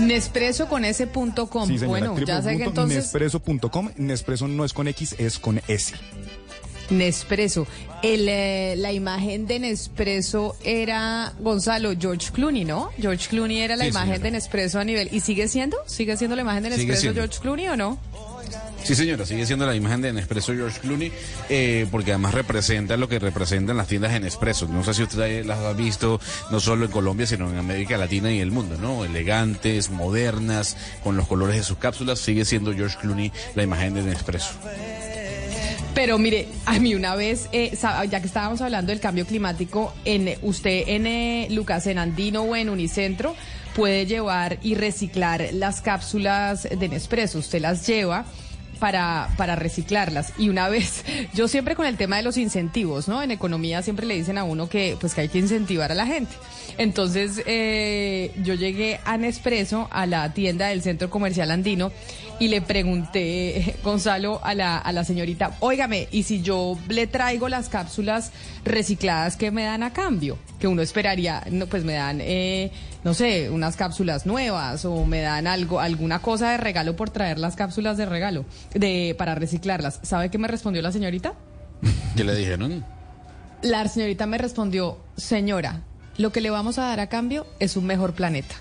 [0.00, 1.68] Nespresso con ese punto com.
[1.68, 3.90] Sí, señora, bueno, ya sé que entonces Nespresso.com.
[3.96, 5.94] Nespresso no es con X, es con S.
[6.90, 7.66] Nespresso.
[8.02, 12.90] El, eh, la imagen de Nespresso era Gonzalo George Clooney, ¿no?
[13.00, 14.24] George Clooney era la Sí, imagen señora.
[14.24, 15.08] de Nespresso a nivel.
[15.12, 15.76] ¿Y sigue siendo?
[15.86, 17.14] ¿Sigue siendo la imagen de Nespresso.
[17.14, 17.98] George Clooney o no?
[18.84, 21.10] Sí, señora, sigue siendo la imagen de Nespresso George Clooney,
[21.48, 24.68] eh, porque además representa lo que representan las tiendas de Nespresso.
[24.68, 28.30] No sé si usted las ha visto, no solo en Colombia, sino en América Latina
[28.30, 29.06] y el mundo, ¿no?
[29.06, 34.02] Elegantes, modernas, con los colores de sus cápsulas, sigue siendo George Clooney la imagen de
[34.02, 34.52] Nespresso.
[35.94, 37.74] Pero mire, a mí una vez, eh,
[38.10, 42.54] ya que estábamos hablando del cambio climático, en usted en eh, Lucas, en Andino o
[42.54, 43.34] en Unicentro,
[43.74, 47.38] puede llevar y reciclar las cápsulas de Nespresso.
[47.38, 48.26] Usted las lleva
[48.84, 50.34] para, para reciclarlas.
[50.36, 53.22] Y una vez, yo siempre con el tema de los incentivos, ¿no?
[53.22, 56.04] En economía siempre le dicen a uno que pues que hay que incentivar a la
[56.04, 56.34] gente.
[56.76, 61.92] Entonces, eh, yo llegué a Nespresso, a la tienda del centro comercial andino,
[62.38, 67.48] y le pregunté, Gonzalo, a la, a la señorita, óigame, ¿y si yo le traigo
[67.48, 68.32] las cápsulas
[68.66, 70.36] recicladas, qué me dan a cambio?
[70.60, 72.70] Que uno esperaría, no, pues me dan, eh,
[73.04, 77.38] no sé, unas cápsulas nuevas o me dan algo, alguna cosa de regalo por traer
[77.38, 80.00] las cápsulas de regalo, de, para reciclarlas.
[80.02, 81.34] ¿Sabe qué me respondió la señorita?
[82.16, 82.84] ¿Qué le dijeron?
[83.62, 85.82] La señorita me respondió, señora,
[86.16, 88.54] lo que le vamos a dar a cambio es un mejor planeta.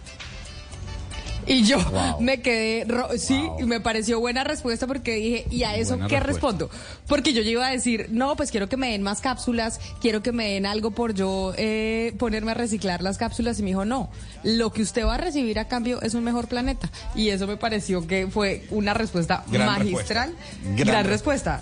[1.48, 2.22] Y yo Wow.
[2.22, 6.08] me quedé, ro- sí, y me pareció buena respuesta porque dije, ¿y a eso Buena
[6.08, 6.66] qué respuesta.
[6.68, 6.70] respondo?
[7.08, 10.32] Porque yo iba a decir, no, pues quiero que me den más cápsulas, quiero que
[10.32, 13.60] me den algo por yo eh, ponerme a reciclar las cápsulas.
[13.60, 14.10] Y me dijo, no,
[14.44, 16.90] lo que usted va a recibir a cambio es un mejor planeta.
[17.16, 20.30] Y eso me pareció que fue una respuesta Gran magistral.
[20.30, 20.64] respuesta.
[20.76, 21.58] Gran, Gran respuesta.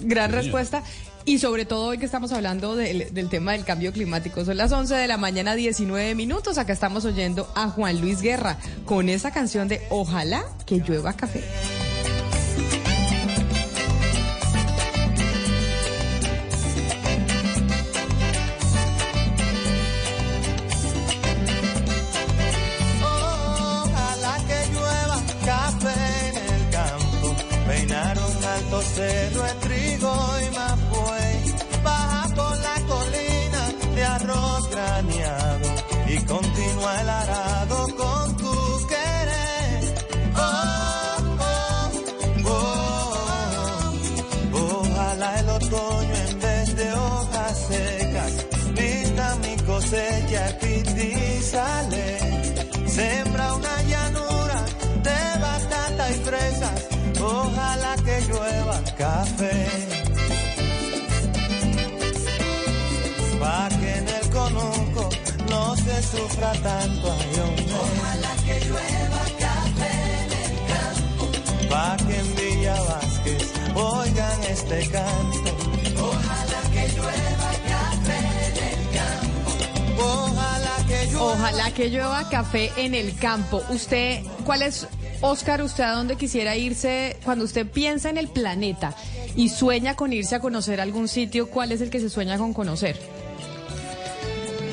[0.00, 0.52] Gran Sí, señor.
[1.28, 4.46] Y sobre todo hoy que estamos hablando del, del tema del cambio climático.
[4.46, 6.56] Son las 11 de la mañana, 19 minutos.
[6.56, 8.56] Acá estamos oyendo a Juan Luis Guerra
[8.86, 11.44] con esa canción de Ojalá que llueva café.
[66.10, 67.08] Sufra tanto.
[67.08, 69.92] Ojalá que llueva café
[70.24, 71.24] en el campo.
[71.68, 75.50] Pa' que en Villa Vázquez oigan este canto.
[76.00, 80.02] Ojalá que llueva café en el campo.
[80.02, 81.32] Ojalá que llueva.
[81.32, 83.62] Ojalá que llueva café en el campo.
[83.68, 84.86] Usted, ¿cuál es,
[85.20, 88.94] Oscar, usted a dónde quisiera irse cuando usted piensa en el planeta
[89.36, 91.50] y sueña con irse a conocer algún sitio?
[91.50, 93.17] ¿Cuál es el que se sueña con conocer?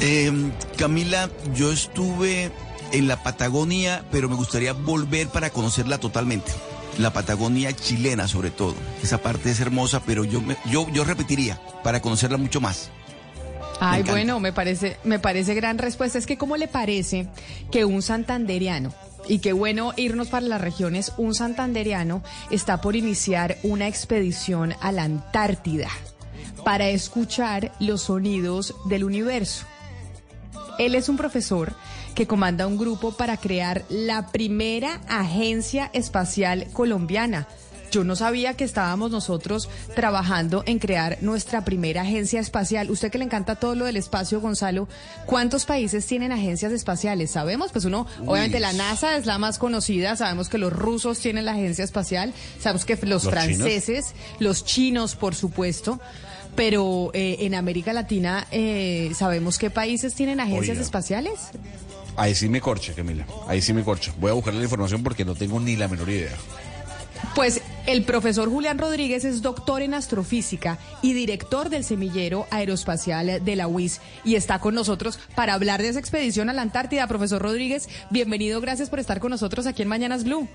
[0.07, 0.31] Eh,
[0.77, 2.51] Camila, yo estuve
[2.91, 6.51] en la Patagonia, pero me gustaría volver para conocerla totalmente.
[6.99, 8.75] La Patagonia chilena, sobre todo.
[9.01, 12.91] Esa parte es hermosa, pero yo, me- yo, yo repetiría para conocerla mucho más.
[13.79, 16.19] Ay, bueno, me parece, me parece gran respuesta.
[16.19, 17.27] Es que, ¿cómo le parece
[17.71, 18.93] que un santanderiano,
[19.27, 24.91] y qué bueno irnos para las regiones, un santanderiano está por iniciar una expedición a
[24.91, 25.89] la Antártida
[26.63, 29.65] para escuchar los sonidos del universo?
[30.77, 31.73] Él es un profesor
[32.13, 37.47] que comanda un grupo para crear la primera agencia espacial colombiana.
[37.91, 42.91] Yo no sabía que estábamos nosotros trabajando en crear nuestra primera agencia espacial.
[42.91, 44.89] Usted que le encanta todo lo del espacio, Gonzalo,
[45.25, 47.31] ¿cuántos países tienen agencias espaciales?
[47.31, 48.27] Sabemos, pues uno, Uy.
[48.27, 52.33] obviamente la NASA es la más conocida, sabemos que los rusos tienen la agencia espacial,
[52.59, 56.01] sabemos que los, ¿Los franceses, los chinos, por supuesto.
[56.55, 60.81] Pero eh, en América Latina, eh, ¿sabemos qué países tienen agencias Oiga.
[60.81, 61.33] espaciales?
[62.17, 63.25] Ahí sí me corcha, Camila.
[63.47, 64.13] Ahí sí me corcha.
[64.19, 66.31] Voy a buscar la información porque no tengo ni la menor idea.
[67.33, 73.55] Pues el profesor Julián Rodríguez es doctor en astrofísica y director del semillero aeroespacial de
[73.55, 77.07] la UIS y está con nosotros para hablar de esa expedición a la Antártida.
[77.07, 80.47] Profesor Rodríguez, bienvenido, gracias por estar con nosotros aquí en Mañanas Blue.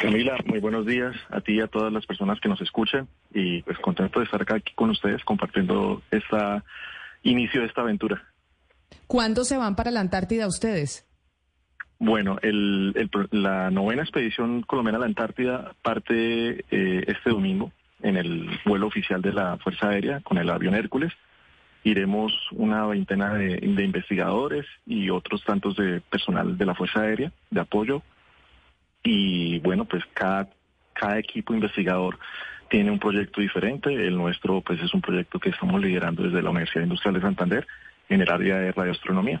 [0.00, 3.62] Camila, muy buenos días a ti y a todas las personas que nos escuchan y
[3.62, 6.64] pues contento de estar acá aquí con ustedes compartiendo esta
[7.22, 8.22] inicio de esta aventura.
[9.06, 11.06] ¿Cuándo se van para la Antártida ustedes?
[11.98, 18.16] Bueno, el- el la novena expedición colombiana a la Antártida parte eh, este domingo en
[18.16, 21.12] el vuelo oficial de la Fuerza Aérea con el avión Hércules.
[21.84, 27.32] Iremos una veintena de, de investigadores y otros tantos de personal de la Fuerza Aérea
[27.50, 28.02] de apoyo.
[29.06, 30.48] Y bueno, pues cada,
[30.92, 32.18] cada equipo investigador
[32.68, 33.94] tiene un proyecto diferente.
[33.94, 37.66] El nuestro pues es un proyecto que estamos liderando desde la Universidad Industrial de Santander
[38.08, 39.40] en el área de radioastronomía.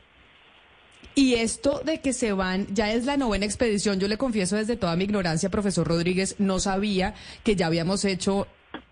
[1.16, 4.76] Y esto de que se van, ya es la novena expedición, yo le confieso desde
[4.76, 8.46] toda mi ignorancia, profesor Rodríguez, no sabía que ya habíamos hecho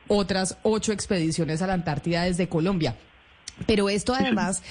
[0.09, 2.97] otras ocho expediciones a la Antártida desde Colombia.
[3.66, 4.62] Pero esto además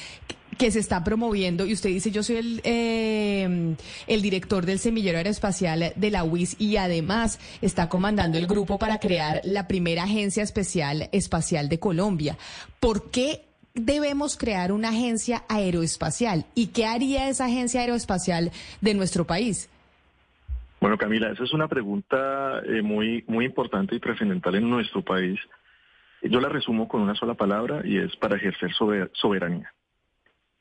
[0.57, 3.75] que se está promoviendo, y usted dice, yo soy el, eh,
[4.07, 8.99] el director del semillero aeroespacial de la UIS y además está comandando el grupo para
[8.99, 12.37] crear la primera agencia especial espacial de Colombia.
[12.79, 13.41] ¿Por qué
[13.73, 16.45] debemos crear una agencia aeroespacial?
[16.55, 18.51] ¿Y qué haría esa agencia aeroespacial
[18.81, 19.69] de nuestro país?
[20.79, 25.39] Bueno, Camila, esa es una pregunta eh, muy, muy importante y trascendental en nuestro país.
[26.21, 29.73] Yo la resumo con una sola palabra y es para ejercer sober- soberanía.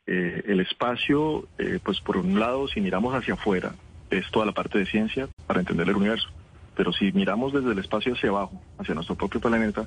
[0.07, 3.75] Eh, el espacio, eh, pues por un lado, si miramos hacia afuera,
[4.11, 6.29] es toda la parte de ciencia para entender el universo.
[6.77, 9.87] Pero si miramos desde el espacio hacia abajo, hacia nuestro propio planeta,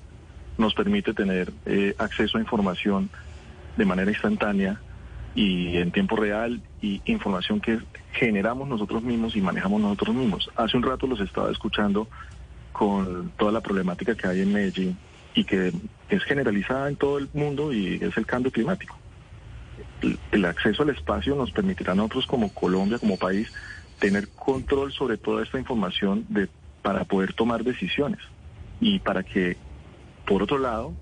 [0.58, 3.10] nos permite tener eh, acceso a información
[3.76, 4.80] de manera instantánea
[5.36, 7.80] y en tiempo real y información que
[8.14, 10.50] generamos nosotros mismos y manejamos nosotros mismos.
[10.56, 12.08] Hace un rato los estaba escuchando
[12.72, 14.98] con toda la problemática que hay en Medellín
[15.34, 15.74] y que
[16.10, 18.98] es generalizada en todo el mundo y es el cambio climático.
[20.32, 23.52] El, acceso al espacio nos permitirá a nosotros como Colombia, como país,
[24.00, 26.50] tener control sobre toda esta información de,
[26.82, 28.20] para poder tomar decisiones
[28.80, 29.58] y para que,
[30.26, 30.94] por otro lado,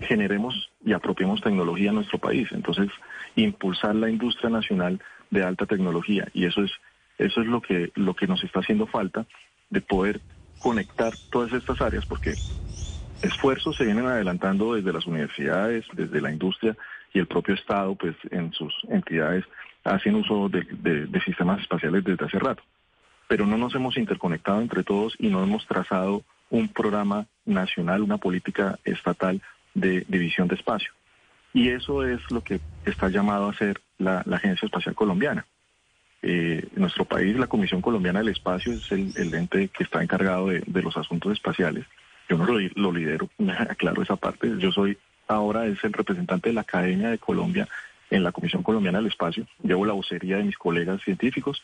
[0.00, 2.48] generemos y apropiemos tecnología en nuestro país.
[2.52, 2.88] Entonces,
[3.36, 6.70] impulsar la industria nacional de alta tecnología y eso es
[7.18, 9.26] eso es lo que lo que nos está haciendo falta
[9.70, 10.20] de poder
[10.58, 12.38] conectar todas estas áreas porque
[13.22, 16.76] esfuerzos se vienen adelantando desde las universidades, desde la industria
[17.12, 19.44] y el propio Estado, pues en sus entidades
[19.84, 22.62] hacen uso de, sistemas espaciales desde hace rato.
[23.26, 28.18] Pero no nos hemos interconectado entre todos y no hemos trazado un programa nacional, una
[28.18, 29.40] política estatal
[29.74, 30.92] de división de espacio.
[31.52, 35.46] Y eso es lo que está llamado a hacer la, Agencia Espacial Colombiana.
[36.20, 40.48] Eh, en nuestro país, la Comisión Colombiana del Espacio es el, ente que está encargado
[40.48, 41.86] de, de los asuntos espaciales
[42.28, 43.28] Yo no lo, lo lidero,
[43.70, 44.50] aclaro esa parte.
[44.58, 44.98] Yo soy
[45.28, 47.68] ahora es el representante de la Academia de Colombia
[48.10, 49.46] en la Comisión Colombiana del Espacio.
[49.62, 51.62] Llevo la vocería de mis colegas científicos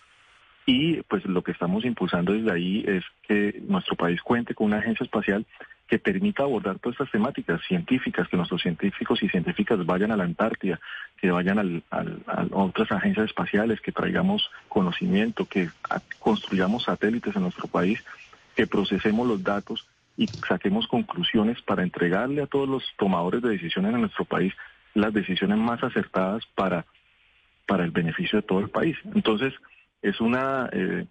[0.67, 4.79] y pues lo que estamos impulsando desde ahí es que nuestro país cuente con una
[4.79, 5.45] agencia espacial
[5.87, 10.25] que permita abordar todas estas temáticas científicas, que nuestros científicos y científicas vayan a la
[10.25, 10.81] Antártida,
[11.21, 15.69] que vayan al, a otras agencias espaciales, que traigamos conocimiento, que
[16.19, 18.03] construyamos satélites en nuestro país,
[18.57, 19.87] que procesemos los datos
[20.17, 24.53] y saquemos conclusiones para entregarle a todos los tomadores de decisiones en nuestro país
[24.95, 26.87] las decisiones más acertadas para,
[27.67, 28.97] para el beneficio de todo el país.
[29.15, 29.53] Entonces,
[30.03, 30.69] es una...
[30.73, 31.07] Eh,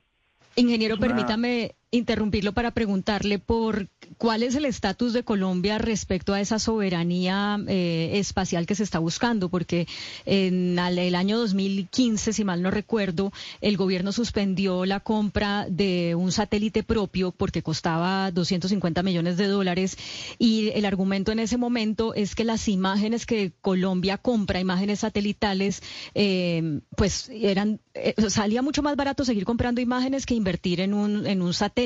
[0.56, 3.88] Ingeniero, permítame interrumpirlo para preguntarle por
[4.18, 8.98] cuál es el estatus de Colombia respecto a esa soberanía eh, espacial que se está
[8.98, 9.88] buscando, porque
[10.26, 13.32] en el año 2015, si mal no recuerdo,
[13.62, 19.96] el gobierno suspendió la compra de un satélite propio porque costaba 250 millones de dólares
[20.40, 25.84] y el argumento en ese momento es que las imágenes que Colombia compra, imágenes satelitales,
[26.16, 31.28] eh, pues eran eh, salía mucho más barato seguir comprando imágenes que invertir en un
[31.28, 31.83] en un satélite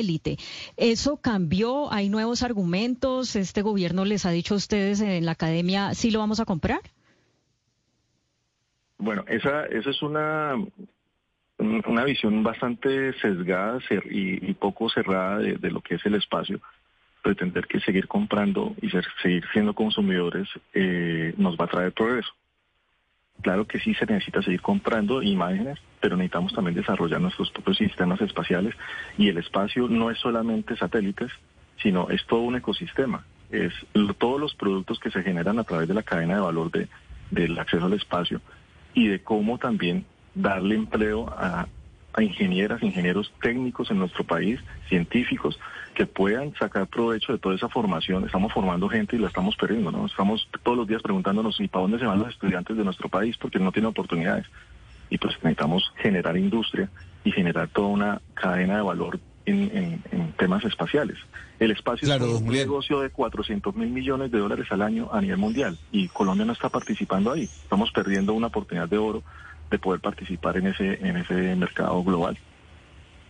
[0.76, 1.92] ¿Eso cambió?
[1.92, 3.36] ¿Hay nuevos argumentos?
[3.36, 6.80] ¿Este gobierno les ha dicho a ustedes en la academia si lo vamos a comprar?
[8.98, 10.56] Bueno, esa, esa es una,
[11.58, 13.78] una visión bastante sesgada
[14.10, 16.60] y, poco cerrada de, lo que es el espacio.
[17.22, 18.90] Pretender que seguir comprando y
[19.22, 22.32] seguir siendo consumidores eh, nos va a traer progreso.
[23.42, 28.20] Claro que sí se necesita seguir comprando imágenes, pero necesitamos también desarrollar nuestros propios sistemas
[28.20, 28.74] espaciales
[29.16, 31.30] y el espacio no es solamente satélites,
[31.80, 33.24] sino es todo un ecosistema.
[33.50, 33.72] Es
[34.18, 36.88] todos los productos que se generan a través de la cadena de valor de,
[37.30, 38.40] del acceso al espacio
[38.92, 41.68] y de cómo también darle empleo a,
[42.12, 45.58] a ingenieras, ingenieros técnicos en nuestro país, científicos,
[45.98, 48.24] que puedan sacar provecho de toda esa formación.
[48.24, 50.06] Estamos formando gente y la estamos perdiendo, ¿no?
[50.06, 53.36] Estamos todos los días preguntándonos, ¿y para dónde se van los estudiantes de nuestro país?
[53.36, 54.46] Porque no tienen oportunidades.
[55.10, 56.88] Y pues necesitamos generar industria
[57.24, 60.00] y generar toda una cadena de valor en,
[60.38, 61.18] temas espaciales.
[61.58, 65.38] El espacio es un negocio de 400 mil millones de dólares al año a nivel
[65.38, 67.42] mundial y Colombia no está participando ahí.
[67.42, 69.24] Estamos perdiendo una oportunidad de oro
[69.68, 72.38] de poder participar en ese, en ese mercado global.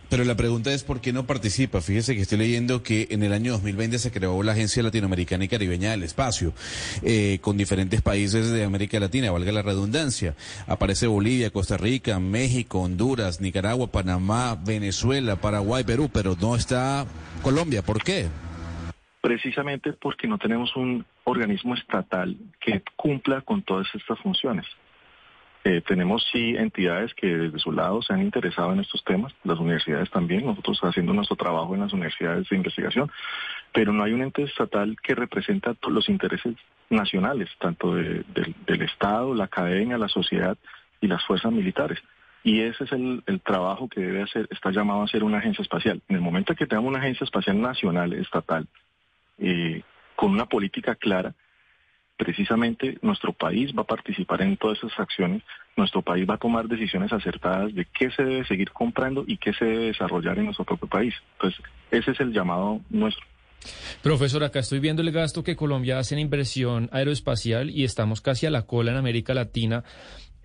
[0.09, 1.81] Pero la pregunta es por qué no participa.
[1.81, 5.47] Fíjese que estoy leyendo que en el año 2020 se creó la Agencia Latinoamericana y
[5.47, 6.53] Caribeña del Espacio,
[7.03, 10.33] eh, con diferentes países de América Latina, valga la redundancia.
[10.67, 17.05] Aparece Bolivia, Costa Rica, México, Honduras, Nicaragua, Panamá, Venezuela, Paraguay, Perú, pero no está
[17.43, 17.83] Colombia.
[17.83, 18.27] ¿Por qué?
[19.21, 24.65] Precisamente porque no tenemos un organismo estatal que cumpla con todas estas funciones.
[25.65, 29.59] Eh, tenemos sí entidades que desde su lado se han interesado en estos temas, las
[29.59, 33.11] universidades también, nosotros haciendo nuestro trabajo en las universidades de investigación,
[33.73, 36.55] pero no hay un ente estatal que representa los intereses
[36.89, 40.57] nacionales, tanto del Estado, la academia, la sociedad
[41.01, 41.99] y las fuerzas militares.
[42.41, 46.01] Y ese es el, trabajo que debe hacer, está llamado a ser una agencia espacial.
[46.07, 48.65] En el momento que tengamos una agencia espacial nacional, estatal,
[49.37, 49.81] eh,
[50.15, 51.33] con una política clara,
[52.19, 55.41] precisamente nuestro país va a participar en todas esas acciones,
[55.77, 59.53] nuestro país va a tomar decisiones acertadas de qué se debe seguir comprando y qué
[59.53, 61.13] se debe desarrollar en nuestro propio país.
[61.37, 63.25] Entonces, ese es el llamado nuestro.
[64.03, 68.45] Profesor, acá estoy viendo el gasto que Colombia hace en inversión aeroespacial y estamos casi
[68.45, 69.85] a la cola en América Latina.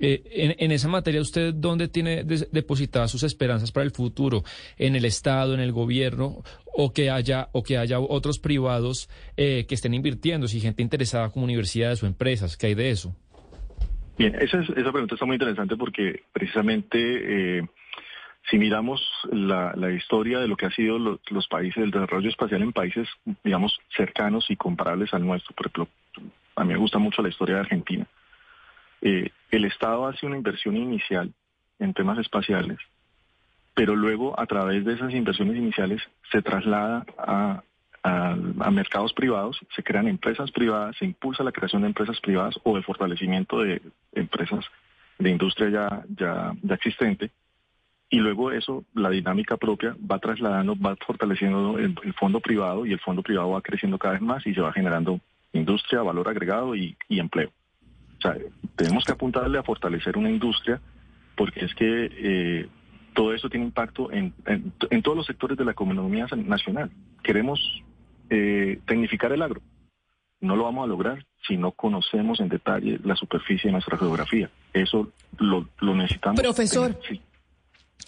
[0.07, 4.43] Eh, en, esa materia, ¿usted dónde tiene depositadas sus esperanzas para el futuro?
[4.77, 6.43] ¿En el Estado, en el gobierno,
[6.75, 11.31] o que haya, o que haya otros privados eh, que estén invirtiendo, si gente interesada
[11.31, 12.59] como universidades o empresas?
[12.59, 13.17] ¿Qué hay de eso?
[14.19, 17.63] Bien, esa, esa pregunta está muy interesante porque precisamente eh,
[18.51, 19.01] si miramos
[19.33, 23.09] la, historia de lo que ha sido los países, el desarrollo espacial en países,
[23.43, 25.89] digamos, cercanos y comparables al nuestro, por ejemplo,
[26.57, 28.07] a mí me gusta mucho la historia de Argentina.
[29.05, 31.31] Eh, el Estado hace una inversión inicial
[31.79, 32.79] en temas espaciales,
[33.75, 36.01] pero luego a través de esas inversiones iniciales
[36.33, 37.63] se traslada a,
[38.71, 42.83] mercados privados, se crean empresas privadas, se impulsa la creación de empresas privadas o el
[42.83, 43.81] fortalecimiento de
[44.13, 44.65] empresas
[45.19, 47.31] de industria ya, existente.
[48.11, 53.01] Y luego eso, la dinámica propia va trasladando, va fortaleciendo el, fondo privado y el
[53.01, 55.21] fondo privado va creciendo cada vez más y se va generando
[55.53, 57.53] industria, valor agregado y empleo
[58.29, 58.37] sea,
[58.77, 60.81] tenemos que apuntarle a fortalecer una industria
[61.37, 62.69] porque es que eh,
[63.15, 64.33] todo eso tiene impacto en,
[65.03, 66.91] todos los sectores de la economía nacional.
[67.23, 67.61] Queremos
[68.31, 69.63] eh, tecnificar el agro.
[70.41, 74.51] No lo vamos a lograr si no conocemos en detalle la superficie de nuestra geografía.
[74.73, 76.41] Eso lo, necesitamos.
[76.41, 76.99] Profesor.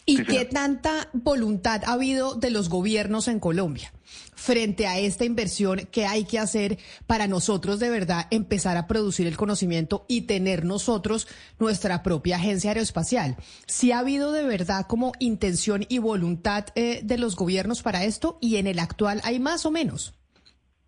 [0.08, 3.92] ¿Y qué tanta voluntad ha habido de los gobiernos en Colombia
[4.36, 6.78] frente a esta inversión que hay que hacer
[7.08, 11.26] para nosotros de verdad empezar a producir el conocimiento y tener nosotros
[11.58, 13.34] nuestra propia agencia aeroespacial?
[13.66, 18.38] ¿Sí ha habido de verdad como intención y voluntad eh, de los gobiernos para esto
[18.40, 20.14] y en el actual hay más o menos?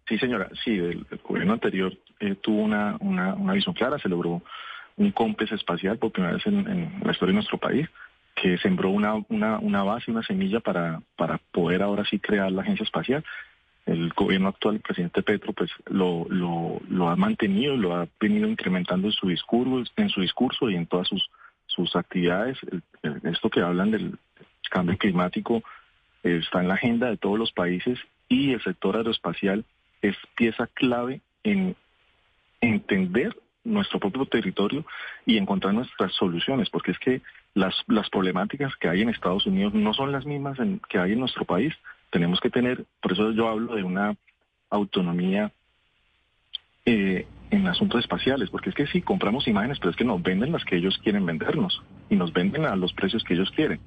[0.09, 4.43] Sí, señora, sí, el, gobierno anterior eh, tuvo una, una, una, visión clara, se logró
[4.97, 7.89] un COMPES espacial por primera vez en, en la historia de nuestro país
[8.41, 12.63] que sembró una, una, una base, una semilla para, para poder ahora sí crear la
[12.63, 13.25] agencia espacial.
[13.85, 18.47] El gobierno actual, el presidente Petro, pues lo, lo, lo ha mantenido, lo ha venido
[18.49, 21.29] incrementando en su discurso, en su discurso y en todas sus,
[21.67, 22.59] sus actividades.
[23.25, 24.19] esto que hablan del
[24.71, 25.63] cambio climático
[26.23, 29.65] eh, está en la agenda de todos los países y el sector aeroespacial
[30.03, 31.75] es pieza clave en
[32.61, 33.35] entender
[33.65, 34.85] nuestro propio territorio
[35.27, 37.23] y encontrar nuestras soluciones, porque es que
[37.59, 41.13] las, las problemáticas que hay en Estados Unidos no son las mismas en, que hay
[41.13, 41.75] en nuestro país.
[42.11, 44.17] Tenemos que tener, por eso yo hablo de una
[44.71, 45.51] autonomía
[46.87, 50.53] eh, en asuntos espaciales, porque es que sí, compramos imágenes, pero es que nos venden
[50.53, 53.81] las que ellos quieren vendernos y nos venden a los precios que ellos quieren.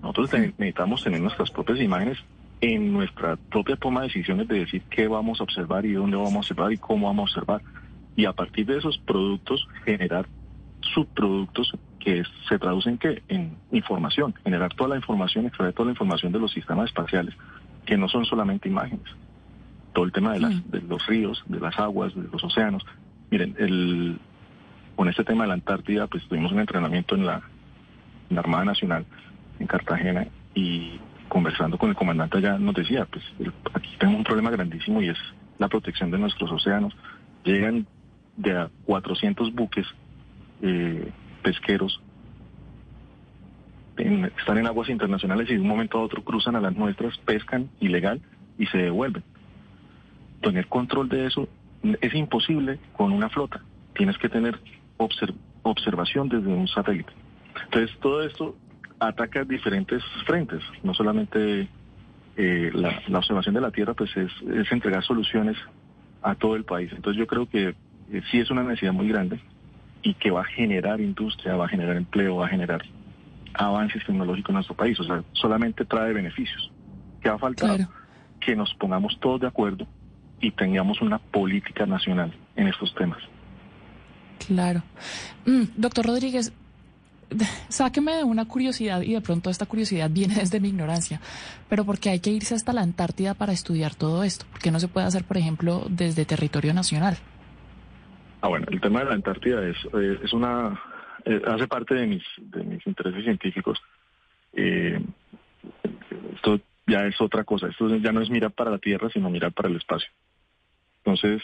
[0.00, 2.18] Nosotros necesitamos tener nuestras propias imágenes
[2.60, 6.34] en nuestra propia toma de decisiones de decir qué vamos a observar y dónde vamos
[6.34, 7.62] a observar y cómo vamos a observar
[8.16, 10.26] y a partir de esos productos generar
[10.80, 11.72] subproductos
[12.08, 16.38] que se traducen que en información, generar toda la información, extraer toda la información de
[16.38, 17.34] los sistemas espaciales,
[17.84, 19.06] que no son solamente imágenes.
[19.92, 22.82] Todo el tema de, las, de los ríos, de las aguas, de los océanos.
[23.30, 24.18] Miren, el,
[24.96, 27.42] con este tema de la Antártida, pues tuvimos un entrenamiento en la,
[28.30, 29.04] en la Armada Nacional
[29.58, 30.98] en Cartagena y
[31.28, 33.22] conversando con el comandante allá nos decía, pues
[33.74, 35.18] aquí tenemos un problema grandísimo y es
[35.58, 36.96] la protección de nuestros océanos.
[37.44, 37.86] Llegan
[38.38, 39.86] de a 400 buques
[40.62, 41.12] eh,
[41.42, 42.00] pesqueros
[44.38, 47.68] están en aguas internacionales y de un momento a otro cruzan a las nuestras, pescan
[47.80, 48.20] ilegal
[48.58, 49.22] y se devuelven.
[50.40, 51.48] Tener control de eso
[52.00, 53.60] es imposible con una flota.
[53.94, 54.58] Tienes que tener
[55.62, 57.12] observación desde un satélite.
[57.64, 58.56] Entonces todo esto
[59.00, 61.68] ataca diferentes frentes, no solamente
[62.36, 65.56] eh, la, observación de la Tierra, pues es, es entregar soluciones
[66.22, 66.90] a todo el país.
[66.92, 67.74] Entonces yo creo que
[68.12, 69.40] eh, sí es una necesidad muy grande
[70.02, 72.82] y que va a generar industria, va a generar empleo, va a generar
[73.54, 74.98] avances tecnológicos en nuestro país.
[75.00, 76.70] O sea, solamente trae beneficios.
[77.20, 77.88] ¿Qué va a faltar?
[78.40, 79.86] Que nos pongamos todos de acuerdo
[80.40, 83.18] y tengamos una política nacional en estos temas.
[84.46, 84.82] Claro.
[85.44, 86.52] Mm, doctor Rodríguez,
[87.68, 91.20] sáqueme de una curiosidad y de pronto esta curiosidad viene desde mi ignorancia,
[91.68, 94.46] pero ¿por qué hay que irse hasta la Antártida para estudiar todo esto?
[94.50, 97.18] ¿Por qué no se puede hacer, por ejemplo, desde territorio nacional?
[98.40, 100.80] Ah, bueno, el tema de la Antártida es, eh, es una,
[101.24, 103.80] eh, hace parte de mis, de mis intereses científicos.
[104.52, 105.00] Eh,
[106.34, 109.52] esto ya es otra cosa, esto ya no es mirar para la Tierra, sino mirar
[109.52, 110.08] para el espacio.
[111.04, 111.42] Entonces,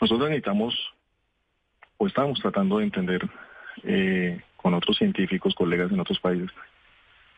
[0.00, 0.74] nosotros necesitamos,
[1.96, 3.28] o estamos tratando de entender
[4.56, 6.50] con otros científicos, colegas en otros países,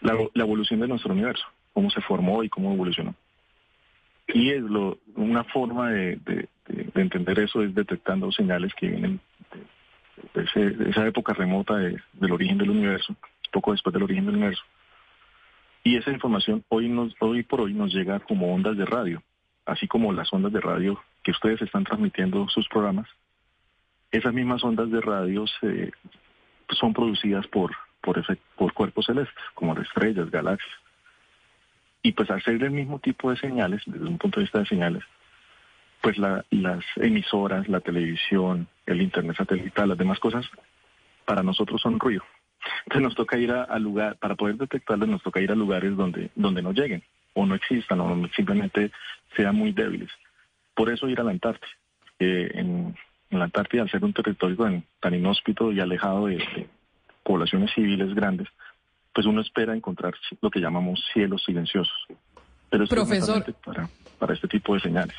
[0.01, 3.15] la, evolución de nuestro universo, cómo se formó y cómo evolucionó.
[4.29, 6.49] Y es lo, una forma de
[6.95, 9.21] entender eso es detectando señales que vienen
[10.35, 13.17] de, esa época remota del origen del universo,
[13.53, 14.63] poco después del origen del universo.
[15.85, 19.23] Y esa información hoy, nos, hoy por hoy nos llega como ondas de radio,
[19.65, 23.09] así como las ondas de radio que ustedes están transmitiendo sus programas.
[24.11, 25.45] Esas mismas ondas de radio
[26.71, 28.23] son producidas por, por,
[28.57, 30.75] por cuerpos celestes, como estrellas, galaxias.
[32.03, 34.67] Y pues al ser el mismo tipo de señales, desde un punto de vista de
[34.67, 35.03] señales,
[36.07, 40.47] pues las emisoras, la televisión, el internet satelital, las demás cosas,
[41.25, 42.23] para nosotros son ruido.
[42.85, 46.31] Entonces nos toca ir a, lugar, para poder detectarlas nos toca ir a lugares donde,
[46.37, 47.03] donde no lleguen,
[47.35, 48.93] o no existan, o simplemente
[49.35, 50.09] sean muy débiles.
[50.77, 51.73] Por eso ir a la Antártida.
[52.21, 52.95] en,
[53.31, 56.69] la Antártida, al ser un territorio tan, inhóspito y alejado de,
[57.25, 58.47] poblaciones civiles grandes,
[59.13, 62.07] pues uno espera encontrar lo que llamamos cielos silenciosos.
[62.71, 63.43] Pero eso Profesor.
[63.45, 63.89] es para,
[64.21, 65.17] para este tipo de señales.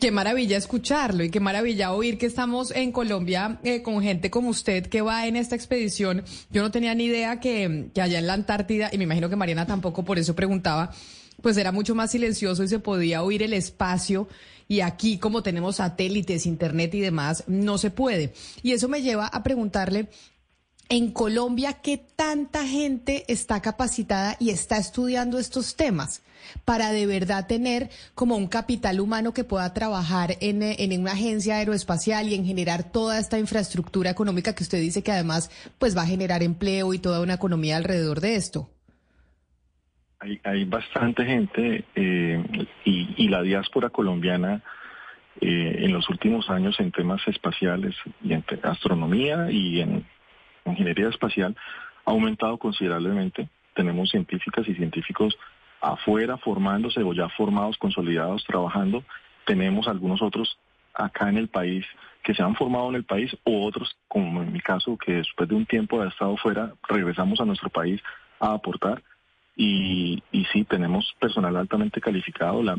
[0.00, 4.48] Qué maravilla escucharlo y qué maravilla oír que estamos en Colombia eh, con gente como
[4.48, 6.24] usted que va en esta expedición.
[6.50, 9.36] Yo no tenía ni idea que, que allá en la Antártida, y me imagino que
[9.36, 10.92] Mariana tampoco, por eso preguntaba,
[11.42, 14.28] pues era mucho más silencioso y se podía oír el espacio.
[14.66, 18.32] Y aquí, como tenemos satélites, internet y demás, no se puede.
[18.62, 20.08] Y eso me lleva a preguntarle
[20.94, 26.22] En Colombia, ¿qué tanta gente está capacitada y está estudiando estos temas
[26.66, 31.56] para de verdad tener como un capital humano que pueda trabajar en, en una agencia
[31.56, 36.02] aeroespacial y en generar toda esta infraestructura económica que usted dice que además pues va
[36.02, 38.68] a generar empleo y toda una economía alrededor de esto?
[40.20, 44.62] Hay, hay bastante gente eh, y, y, la diáspora colombiana
[45.40, 50.04] eh, en los últimos años en temas espaciales y en astronomía y en
[50.64, 51.56] ingeniería espacial
[52.04, 53.48] ha aumentado considerablemente.
[53.74, 55.36] Tenemos científicas y científicos
[55.80, 59.04] afuera formándose o ya formados, consolidados, trabajando.
[59.44, 60.58] Tenemos algunos otros
[60.94, 61.84] acá en el país
[62.22, 65.48] que se han formado en el país o otros, como en mi caso, que después
[65.48, 68.00] de un tiempo de estado fuera, regresamos a nuestro país
[68.38, 69.02] a aportar.
[69.56, 72.76] Y, y sí, tenemos personal altamente calificado, la,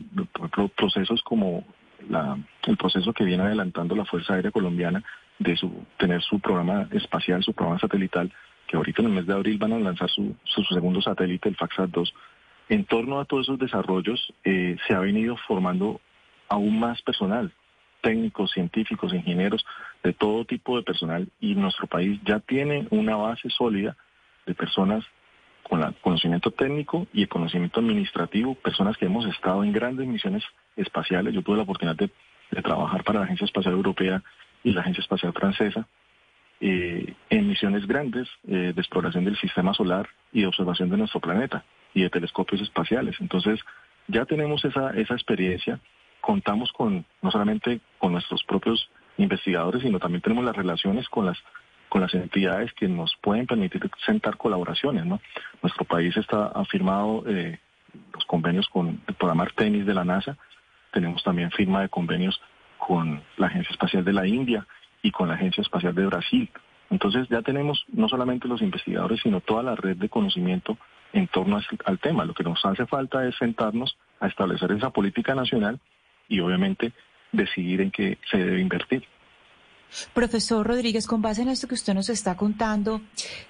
[0.75, 1.65] procesos como
[2.09, 5.03] la, el proceso que viene adelantando la Fuerza Aérea Colombiana
[5.39, 8.31] de su, tener su programa espacial, su programa satelital,
[8.67, 11.57] que ahorita en el mes de abril van a lanzar su, su segundo satélite, el
[11.57, 12.13] FAXAT-2.
[12.69, 15.99] En torno a todos esos desarrollos eh, se ha venido formando
[16.47, 17.51] aún más personal,
[18.01, 19.65] técnicos, científicos, ingenieros,
[20.03, 23.95] de todo tipo de personal, y nuestro país ya tiene una base sólida
[24.45, 25.03] de personas
[25.63, 30.43] con el conocimiento técnico y el conocimiento administrativo, personas que hemos estado en grandes misiones
[30.75, 31.33] espaciales.
[31.33, 32.09] Yo tuve la oportunidad de,
[32.61, 34.21] trabajar para la Agencia Espacial Europea
[34.63, 35.87] y la Agencia Espacial Francesa
[36.61, 41.19] eh, en misiones grandes eh, de exploración del sistema solar y de observación de nuestro
[41.19, 43.17] planeta y de telescopios espaciales.
[43.19, 43.59] Entonces,
[44.07, 45.79] ya tenemos esa, esa experiencia,
[46.21, 51.37] contamos con no solamente con nuestros propios investigadores, sino también tenemos las relaciones con las
[51.89, 55.05] con las entidades que nos pueden permitir sentar colaboraciones.
[55.61, 57.59] Nuestro país está ha firmado eh,
[58.13, 60.35] los convenios con el programa Artemis de la NASA,
[60.91, 62.39] tenemos también firma de convenios
[62.85, 64.67] con la Agencia Espacial de la India
[65.01, 66.49] y con la Agencia Espacial de Brasil.
[66.89, 70.77] Entonces ya tenemos no solamente los investigadores, sino toda la red de conocimiento
[71.13, 72.25] en torno al tema.
[72.25, 75.79] Lo que nos hace falta es sentarnos a establecer esa política nacional
[76.27, 76.91] y obviamente
[77.31, 79.03] decidir en qué se debe invertir.
[80.13, 83.01] Profesor Rodríguez, con base en esto que usted nos está contando,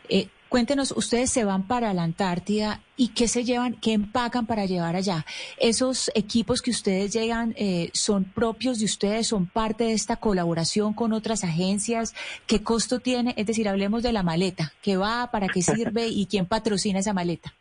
[0.09, 4.67] eh, cuéntenos, ustedes se van para la Antártida y qué se llevan, qué empacan para
[4.67, 5.25] llevar allá.
[5.59, 10.93] ¿Esos equipos que ustedes llegan eh, son propios de ustedes, son parte de esta colaboración
[10.93, 12.13] con otras agencias?
[12.45, 13.33] ¿Qué costo tiene?
[13.35, 17.13] Es decir, hablemos de la maleta, ¿qué va, para qué sirve y quién patrocina esa
[17.13, 17.51] maleta?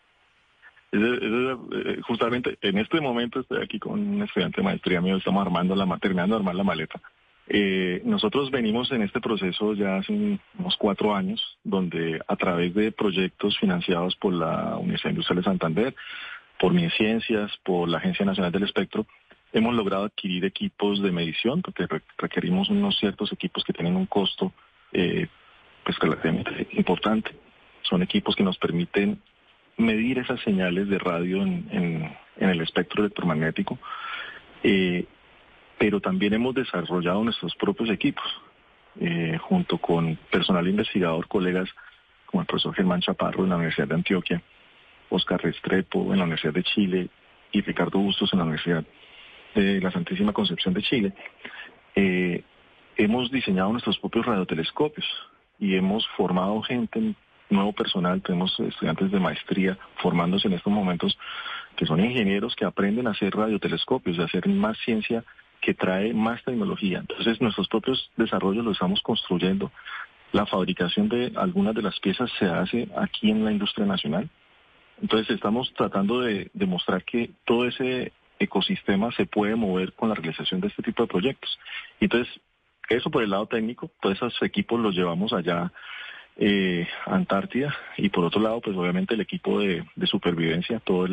[0.92, 5.74] Eh, justamente en este momento estoy aquí con un estudiante de maestría mío, estamos armando
[5.74, 7.00] la, terminando de armar la maleta.
[7.48, 12.92] Eh, nosotros venimos en este proceso ya hace unos cuatro años, donde a través de
[12.92, 15.94] proyectos financiados por la Universidad Industrial de Santander,
[16.58, 19.06] por Ciencias, por la Agencia Nacional del Espectro,
[19.52, 21.86] hemos logrado adquirir equipos de medición, porque
[22.16, 24.52] requerimos unos ciertos equipos que tienen un costo
[24.92, 25.26] eh,
[25.84, 27.32] pues relativamente importante.
[27.82, 29.20] Son equipos que nos permiten
[29.76, 33.78] medir esas señales de radio en, el espectro electromagnético.
[34.62, 35.06] Eh,
[35.82, 38.22] pero también hemos desarrollado nuestros propios equipos,
[39.00, 41.68] eh, junto con personal investigador, colegas
[42.24, 44.40] como el profesor Germán Chaparro en la Universidad de Antioquia,
[45.10, 47.08] Oscar Restrepo en la Universidad de Chile
[47.50, 48.84] y Ricardo Bustos en la Universidad
[49.56, 51.14] de la Santísima Concepción de Chile.
[51.96, 52.44] Eh,
[52.96, 55.06] hemos diseñado nuestros propios radiotelescopios
[55.58, 57.16] y hemos formado gente,
[57.50, 61.18] nuevo personal, tenemos estudiantes de maestría formándose en estos momentos
[61.74, 65.24] que son ingenieros que aprenden a hacer radiotelescopios, a hacer más ciencia
[65.62, 66.98] que trae más tecnología.
[66.98, 69.70] Entonces nuestros propios desarrollos los estamos construyendo.
[70.32, 74.28] La fabricación de algunas de las piezas se hace aquí en la industria nacional.
[75.00, 80.60] Entonces estamos tratando de demostrar que todo ese ecosistema se puede mover con la realización
[80.60, 81.58] de este tipo de proyectos.
[82.00, 82.28] Entonces,
[82.88, 85.72] eso por el lado técnico, todos esos equipos los llevamos allá
[86.36, 91.08] eh, a Antártida y por otro lado, pues obviamente el equipo de, supervivencia, toda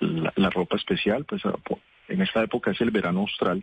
[0.00, 1.42] la, ropa especial, pues
[2.08, 3.62] en esta época es el verano austral,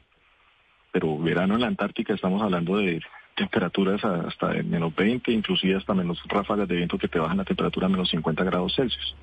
[0.96, 3.02] pero verano en la Antártica estamos hablando de
[3.36, 7.44] temperaturas hasta de menos 20, inclusive hasta menos ráfagas de viento que te bajan la
[7.44, 9.14] temperatura a menos 50 grados Celsius.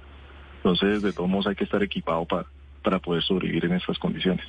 [0.57, 2.45] Entonces, de todos modos, hay que estar equipado para,
[2.83, 4.45] para poder sobrevivir en estas condiciones.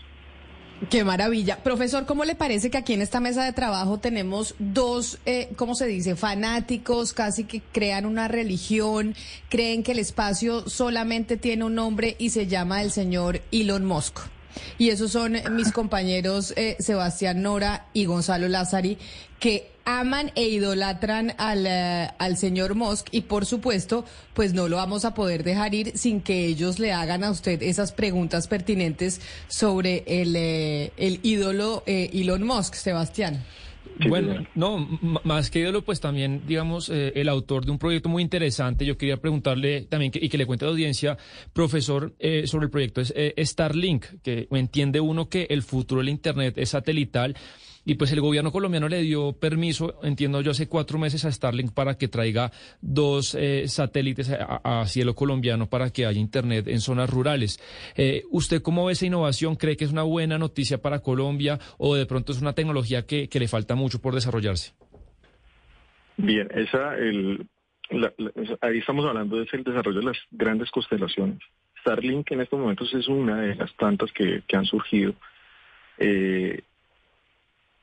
[0.89, 1.63] Qué maravilla.
[1.63, 5.75] Profesor, ¿cómo le parece que aquí en esta mesa de trabajo tenemos dos, eh, ¿cómo
[5.75, 6.17] se dice?
[6.17, 9.15] Fanáticos, casi que crean una religión,
[9.47, 14.19] creen que el espacio solamente tiene un nombre y se llama el señor Elon Musk.
[14.77, 18.97] Y esos son mis compañeros eh, Sebastián Nora y Gonzalo Lázari,
[19.39, 24.77] que aman e idolatran al, eh, al señor Musk y por supuesto, pues no lo
[24.77, 29.19] vamos a poder dejar ir sin que ellos le hagan a usted esas preguntas pertinentes
[29.47, 33.43] sobre el, eh, el ídolo Elon Musk, Sebastián.
[34.07, 34.87] Bueno, no,
[35.23, 38.85] más que ídolo, pues también, digamos, eh, el autor de un proyecto muy interesante.
[38.85, 41.17] Yo quería preguntarle también y que le cuente a la audiencia,
[41.53, 46.09] profesor, eh, sobre el proyecto es, eh, Starlink, que entiende uno que el futuro del
[46.09, 47.35] Internet es satelital
[47.85, 51.73] y pues el gobierno colombiano le dio permiso, entiendo yo, hace cuatro meses a Starlink
[51.73, 52.51] para que traiga
[52.81, 57.59] dos eh, satélites a, cielo colombiano para que haya Internet en zonas rurales.
[57.97, 59.55] Eh, ¿Usted cómo ve esa innovación?
[59.55, 63.27] ¿Cree que es una buena noticia para Colombia o de pronto es una tecnología que,
[63.33, 64.73] le falta mucho por desarrollarse?
[66.15, 67.45] Bien, esa, el,
[68.61, 71.39] ahí estamos hablando de el desarrollo de las grandes constelaciones.
[71.81, 75.13] Starlink en estos momentos es una de las tantas que, han surgido.
[75.97, 76.61] Eh,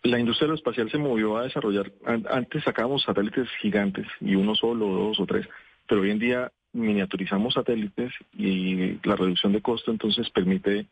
[0.02, 5.20] la industria aeroespacial se movió a desarrollar, antes sacábamos satélites gigantes y uno solo, dos
[5.20, 5.46] o tres,
[5.86, 10.86] pero hoy en día miniaturizamos satélites y la reducción de costo entonces permite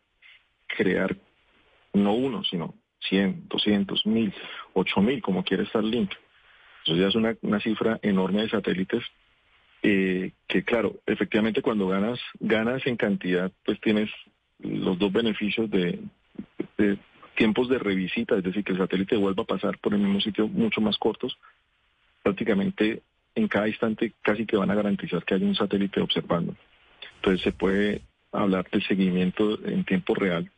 [0.67, 1.15] crear
[1.93, 2.75] no uno, sino
[3.09, 4.33] 100, 200, 1000,
[4.73, 6.11] 8000, como quiere Starlink.
[6.85, 9.03] Eso ya es una, cifra enorme de satélites
[9.81, 14.09] eh, que, claro, efectivamente cuando ganas, ganas en cantidad, pues tienes
[14.59, 15.99] los dos beneficios de
[17.39, 20.49] tiempos de revisita, es decir, que el satélite vuelva a pasar por el mismo sitio
[20.49, 21.37] mucho más cortos,
[22.21, 23.01] prácticamente
[23.33, 26.53] en cada instante casi que van a garantizar que haya un satélite observando.
[27.15, 28.01] Entonces se puede
[28.33, 30.51] hablar del seguimiento en tiempo real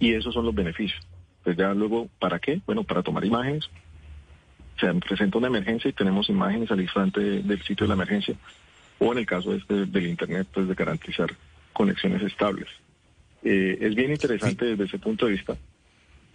[0.00, 1.06] y esos son los beneficios.
[1.44, 2.60] Pues ya luego, ¿para qué?
[2.66, 3.70] Bueno, para tomar imágenes.
[4.80, 8.34] Se presenta una emergencia y tenemos imágenes al instante del sitio de la emergencia.
[8.98, 11.32] O en el caso este del Internet, pues de garantizar
[11.72, 12.66] conexiones estables.
[13.44, 15.56] Eh, es bien interesante desde ese punto de vista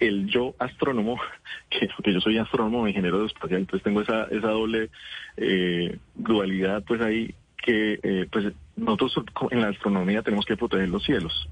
[0.01, 1.17] el yo astrónomo,
[1.69, 4.89] que, yo soy astrónomo, ingeniero espacial, entonces tengo esa, esa doble
[5.37, 7.33] eh, dualidad pues ahí
[7.63, 11.47] que eh, pues nosotros en la astronomía tenemos que proteger los cielos.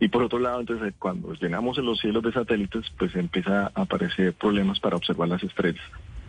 [0.00, 3.82] Y por otro lado, entonces cuando llenamos en los cielos de satélites, pues empieza a
[3.82, 5.84] aparecer problemas para observar las estrellas.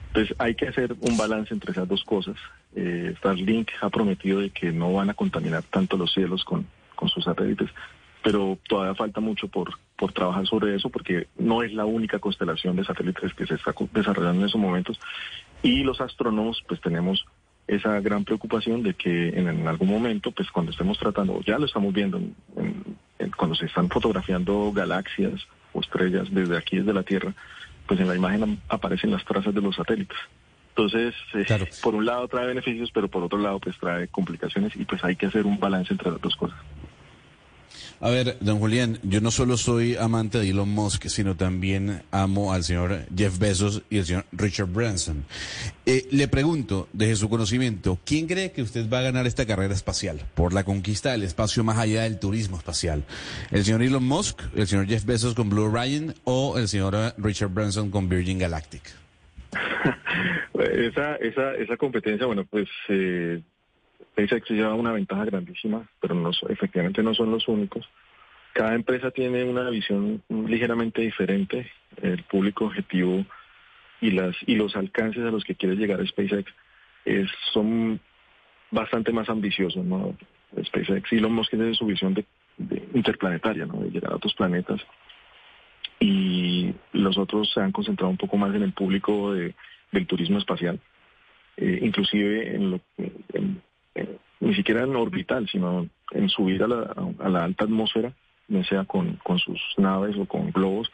[0.09, 2.35] Entonces hay que hacer un balance entre esas dos cosas.
[2.75, 7.09] Eh, Starlink ha prometido de que no van a contaminar tanto los cielos con, con
[7.09, 7.69] sus satélites,
[8.27, 12.75] pero todavía falta mucho por, por trabajar sobre eso porque no es la única constelación
[12.75, 14.99] de satélites que se está desarrollando en esos momentos
[15.63, 17.25] y los astrónomos pues tenemos
[17.67, 21.93] esa gran preocupación de que en, algún momento pues cuando estemos tratando, ya lo estamos
[21.93, 22.19] viendo
[23.37, 27.33] cuando se están fotografiando galaxias o estrellas desde aquí, desde la Tierra,
[27.87, 30.17] pues en la imagen aparecen las trazas de los satélites.
[30.75, 34.83] Entonces, eh, por un lado trae beneficios, pero por otro lado pues trae complicaciones y
[34.83, 36.59] pues hay que hacer un balance entre las dos cosas.
[37.99, 42.53] A ver, don Julián, yo no solo soy amante de Elon Musk, sino también amo
[42.53, 45.25] al señor Jeff Bezos y al señor Richard Branson.
[45.85, 49.73] Eh, le pregunto, desde su conocimiento, ¿quién cree que usted va a ganar esta carrera
[49.73, 53.03] espacial por la conquista del espacio más allá del turismo espacial?
[53.49, 57.49] ¿El señor Elon Musk, el señor Jeff Bezos con Blue Ryan o el señor Richard
[57.49, 58.83] Branson con Virgin Galactic?
[60.53, 62.69] esa, esa, esa competencia, bueno, pues...
[62.89, 63.41] Eh
[64.17, 67.87] SpaceX lleva una ventaja grandísima, pero no, efectivamente no son los únicos.
[68.53, 71.71] Cada empresa tiene una visión ligeramente diferente.
[72.01, 73.23] El público objetivo
[74.01, 76.51] y los alcances a los que quiere llegar SpaceX
[77.53, 77.99] son
[78.71, 80.15] bastante más ambiciosos, ¿no?
[80.63, 82.25] SpaceX y lo Musk tiene su visión de,
[82.93, 83.81] interplanetaria, ¿no?
[83.81, 84.81] De llegar a otros planetas.
[85.99, 89.53] Y los otros se han concentrado un poco más en el público de,
[89.91, 90.79] del turismo espacial.
[91.57, 92.79] Eh, inclusive en, lo,
[93.33, 93.61] en,
[94.39, 98.13] ni siquiera en orbital, sino en subir a la, a la alta atmósfera,
[98.47, 100.91] ya sea con, sus naves o con globos.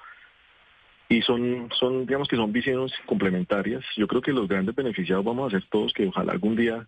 [1.09, 3.83] Y son, son, digamos que son visiones complementarias.
[3.97, 6.87] Yo creo que los grandes beneficiados vamos a ser todos que ojalá algún día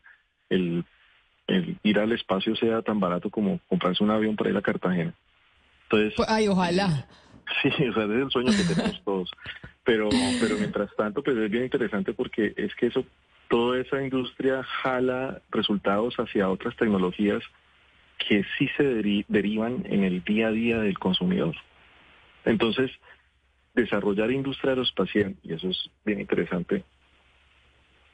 [0.50, 0.84] el,
[1.48, 5.14] el ir al espacio sea tan barato como comprarse un avión para ir a Cartagena.
[5.84, 7.08] Entonces, pues, ay, ojalá.
[7.62, 9.32] Sí, o sea, es el sueño que tenemos todos.
[9.84, 10.10] Pero,
[10.42, 13.06] pero mientras tanto, pues es bien interesante porque es que eso
[13.48, 17.44] toda esa industria jala resultados hacia otras tecnologías
[18.18, 18.84] que sí se
[19.28, 21.56] derivan en el día a día del consumidor.
[22.46, 22.92] Entonces,
[23.74, 26.84] desarrollar industria aeroespacial, y eso es bien interesante,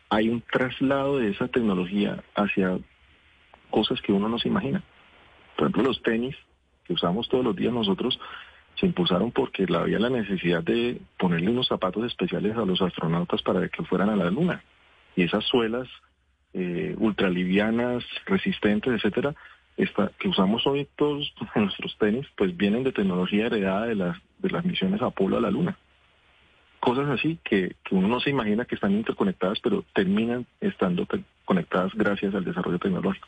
[0.09, 2.79] hay un traslado de esa tecnología hacia
[3.69, 4.83] cosas que uno no se imagina.
[5.55, 6.35] Por ejemplo, los tenis
[6.85, 8.19] que usamos todos los días nosotros
[8.75, 13.67] se impulsaron porque había la necesidad de ponerle unos zapatos especiales a los astronautas para
[13.69, 14.63] que fueran a la luna
[15.15, 15.87] y esas suelas
[16.53, 19.35] eh, ultralivianas, resistentes, etcétera,
[20.19, 24.65] que usamos hoy todos nuestros tenis, pues vienen de tecnología heredada de las, de las
[24.65, 25.77] misiones Apolo a la Luna.
[26.79, 31.07] Cosas así que uno no se imagina que están interconectadas, pero terminan estando
[31.45, 33.27] conectadas gracias al desarrollo tecnológico.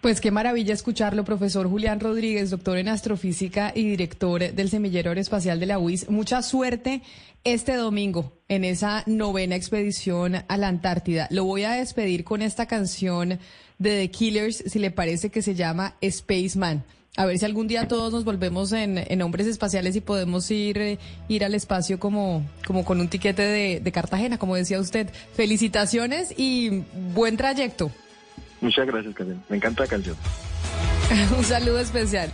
[0.00, 5.58] Pues qué maravilla escucharlo, profesor Julián Rodríguez, doctor en astrofísica y director del Semillero Aeroespacial
[5.58, 6.08] de la UIS.
[6.08, 7.02] Mucha suerte
[7.44, 11.28] este domingo en esa novena expedición a la Antártida.
[11.30, 13.38] Lo voy a despedir con esta canción
[13.78, 16.84] de The Killers, si le parece que se llama Spaceman.
[17.16, 20.98] A ver si algún día todos nos volvemos en, hombres espaciales y podemos ir, eh,
[21.26, 25.08] ir al espacio como, como con un tiquete de Cartagena, como decía usted.
[25.34, 26.84] Felicitaciones y
[27.14, 27.90] buen trayecto.
[28.60, 29.40] Muchas gracias, Camila.
[29.48, 30.16] Me encanta la canción.
[31.36, 32.30] un saludo especial.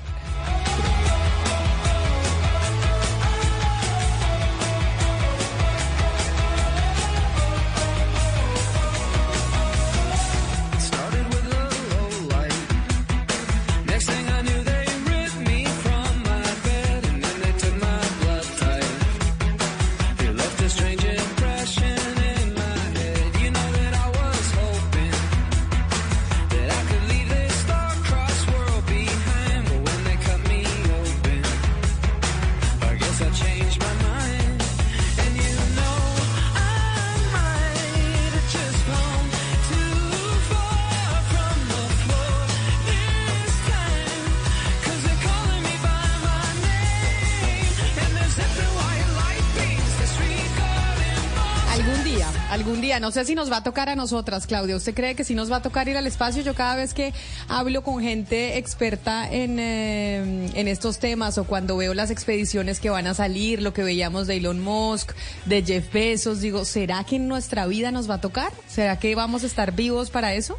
[53.04, 54.76] No sé si nos va a tocar a nosotras, Claudia.
[54.76, 56.42] ¿Usted cree que si nos va a tocar ir al espacio?
[56.42, 57.12] Yo cada vez que
[57.48, 62.88] hablo con gente experta en, eh, en estos temas o cuando veo las expediciones que
[62.88, 65.12] van a salir, lo que veíamos de Elon Musk,
[65.44, 68.50] de Jeff Bezos, digo, ¿será que en nuestra vida nos va a tocar?
[68.68, 70.58] ¿Será que vamos a estar vivos para eso?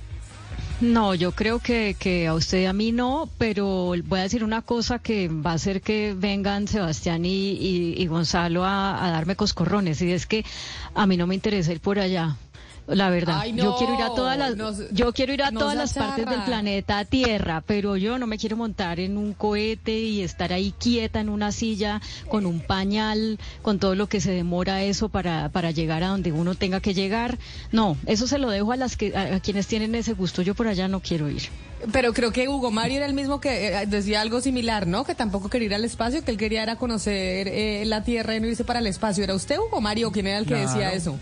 [0.81, 4.43] No, yo creo que, que a usted y a mí no, pero voy a decir
[4.43, 9.09] una cosa que va a hacer que vengan Sebastián y, y- y Gonzalo a, a
[9.11, 10.43] darme coscorrones, y es que
[10.93, 12.35] a mí no me interesa ir por allá.
[12.87, 15.75] La verdad, Ay, yo quiero ir a todas las, nos- yo quiero ir a todas
[15.75, 20.21] las partes del planeta Tierra, pero yo no me quiero montar en un cohete y
[20.21, 21.99] estar ahí quieta en una silla
[22.29, 26.31] con un pañal, con todo lo que se demora eso para, para llegar a donde
[26.31, 27.39] uno tenga que llegar.
[27.71, 30.43] No, eso se lo dejo a las que, a, a quienes tienen ese gusto.
[30.43, 31.41] Yo por allá no quiero ir.
[31.91, 35.03] Pero creo que Hugo Mario era el mismo que eh, decía algo similar, ¿no?
[35.05, 38.39] Que tampoco quería ir al espacio, que él quería era conocer eh, la Tierra y
[38.41, 39.23] no irse para el espacio.
[39.23, 40.69] ¿Era usted, Hugo Mario, quién era el que Claro.
[40.69, 41.17] decía eso?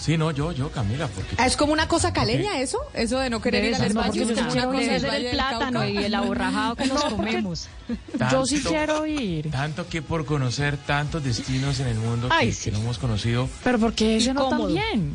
[0.00, 1.34] Sí, no, yo, yo, Camila, porque...
[1.36, 2.78] Ah, ¿Es como una cosa caleña eso?
[2.94, 6.14] Eso de no querer ir al no, es como una cosa del plátano y el
[6.14, 7.68] aborrajado que nos comemos.
[8.30, 9.50] Yo sí quiero ir.
[9.50, 12.64] Tanto que por conocer tantos destinos en el mundo Ay, que, sí.
[12.70, 13.48] que no hemos conocido.
[13.62, 14.74] Pero porque ese no cómodo.
[14.74, 15.12] también.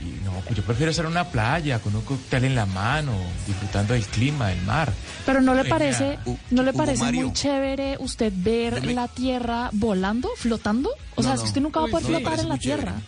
[0.00, 3.12] Y no, pues yo prefiero estar en una playa con un cóctel en la mano,
[3.46, 4.92] disfrutando del clima, del mar.
[5.24, 6.18] Pero no le parece,
[6.50, 7.22] no le parece Mario.
[7.26, 10.90] muy chévere usted ver Deme- la Tierra volando, flotando.
[11.14, 12.82] O No, sea, es que usted nunca va a poder flotar en la chévere.
[12.82, 13.00] Tierra.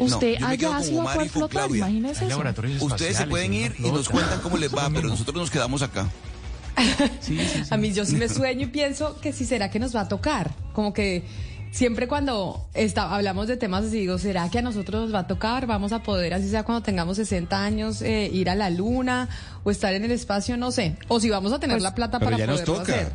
[0.00, 1.76] No, Usted quedo allá sí va a Claudia.
[1.78, 2.42] imagínese eso.
[2.86, 5.82] Ustedes se pueden en ir y nos cuentan cómo les va, pero nosotros nos quedamos
[5.82, 6.08] acá.
[7.20, 7.68] Sí, sí, sí.
[7.70, 10.08] A mí yo sí me sueño y pienso que si será que nos va a
[10.08, 10.50] tocar.
[10.72, 11.24] Como que
[11.72, 15.26] siempre cuando está, hablamos de temas así, digo, ¿será que a nosotros nos va a
[15.26, 15.66] tocar?
[15.66, 19.28] Vamos a poder, así sea cuando tengamos 60 años, eh, ir a la luna
[19.62, 20.96] o estar en el espacio, no sé.
[21.08, 22.92] O si vamos a tener Pues, la plata Pero para ya nos poderlo toca.
[22.94, 23.12] hacer.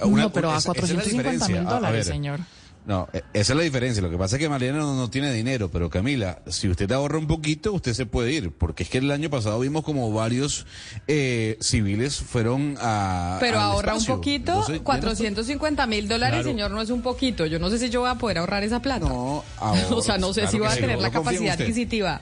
[0.00, 1.56] Una- no, pero a esa- esa es la 450 mil.
[1.58, 2.40] A- dólares, ver, señor.
[2.84, 4.02] No, e- esa es la diferencia.
[4.02, 7.16] Lo que pasa es que Mariana no, no tiene dinero, pero Camila, si usted ahorra
[7.18, 10.66] un poquito, usted se puede ir, porque es que el año pasado vimos como varios
[11.06, 13.36] eh, civiles fueron a.
[13.40, 16.48] Pero ahorra un poquito, Entonces, ya no- 450 mil dólares, Claro.
[16.48, 17.46] señor, no es un poquito.
[17.46, 19.08] Yo no sé si yo voy a poder ahorrar esa plata.
[19.08, 19.44] No,
[19.90, 22.20] o sea, no sé claro si voy a tener la capacidad adquisitiva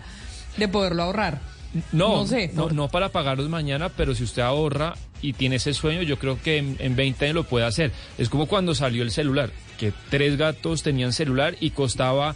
[0.59, 1.41] de poderlo ahorrar.
[1.93, 2.51] No, No sé.
[2.55, 6.41] no, no para pagarlos mañana, pero si usted ahorra y tiene ese sueño, yo creo
[6.43, 7.93] que en, en 20 años lo puede hacer.
[8.19, 12.35] Es como cuando salió el celular, que tres gatos tenían celular y costaba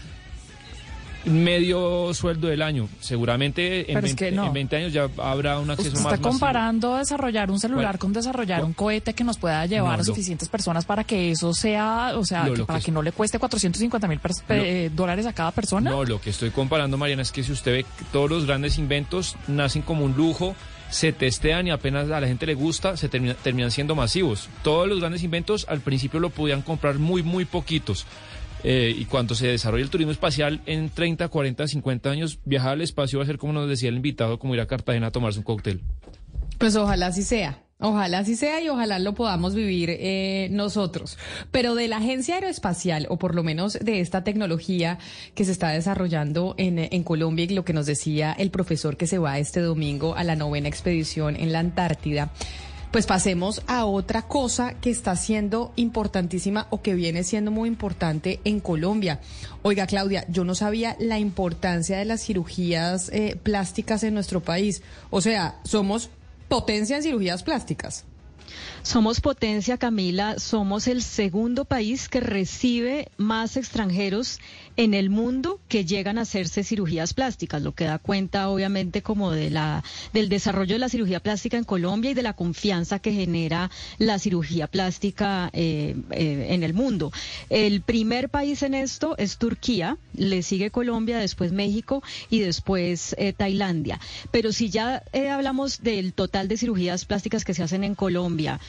[1.25, 2.89] medio sueldo del año.
[3.01, 4.47] Seguramente en, Pero es 20, que no.
[4.47, 6.29] en 20 años ya habrá un acceso Usted más está masivo.
[6.31, 8.67] comparando desarrollar un celular Bueno, con desarrollar bueno.
[8.69, 12.13] un cohete que nos pueda llevar No, a lo- suficientes personas para que eso sea,
[12.17, 14.21] o sea, Lo- que lo para que no le cueste 450 mil
[14.51, 15.91] eh, dólares a cada persona.
[15.91, 18.79] No, lo que estoy comparando, Mariana, es que si usted ve que todos los grandes
[18.79, 20.55] inventos nacen como un lujo,
[20.91, 24.49] se testean y apenas a la gente le gusta, se termina- terminan siendo masivos.
[24.63, 28.07] Todos los grandes inventos al principio lo podían comprar muy, muy poquitos.
[28.65, 32.81] Eh, y cuando se desarrolle el turismo espacial en 30, 40, 50 años, viajar al
[32.81, 35.39] espacio va a ser como nos decía el invitado, como ir a Cartagena a tomarse
[35.39, 35.82] un cóctel.
[36.59, 37.61] Pues ojalá así sea.
[37.81, 41.19] Ojalá así sea y ojalá lo podamos vivir eh, nosotros.
[41.51, 44.99] Pero de la Agencia Aeroespacial, o por lo menos de esta tecnología
[45.35, 49.07] que se está desarrollando en, en Colombia y lo que nos decía el profesor que
[49.07, 52.31] se va este domingo a la novena expedición en la Antártida,
[52.95, 58.39] pues pasemos a otra cosa que está siendo importantísima o que viene siendo muy importante
[58.45, 59.19] en Colombia.
[59.62, 64.81] Oiga, Claudia, yo no sabía la importancia de las cirugías eh, plásticas en nuestro país.
[65.11, 66.09] O sea, somos
[66.47, 68.05] potencia en cirugías plásticas.
[68.85, 70.39] Somos potencia, Camila.
[70.39, 74.40] Somos el segundo país que recibe más extranjeros
[74.77, 79.31] en el mundo que llegan a hacerse cirugías plásticas, lo que da cuenta obviamente como
[79.31, 79.82] de la
[80.12, 84.19] del desarrollo de la cirugía plástica en Colombia y de la confianza que genera la
[84.19, 87.11] cirugía plástica eh, eh, en el mundo.
[87.48, 93.32] El primer país en esto es Turquía, le sigue Colombia, después México y después eh,
[93.32, 93.98] Tailandia.
[94.31, 95.02] Pero si ya
[95.32, 98.61] hablamos del total de cirugías plásticas que se hacen en Colombia,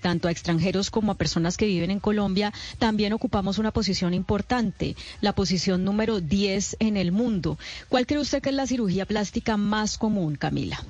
[0.00, 4.96] tanto a extranjeros como a personas que viven en Colombia, también ocupamos una posición importante,
[5.20, 7.58] la posición número 10 en el mundo.
[7.88, 10.82] ¿Cuál cree usted que es la cirugía plástica más común, Camila?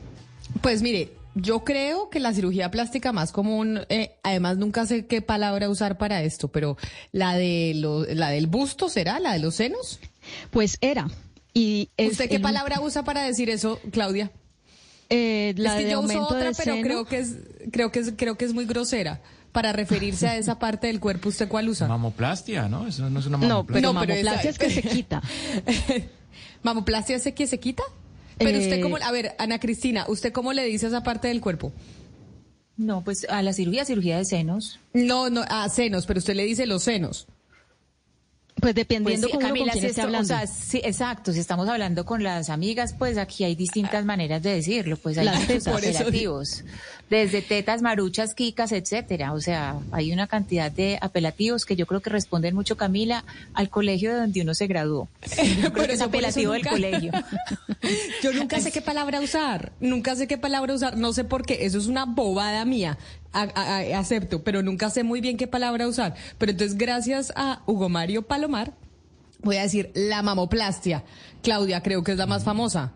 [0.62, 5.22] Pues mire, yo creo que la cirugía plástica más común, eh, además nunca sé qué
[5.22, 6.76] palabra usar para esto, pero
[7.12, 7.74] la de
[8.14, 10.00] la del busto será, la de los senos.
[10.50, 11.08] Pues era.
[11.54, 14.30] Y ¿Usted qué palabra usa para decir eso, Claudia?
[15.10, 16.82] Eh, la es que de yo aumento uso otra, pero seno.
[16.82, 17.36] creo que es,
[17.72, 19.20] creo que es, creo que es muy grosera
[19.52, 21.88] para referirse a esa parte del cuerpo, ¿usted cuál usa?
[21.88, 22.86] Mamoplastia, ¿no?
[22.86, 23.74] Eso no es una No, mamoplastia.
[23.74, 25.22] pero No, pero mamoplastia esa- es que se quita.
[26.62, 27.82] ¿Mamoplastia es que se quita?
[28.38, 31.28] Pero usted Eh, cómo, a ver, Ana Cristina, ¿usted cómo le dice a esa parte
[31.28, 31.72] del cuerpo?
[32.76, 34.78] No, pues a la cirugía, cirugía de senos.
[34.92, 37.26] No, no, a senos, pero usted le dice los senos.
[38.60, 40.24] Pues dependiendo Pues con Camila, quién si esté hablando.
[40.24, 44.42] O sea, sí, exacto, si estamos hablando con las amigas, pues aquí hay distintas maneras
[44.42, 46.64] de decirlo, pues hay muchos apelativos,
[47.10, 52.00] desde tetas, maruchas, quicas, etcétera, o sea, hay una cantidad de apelativos que yo creo
[52.00, 53.24] que responden mucho, Camila,
[53.54, 55.08] al colegio de donde uno se graduó.
[55.62, 57.12] Yo creo que es apelativo del colegio.
[58.22, 61.64] Yo nunca sé qué palabra usar, nunca sé qué palabra usar, no sé por qué,
[61.64, 62.98] eso es una bobada mía,
[63.32, 66.14] A- a- acepto, pero nunca sé muy bien qué palabra usar.
[66.38, 68.72] Pero entonces, gracias a Hugo Mario Palomar,
[69.42, 71.04] voy a decir la mamoplastia.
[71.42, 72.92] Claudia, creo que es la más famosa.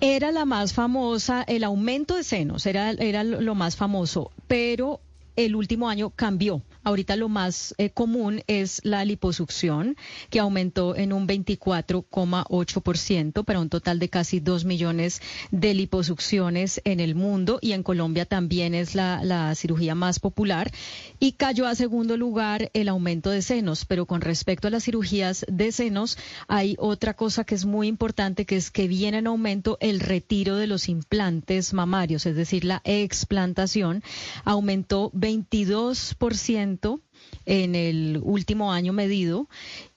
[0.00, 5.00] Era la más famosa, el aumento de senos era, era lo más famoso, pero
[5.36, 6.62] el último año cambió.
[6.84, 9.96] Ahorita lo más eh, común es la liposucción,
[10.30, 17.00] que aumentó en un 24,8% para un total de casi 2 millones de liposucciones en
[17.00, 20.72] el mundo y en Colombia también es la, la cirugía más popular.
[21.20, 25.46] Y cayó a segundo lugar el aumento de senos, pero con respecto a las cirugías
[25.48, 26.18] de senos
[26.48, 30.56] hay otra cosa que es muy importante, que es que viene en aumento el retiro
[30.56, 34.02] de los implantes mamarios, es decir, la explantación
[34.44, 37.00] aumentó 22%
[37.46, 39.48] en el último año medido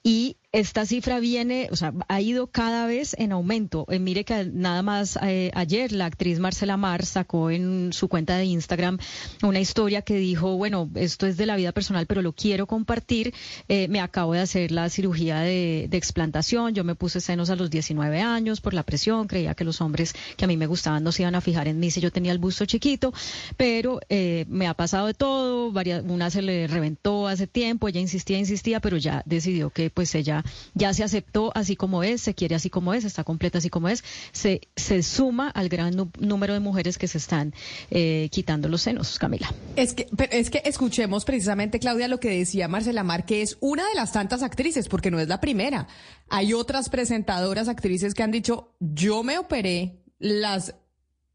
[0.02, 3.84] y esta cifra viene, o sea, ha ido cada vez en aumento.
[3.90, 8.38] Eh, mire que nada más eh, ayer la actriz Marcela Mar sacó en su cuenta
[8.38, 8.98] de Instagram
[9.42, 13.34] una historia que dijo, bueno, esto es de la vida personal, pero lo quiero compartir.
[13.68, 16.74] Eh, me acabo de hacer la cirugía de, de explantación.
[16.74, 19.26] Yo me puse senos a los 19 años por la presión.
[19.26, 21.78] Creía que los hombres que a mí me gustaban no se iban a fijar en
[21.78, 23.12] mí si yo tenía el busto chiquito,
[23.58, 25.70] pero me ha pasado de todo.
[25.70, 27.88] Varias, una se le reventó hace tiempo.
[27.88, 32.20] Ella insistía, insistía, pero ya decidió que pues ella ya se aceptó así como es,
[32.22, 36.10] se quiere así como es, está completa así como es, se, se suma al gran
[36.18, 37.54] número de mujeres que se están
[37.90, 39.52] eh, quitando los senos, Camila.
[39.76, 43.56] Es que, pero es que escuchemos precisamente, Claudia, lo que decía Marcela Mar, que es
[43.60, 45.86] una de las tantas actrices, porque no es la primera.
[46.28, 50.74] Hay otras presentadoras, actrices que han dicho, yo me operé las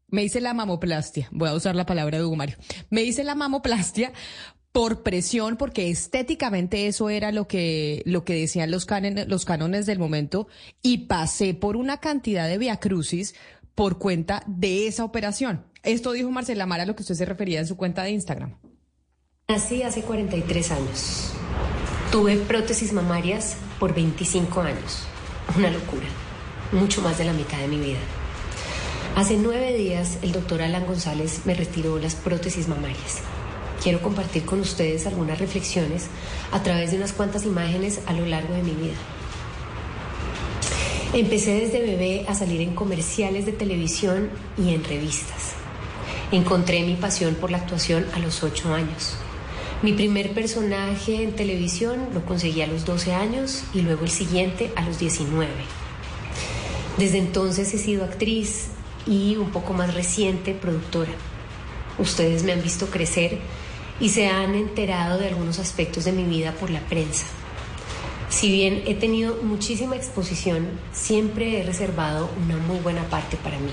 [0.08, 2.58] me hice la mamoplastia, voy a usar la palabra de Hugo Mario,
[2.90, 4.12] me hice la mamoplastia
[4.72, 10.48] por presión, porque estéticamente eso era lo que, lo que decían los, cánones, del momento,
[10.82, 13.34] y pasé por una cantidad de viacrucis
[13.74, 15.66] por cuenta de esa operación.
[15.82, 18.56] Esto dijo Marcela Mara, a lo que usted se refería en su cuenta de Instagram.
[19.48, 21.32] Nací hace 43 años.
[22.10, 25.04] Tuve prótesis mamarias por 25 años.
[25.56, 26.06] Una locura.
[26.72, 27.98] Mucho más de la mitad de mi vida.
[29.16, 33.20] Hace nueve días el doctor Alan González me retiró las prótesis mamarias.
[33.82, 36.06] Quiero compartir con ustedes algunas reflexiones
[36.52, 38.94] a través de unas cuantas imágenes a lo largo de mi vida.
[41.12, 45.54] Empecé desde bebé a salir en comerciales de televisión y en revistas.
[46.30, 49.16] Encontré mi pasión por la actuación a los 8 años.
[49.82, 54.72] Mi primer personaje en televisión lo conseguí a los 12 años y luego el siguiente
[54.76, 55.48] a los 19.
[56.98, 58.68] Desde entonces he sido actriz
[59.06, 61.10] y un poco más reciente productora.
[61.98, 63.40] Ustedes me han visto crecer
[64.02, 67.24] y se han enterado de algunos aspectos de mi vida por la prensa.
[68.28, 73.70] Si bien he tenido muchísima exposición, siempre he reservado una muy buena parte para mí.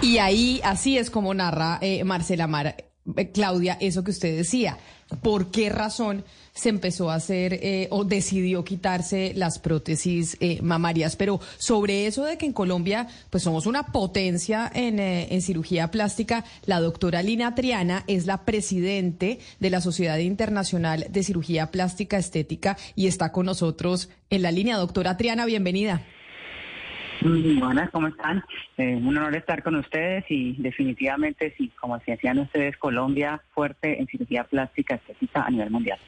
[0.00, 2.76] Y ahí, así es como narra eh, Marcela Mara.
[3.16, 4.78] Eh, Claudia, eso que usted decía.
[5.22, 6.24] ¿Por qué razón
[6.54, 11.14] se empezó a hacer eh, o decidió quitarse las prótesis eh, mamarias?
[11.14, 16.44] Pero sobre eso de que en Colombia pues somos una potencia en, en cirugía plástica,
[16.64, 22.78] la doctora Lina Triana es la presidente de la Sociedad Internacional de Cirugía Plástica Estética
[22.96, 24.78] y está con nosotros en la línea.
[24.78, 26.02] Doctora Triana, bienvenida.
[27.20, 28.44] Buenas, ¿cómo están?
[28.76, 34.06] Eh, un honor estar con ustedes y definitivamente, sí, como decían ustedes, Colombia fuerte en
[34.06, 35.98] cirugía plástica estética a nivel mundial.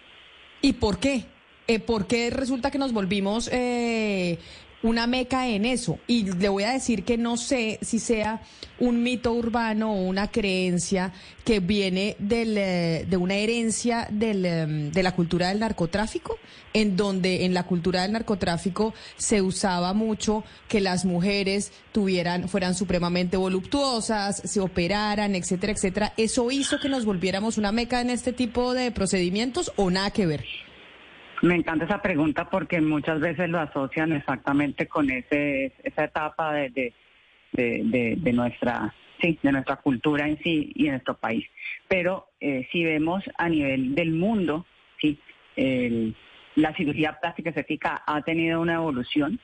[0.61, 1.25] ¿Y por qué?
[1.69, 4.39] Eh, ¿Por qué resulta que nos volvimos eh,
[4.87, 5.99] una meca en eso.
[6.07, 8.41] Y le voy a decir que no sé si sea
[8.79, 11.13] un mito urbano o una creencia
[11.45, 16.39] que viene del, eh, de una herencia del, em, de la cultura del narcotráfico,
[16.73, 22.75] en donde en la cultura del narcotráfico se usaba mucho que las mujeres tuvieran, fueran
[22.75, 26.13] supremamente voluptuosas, se operaran, etcétera, etcétera.
[26.17, 30.27] ¿Eso hizo que nos volviéramos una meca en este tipo de procedimientos o nada que
[30.27, 30.45] ver?
[31.43, 36.93] Me encanta esa pregunta porque muchas veces lo asocian exactamente con ese, esa etapa de,
[37.53, 41.47] de, nuestra de cultura en sí y en nuestro país.
[41.89, 44.67] Pero eh, si vemos a nivel del mundo,
[45.01, 45.19] sí,
[46.55, 49.39] la cirugía plástica estética ha tenido una evolución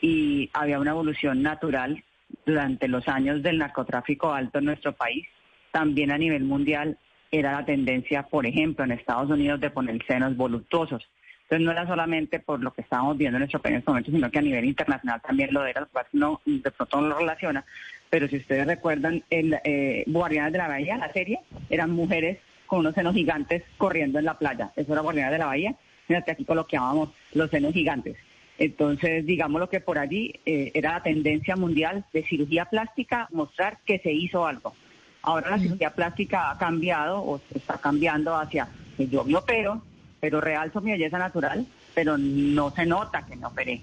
[0.00, 2.02] y había una evolución natural
[2.46, 5.26] durante los años del narcotráfico alto en nuestro país.
[5.72, 6.98] También a nivel mundial
[7.30, 11.06] era la tendencia, por ejemplo, en Estados Unidos de poner senos voluptuosos.
[11.48, 14.10] Entonces no era solamente por lo que estábamos viendo en nuestro país en este momento,
[14.10, 17.18] sino que a nivel internacional también lo era, lo cual no, de pronto no lo
[17.18, 17.64] relaciona.
[18.10, 22.80] Pero si ustedes recuerdan, el eh, Guardianes de la Bahía, la serie, eran mujeres con
[22.80, 24.72] unos senos gigantes corriendo en la playa.
[24.76, 25.74] Eso era Guardianes de la Bahía.
[26.06, 28.18] Mira que aquí coloquiábamos los senos gigantes.
[28.58, 33.78] Entonces, digamos lo que por allí eh, era la tendencia mundial de cirugía plástica, mostrar
[33.86, 34.74] que se hizo algo.
[35.22, 38.68] Ahora la cirugía plástica ha cambiado o está cambiando hacia
[38.98, 39.82] que yo me opero,
[40.20, 43.80] pero realzo mi belleza natural, pero no se nota que me operé.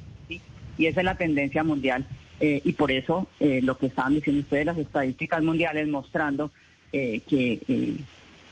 [0.77, 2.05] Y esa es la tendencia mundial.
[2.39, 6.51] Eh, y por eso eh, lo que estaban diciendo ustedes, las estadísticas mundiales mostrando
[6.91, 7.97] eh, que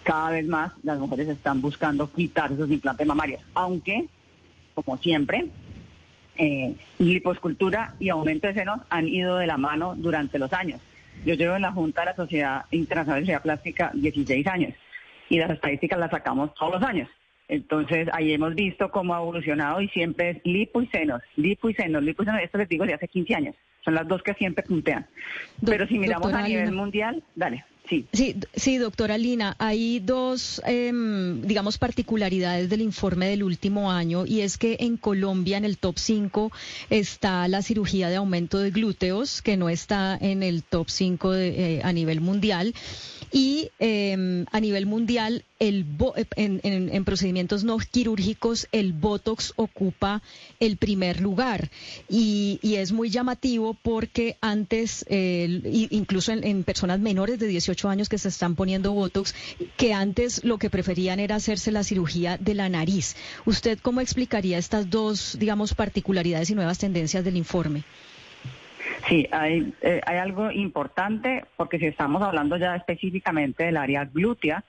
[0.04, 4.08] cada vez más las mujeres están buscando quitar esos implantes mamarios, aunque,
[4.74, 5.48] como siempre,
[7.00, 10.82] liposcultura y aumento de senos han ido de la mano durante los años.
[11.26, 14.74] Yo llevo en la Junta de la Sociedad Internacional de Cirugía Plástica 16 años
[15.30, 17.10] y las estadísticas las sacamos todos los años.
[17.48, 21.74] Entonces, ahí hemos visto cómo ha evolucionado y siempre es lipo y senos, lipo y
[21.74, 23.56] senos, lipo y senos, esto les digo de hace 15 años.
[23.84, 25.06] Son las dos que siempre puntean.
[25.66, 27.66] Pero si miramos a nivel mundial, dale.
[27.90, 28.08] Sí.
[28.14, 34.40] sí, sí, doctora Lina, hay dos, em, digamos, particularidades del informe del último año y
[34.40, 36.50] es que en Colombia en el top 5
[36.90, 41.82] está la cirugía de aumento de glúteos, que no está en el top 5 eh,
[41.84, 42.74] a nivel mundial.
[43.36, 45.88] Y em, a nivel mundial, el
[46.36, 50.22] en, procedimientos no quirúrgicos, el Botox ocupa
[50.60, 51.72] el primer lugar.
[52.08, 58.30] Y, es muy llamativo porque antes, incluso en, personas menores de 18 años que se
[58.30, 59.34] están poniendo Botox,
[59.78, 63.16] que antes lo que preferían era hacerse la cirugía de la nariz.
[63.46, 67.84] ¿Usted cómo explicaría estas dos, digamos, particularidades y nuevas tendencias del informe?
[69.08, 74.64] Sí, hay, eh, hay algo importante porque si estamos hablando ya específicamente del área glútea,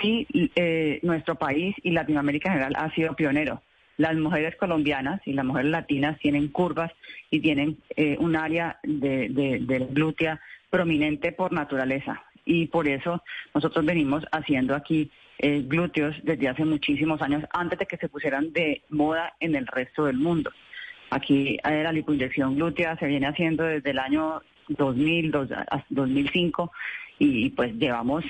[0.00, 0.26] sí,
[0.56, 3.62] eh, nuestro país y Latinoamérica en general ha sido pionero.
[3.98, 6.92] Las mujeres colombianas y las mujeres latinas tienen curvas
[7.30, 12.22] y tienen eh, un área de, de, glútea prominente por naturaleza.
[12.44, 13.22] Y por eso
[13.54, 18.82] nosotros venimos haciendo aquí glúteos desde hace muchísimos años, antes de que se pusieran de
[18.88, 20.50] moda en el resto del mundo.
[21.16, 25.32] Aquí la lipoinyección glútea se viene haciendo desde el año 2000,
[25.88, 26.72] 2005
[27.18, 28.22] y pues llevamos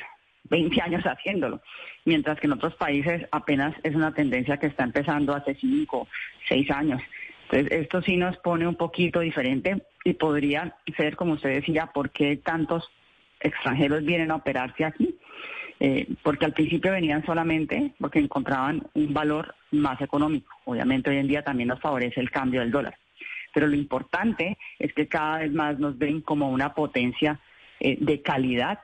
[0.45, 1.61] 20 años haciéndolo,
[2.05, 6.07] mientras que en otros países apenas es una tendencia que está empezando hace 5,
[6.49, 7.03] 6 años.
[7.51, 12.11] Entonces, esto sí nos pone un poquito diferente y podría ser, como usted decía, por
[12.11, 12.89] qué tantos
[13.41, 15.17] extranjeros vienen a operarse aquí.
[15.79, 20.51] Eh, porque al principio venían solamente porque encontraban un valor más económico.
[20.65, 22.97] Obviamente hoy en día también nos favorece el cambio del dólar.
[23.53, 27.41] Pero lo importante es que cada vez más nos ven como una potencia
[27.81, 28.79] eh, de calidad,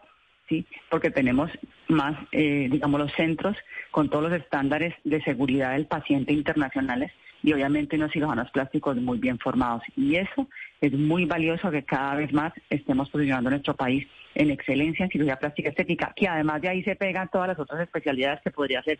[0.48, 0.66] ¿sí?
[0.90, 1.50] porque tenemos
[1.88, 3.56] más, eh, digamos, los centros
[3.90, 7.12] con todos los estándares de seguridad del paciente internacionales
[7.42, 9.82] y obviamente unos cirujanos plásticos muy bien formados.
[9.96, 10.46] Y eso
[10.80, 15.36] es muy valioso que cada vez más estemos posicionando nuestro país en excelencia en cirugía
[15.36, 18.98] plástica estética, que además de ahí se pegan todas las otras especialidades que podría ser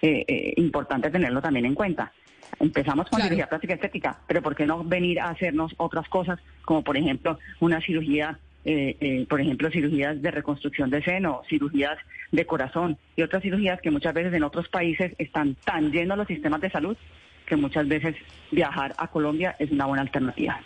[0.00, 2.12] eh, eh, importante tenerlo también en cuenta.
[2.60, 6.82] Empezamos con cirugía plástica estética, pero ¿por qué no venir a hacernos otras cosas, como
[6.82, 11.98] por ejemplo una cirugía eh, eh, por ejemplo, cirugías de reconstrucción de seno, cirugías
[12.30, 16.28] de corazón y otras cirugías que muchas veces en otros países están tan llenos los
[16.28, 16.96] sistemas de salud
[17.44, 18.14] que muchas veces
[18.52, 20.60] viajar a Colombia es una buena alternativa.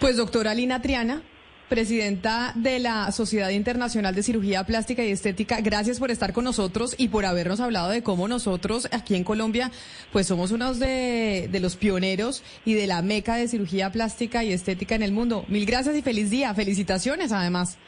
[0.00, 1.20] Pues doctora Lina Triana,
[1.68, 6.94] presidenta de la Sociedad Internacional de Cirugía Plástica y Estética, gracias por estar con nosotros
[6.98, 9.70] y por habernos hablado de cómo nosotros aquí en Colombia,
[10.12, 14.52] pues somos unos de, de los pioneros y de la meca de cirugía plástica y
[14.52, 15.44] estética en el mundo.
[15.48, 16.54] Mil gracias y feliz día.
[16.54, 17.78] Felicitaciones además.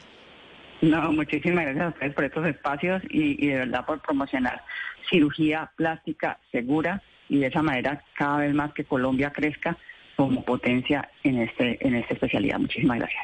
[0.81, 4.61] No, muchísimas gracias a ustedes por estos espacios y, y de verdad por promocionar
[5.09, 9.77] cirugía plástica segura y de esa manera cada vez más que Colombia crezca
[10.15, 12.59] como potencia en este en esta especialidad.
[12.59, 13.23] Muchísimas gracias.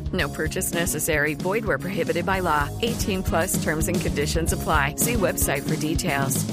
[0.11, 1.35] No purchase necessary.
[1.35, 2.67] Void where prohibited by law.
[2.81, 4.95] 18 plus terms and conditions apply.
[4.95, 6.43] See website for details.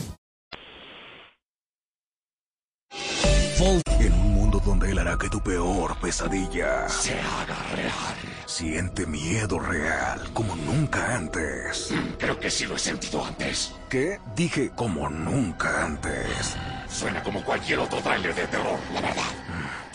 [4.00, 8.14] En un mundo donde él hará que tu peor pesadilla se haga real.
[8.46, 11.92] Siente miedo real como nunca antes.
[12.18, 13.74] Creo que sí lo he sentido antes.
[13.88, 14.20] ¿Qué?
[14.36, 16.56] Dije como nunca antes.
[16.88, 19.47] Suena como cualquier otro tráiler de terror, la verdad.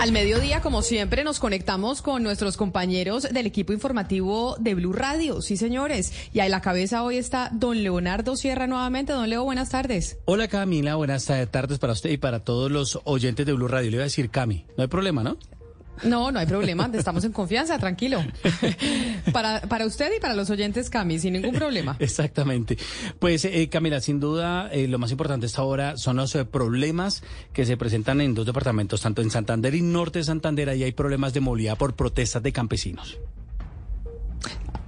[0.00, 5.42] Al mediodía, como siempre, nos conectamos con nuestros compañeros del equipo informativo de Blue Radio.
[5.42, 6.12] Sí, señores.
[6.32, 9.12] Y a la cabeza hoy está don Leonardo Sierra nuevamente.
[9.12, 10.18] Don Leo, buenas tardes.
[10.26, 13.90] Hola Camila, buenas tardes para usted y para todos los oyentes de Blue Radio.
[13.90, 15.36] Le iba a decir Cami, no hay problema, ¿no?
[16.04, 18.24] No, no hay problema, estamos en confianza, tranquilo.
[19.32, 21.96] Para, para usted y para los oyentes, Cami, sin ningún problema.
[21.98, 22.78] Exactamente.
[23.18, 27.22] Pues, eh, Camila, sin duda, eh, lo más importante esta hora son los eh, problemas
[27.52, 30.92] que se presentan en dos departamentos, tanto en Santander y Norte de Santander, ahí hay
[30.92, 33.18] problemas de movilidad por protestas de campesinos.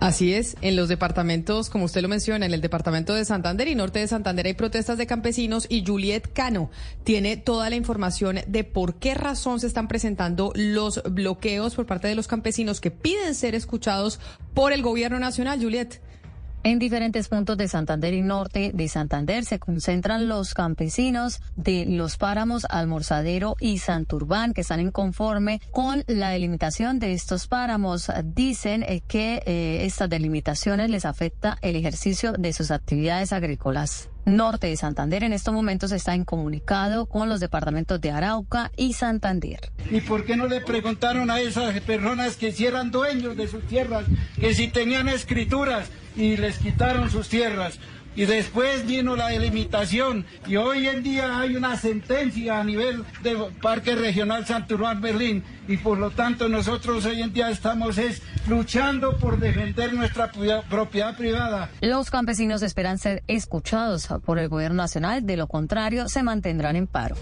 [0.00, 3.74] Así es, en los departamentos, como usted lo menciona, en el departamento de Santander y
[3.74, 6.70] norte de Santander hay protestas de campesinos y Juliet Cano
[7.04, 12.08] tiene toda la información de por qué razón se están presentando los bloqueos por parte
[12.08, 14.20] de los campesinos que piden ser escuchados
[14.54, 15.60] por el gobierno nacional.
[15.62, 16.00] Juliet.
[16.62, 22.18] En diferentes puntos de Santander y norte de Santander se concentran los campesinos de los
[22.18, 28.10] páramos Almorzadero y Santurbán que están inconforme con la delimitación de estos páramos.
[28.24, 34.10] Dicen eh, que eh, estas delimitaciones les afecta el ejercicio de sus actividades agrícolas.
[34.24, 39.72] Norte de Santander en estos momentos está incomunicado con los departamentos de Arauca y Santander.
[39.90, 43.66] ¿Y por qué no le preguntaron a esas personas que si eran dueños de sus
[43.66, 44.04] tierras,
[44.38, 47.78] que si tenían escrituras y les quitaron sus tierras?
[48.20, 53.46] Y después vino la delimitación y hoy en día hay una sentencia a nivel del
[53.62, 59.16] Parque Regional Santurbán Berlín y por lo tanto nosotros hoy en día estamos es luchando
[59.16, 60.30] por defender nuestra
[60.68, 61.70] propiedad privada.
[61.80, 66.86] Los campesinos esperan ser escuchados por el gobierno nacional, de lo contrario se mantendrán en
[66.86, 67.16] paro.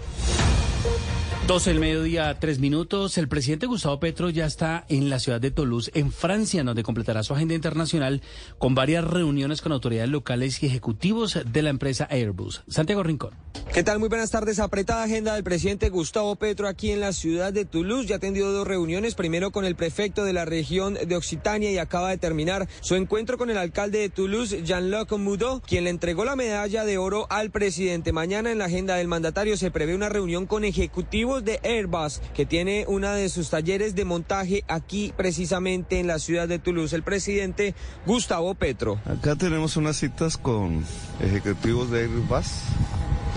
[1.48, 3.16] 12 del mediodía, tres minutos.
[3.16, 7.22] El presidente Gustavo Petro ya está en la ciudad de Toulouse, en Francia, donde completará
[7.22, 8.20] su agenda internacional
[8.58, 12.64] con varias reuniones con autoridades locales y ejecutivos de la empresa Airbus.
[12.68, 13.30] Santiago Rincón.
[13.72, 13.98] ¿Qué tal?
[13.98, 14.58] Muy buenas tardes.
[14.58, 18.06] Apretada agenda del presidente Gustavo Petro aquí en la ciudad de Toulouse.
[18.06, 21.78] Ya ha tenido dos reuniones, primero con el prefecto de la región de Occitania y
[21.78, 26.26] acaba de terminar su encuentro con el alcalde de Toulouse, Jean-Luc Moudot, quien le entregó
[26.26, 28.12] la medalla de oro al presidente.
[28.12, 32.46] Mañana en la agenda del mandatario se prevé una reunión con ejecutivos de Airbus, que
[32.46, 36.94] tiene una de sus talleres de montaje aquí precisamente en la ciudad de Toulouse.
[36.94, 37.74] El presidente
[38.06, 39.00] Gustavo Petro.
[39.04, 40.84] Acá tenemos unas citas con
[41.20, 42.46] ejecutivos de Airbus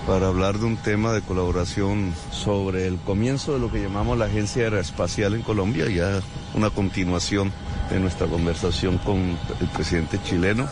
[0.06, 4.24] para hablar de un tema de colaboración sobre el comienzo de lo que llamamos la
[4.24, 6.20] Agencia Aeroespacial en Colombia, ya
[6.54, 7.52] una continuación
[7.90, 9.18] de nuestra conversación con
[9.60, 10.66] el presidente chileno.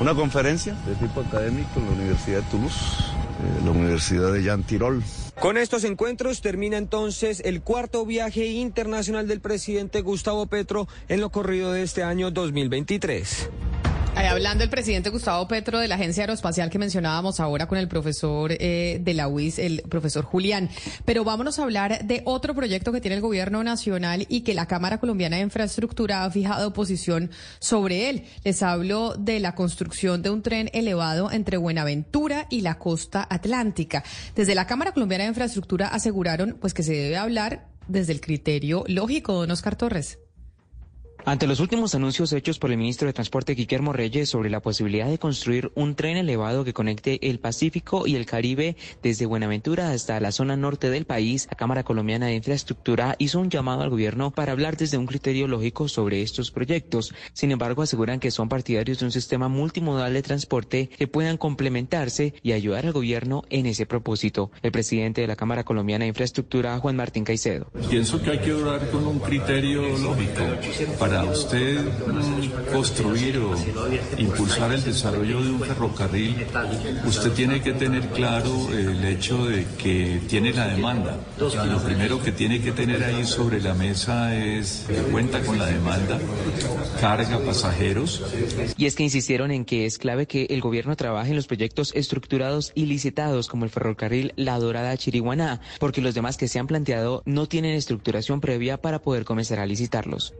[0.00, 2.74] Una conferencia de tipo académico en la Universidad de Toulouse,
[3.04, 5.02] eh, la Universidad de Jean Tirol.
[5.40, 11.30] Con estos encuentros termina entonces el cuarto viaje internacional del presidente Gustavo Petro en lo
[11.30, 13.50] corrido de este año 2023.
[14.16, 17.88] Ahí hablando el presidente Gustavo Petro de la Agencia Aeroespacial que mencionábamos ahora con el
[17.88, 20.70] profesor eh, de la UIS, el profesor Julián.
[21.04, 24.66] Pero vámonos a hablar de otro proyecto que tiene el gobierno nacional y que la
[24.66, 28.24] Cámara Colombiana de Infraestructura ha fijado posición sobre él.
[28.44, 34.04] Les hablo de la construcción de un tren elevado entre Buenaventura y la costa atlántica.
[34.36, 38.84] Desde la Cámara Colombiana de Infraestructura aseguraron pues que se debe hablar desde el criterio
[38.86, 40.18] lógico, don Oscar Torres.
[41.26, 45.08] Ante los últimos anuncios hechos por el ministro de Transporte Guillermo Reyes sobre la posibilidad
[45.08, 50.20] de construir un tren elevado que conecte el Pacífico y el Caribe desde Buenaventura hasta
[50.20, 54.32] la zona norte del país, la Cámara Colombiana de Infraestructura hizo un llamado al gobierno
[54.32, 57.14] para hablar desde un criterio lógico sobre estos proyectos.
[57.32, 62.34] Sin embargo, aseguran que son partidarios de un sistema multimodal de transporte que puedan complementarse
[62.42, 64.50] y ayudar al gobierno en ese propósito.
[64.62, 67.70] El presidente de la Cámara Colombiana de Infraestructura, Juan Martín Caicedo.
[67.88, 70.44] Pienso que hay que hablar con un criterio lógico
[70.98, 73.54] para para usted mm, construir o
[74.18, 76.46] impulsar el desarrollo de un ferrocarril,
[77.06, 81.18] usted tiene que tener claro el hecho de que tiene la demanda.
[81.38, 85.66] Y lo primero que tiene que tener ahí sobre la mesa es cuenta con la
[85.66, 86.18] demanda,
[87.00, 88.22] carga pasajeros.
[88.76, 91.92] Y es que insistieron en que es clave que el gobierno trabaje en los proyectos
[91.94, 96.66] estructurados y licitados como el ferrocarril La Dorada Chiriguaná, porque los demás que se han
[96.66, 100.34] planteado no tienen estructuración previa para poder comenzar a licitarlos.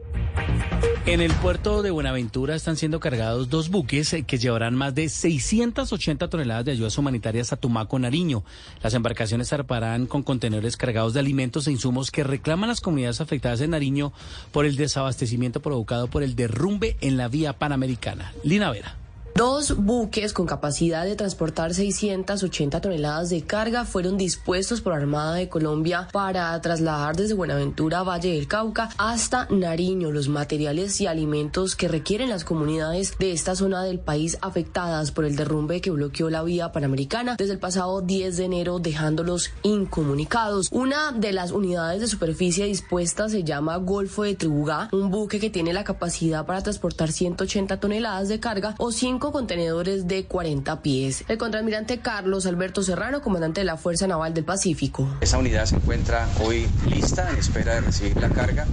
[1.07, 5.07] En el puerto de Buenaventura están siendo cargados dos buques eh, que llevarán más de
[5.07, 8.43] 680 toneladas de ayudas humanitarias a Tumaco, Nariño.
[8.81, 13.61] Las embarcaciones zarparán con contenedores cargados de alimentos e insumos que reclaman las comunidades afectadas
[13.61, 14.13] en Nariño
[14.51, 18.33] por el desabastecimiento provocado por el derrumbe en la vía panamericana.
[18.43, 19.04] Lina Vera.
[19.37, 25.49] Dos buques con capacidad de transportar 680 toneladas de carga fueron dispuestos por Armada de
[25.49, 31.89] Colombia para trasladar desde Buenaventura, Valle del Cauca, hasta Nariño los materiales y alimentos que
[31.89, 36.41] requieren las comunidades de esta zona del país afectadas por el derrumbe que bloqueó la
[36.41, 40.69] vía panamericana desde el pasado 10 de enero, dejándolos incomunicados.
[40.71, 45.49] Una de las unidades de superficie dispuestas se llama Golfo de Tribugá, un buque que
[45.49, 51.23] tiene la capacidad para transportar 180 toneladas de carga o 5 contenedores de 40 pies.
[51.27, 55.07] El contraalmirante Carlos Alberto Serrano, comandante de la Fuerza Naval del Pacífico.
[55.21, 58.65] Esa unidad se encuentra hoy lista en espera de recibir la carga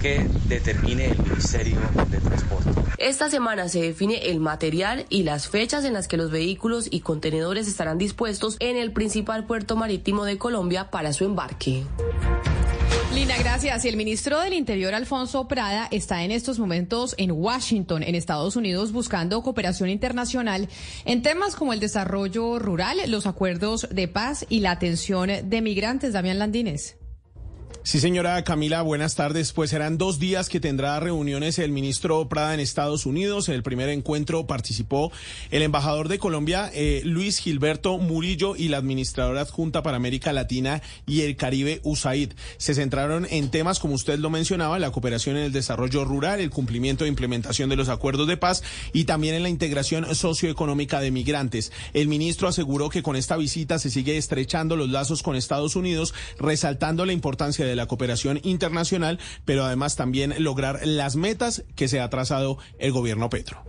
[0.00, 1.78] que determine el Ministerio
[2.10, 2.70] de Transporte.
[2.98, 7.00] Esta semana se define el material y las fechas en las que los vehículos y
[7.00, 11.84] contenedores estarán dispuestos en el principal puerto marítimo de Colombia para su embarque.
[13.14, 13.84] Lina, gracias.
[13.84, 18.56] Y el ministro del Interior, Alfonso Prada, está en estos momentos en Washington, en Estados
[18.56, 20.68] Unidos, buscando cooperación internacional
[21.04, 26.12] en temas como el desarrollo rural, los acuerdos de paz y la atención de migrantes.
[26.12, 26.96] Damián Landines.
[27.86, 29.52] Sí, señora Camila, buenas tardes.
[29.52, 33.48] Pues serán dos días que tendrá reuniones el ministro Prada en Estados Unidos.
[33.48, 35.12] En el primer encuentro participó
[35.52, 40.82] el embajador de Colombia, eh, Luis Gilberto Murillo, y la administradora adjunta para América Latina
[41.06, 42.32] y el Caribe, USAID.
[42.56, 46.50] Se centraron en temas, como usted lo mencionaba, la cooperación en el desarrollo rural, el
[46.50, 51.12] cumplimiento e implementación de los acuerdos de paz y también en la integración socioeconómica de
[51.12, 51.70] migrantes.
[51.94, 56.14] El ministro aseguró que con esta visita se sigue estrechando los lazos con Estados Unidos,
[56.36, 62.00] resaltando la importancia de la cooperación internacional, pero además también lograr las metas que se
[62.00, 63.62] ha trazado el gobierno Petro.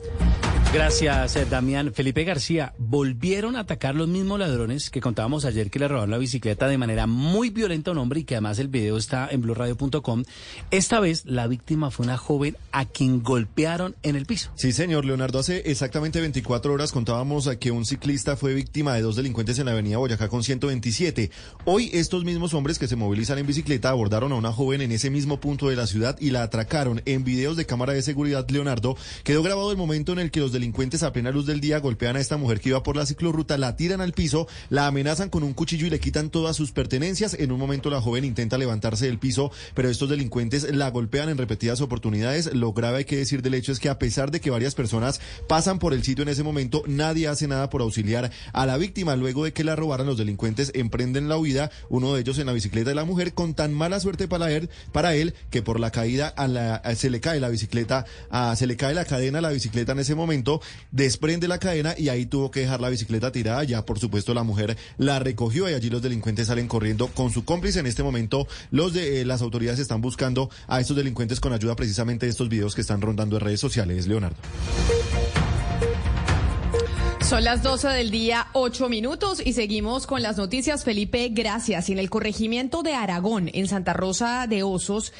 [0.74, 1.94] Gracias, eh, Damián.
[1.94, 6.18] Felipe García, volvieron a atacar los mismos ladrones que contábamos ayer que le robaron la
[6.18, 9.42] bicicleta de manera muy violenta a un hombre y que además el video está en
[9.42, 10.24] blurradio.com.
[10.70, 14.52] Esta vez la víctima fue una joven a quien golpearon en el piso.
[14.56, 15.40] Sí, señor Leonardo.
[15.40, 19.72] Hace exactamente 24 horas contábamos que un ciclista fue víctima de dos delincuentes en la
[19.72, 21.32] avenida Boyacá con 127.
[21.64, 25.10] Hoy estos mismos hombres que se movilizan en bicicleta abordaron a una joven en ese
[25.10, 27.02] mismo punto de la ciudad y la atracaron.
[27.06, 30.52] En videos de cámara de seguridad, Leonardo, quedó grabado el momento en el que los
[30.52, 33.58] delincuentes a plena luz del día golpean a esta mujer que iba por la ciclorruta,
[33.58, 37.34] la tiran al piso, la amenazan con un cuchillo y le quitan todas sus pertenencias.
[37.34, 41.38] En un momento la joven intenta levantarse del piso, pero estos delincuentes la golpean en
[41.38, 42.54] repetidas oportunidades.
[42.54, 45.20] Lo grave hay que decir del hecho es que a pesar de que varias personas
[45.48, 49.16] pasan por el sitio en ese momento, nadie hace nada por auxiliar a la víctima.
[49.16, 52.54] Luego de que la robaran, los delincuentes emprenden la huida, uno de ellos en la
[52.54, 55.92] bicicleta de la mujer, con tan mala suerte para él, para él que por la
[55.92, 56.34] caída
[56.96, 58.06] se le cae la bicicleta,
[58.56, 60.62] se le cae la cadena a la bicicleta en ese momento
[60.92, 63.64] desprende la cadena y ahí tuvo que dejar la bicicleta tirada.
[63.64, 67.46] Ya, por supuesto, la mujer la recogió y allí los delincuentes salen corriendo con su
[67.46, 67.80] cómplice.
[67.80, 72.32] En este momento, eh, las autoridades están buscando a estos delincuentes con ayuda precisamente de
[72.32, 74.08] estos videos que están rondando en redes sociales.
[74.08, 74.38] Leonardo.
[77.28, 80.86] Son las 12 del día, 8 minutos y seguimos con las noticias.
[80.86, 81.90] Felipe, gracias.
[81.90, 85.12] En el corregimiento de Aragón, en Santa Rosa de Osos,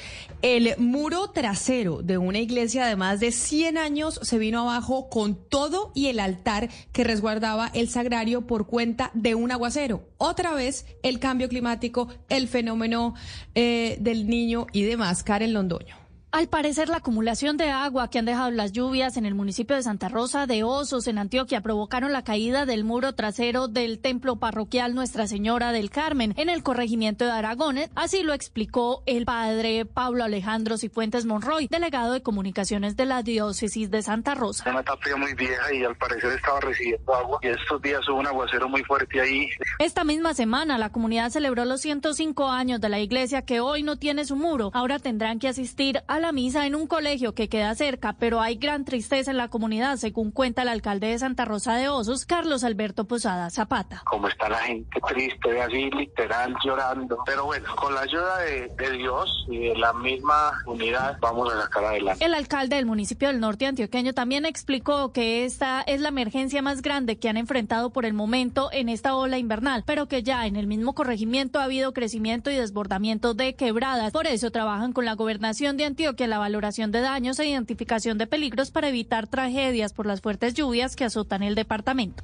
[0.42, 5.36] el muro trasero de una iglesia de más de 100 años se vino abajo con
[5.36, 10.08] todo y el altar que resguardaba el sagrario por cuenta de un aguacero.
[10.16, 13.16] Otra vez, el cambio climático, el fenómeno
[13.54, 15.24] eh, del niño y demás.
[15.24, 16.07] Karen Londoño.
[16.38, 19.82] Al parecer, la acumulación de agua que han dejado las lluvias en el municipio de
[19.82, 24.94] Santa Rosa de Osos, en Antioquia, provocaron la caída del muro trasero del templo parroquial
[24.94, 27.80] Nuestra Señora del Carmen en el corregimiento de Aragón.
[27.96, 33.90] Así lo explicó el padre Pablo Alejandro Cifuentes Monroy, delegado de comunicaciones de la diócesis
[33.90, 34.70] de Santa Rosa.
[34.70, 38.28] Una tapia muy vieja y al parecer estaba recibiendo agua y estos días hubo un
[38.28, 39.50] aguacero muy fuerte ahí.
[39.80, 43.96] Esta misma semana, la comunidad celebró los 105 años de la iglesia que hoy no
[43.96, 44.70] tiene su muro.
[44.76, 48.56] Ahora tendrán que asistir a la misa en un colegio que queda cerca, pero hay
[48.56, 52.64] gran tristeza en la comunidad, según cuenta el alcalde de Santa Rosa de Osos, Carlos
[52.64, 54.02] Alberto Posada Zapata.
[54.06, 57.18] Como está la gente triste, así literal llorando.
[57.26, 58.68] Pero bueno, con la ayuda de,
[58.98, 62.24] Dios y de la misma unidad vamos a sacar adelante.
[62.24, 66.82] El alcalde del municipio del norte antioqueño también explicó que esta es la emergencia más
[66.82, 70.56] grande que han enfrentado por el momento en esta ola invernal, pero que ya en
[70.56, 74.12] el mismo corregimiento ha habido crecimiento y desbordamiento de quebradas.
[74.12, 78.18] Por eso trabajan con la gobernación de Antioquia que la valoración de daños e identificación
[78.18, 82.24] de peligros para evitar tragedias por las fuertes lluvias que azotan el departamento.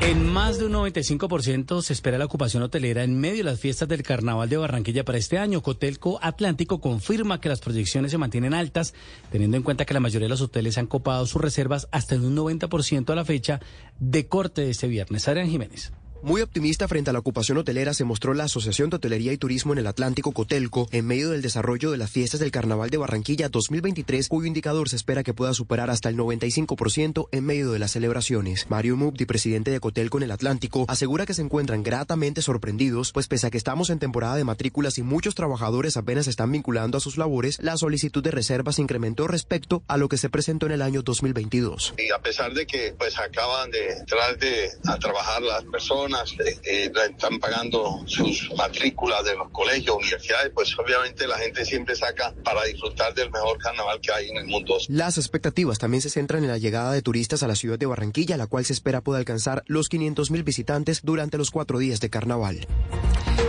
[0.00, 3.88] En más de un 95% se espera la ocupación hotelera en medio de las fiestas
[3.88, 5.60] del Carnaval de Barranquilla para este año.
[5.60, 8.94] Cotelco Atlántico confirma que las proyecciones se mantienen altas,
[9.30, 12.24] teniendo en cuenta que la mayoría de los hoteles han copado sus reservas hasta en
[12.24, 13.60] un 90% a la fecha
[13.98, 15.26] de corte de este viernes.
[15.26, 15.92] Adrián Jiménez.
[16.20, 19.72] Muy optimista frente a la ocupación hotelera se mostró la Asociación de Hotelería y Turismo
[19.72, 23.48] en el Atlántico Cotelco en medio del desarrollo de las fiestas del Carnaval de Barranquilla
[23.48, 27.92] 2023, cuyo indicador se espera que pueda superar hasta el 95% en medio de las
[27.92, 28.66] celebraciones.
[28.68, 33.28] Mario Mubdi, presidente de Cotelco en el Atlántico, asegura que se encuentran gratamente sorprendidos, pues
[33.28, 37.00] pese a que estamos en temporada de matrículas y muchos trabajadores apenas están vinculando a
[37.00, 40.82] sus labores, la solicitud de reservas incrementó respecto a lo que se presentó en el
[40.82, 41.94] año 2022.
[41.96, 46.07] Y a pesar de que pues acaban de entrar de, a trabajar las personas,
[46.44, 51.94] eh, eh, están pagando sus matrículas de los colegios, universidades, pues obviamente la gente siempre
[51.94, 54.76] saca para disfrutar del mejor carnaval que hay en el mundo.
[54.88, 58.36] Las expectativas también se centran en la llegada de turistas a la ciudad de Barranquilla,
[58.36, 62.10] la cual se espera pueda alcanzar los 500 mil visitantes durante los cuatro días de
[62.10, 62.66] carnaval.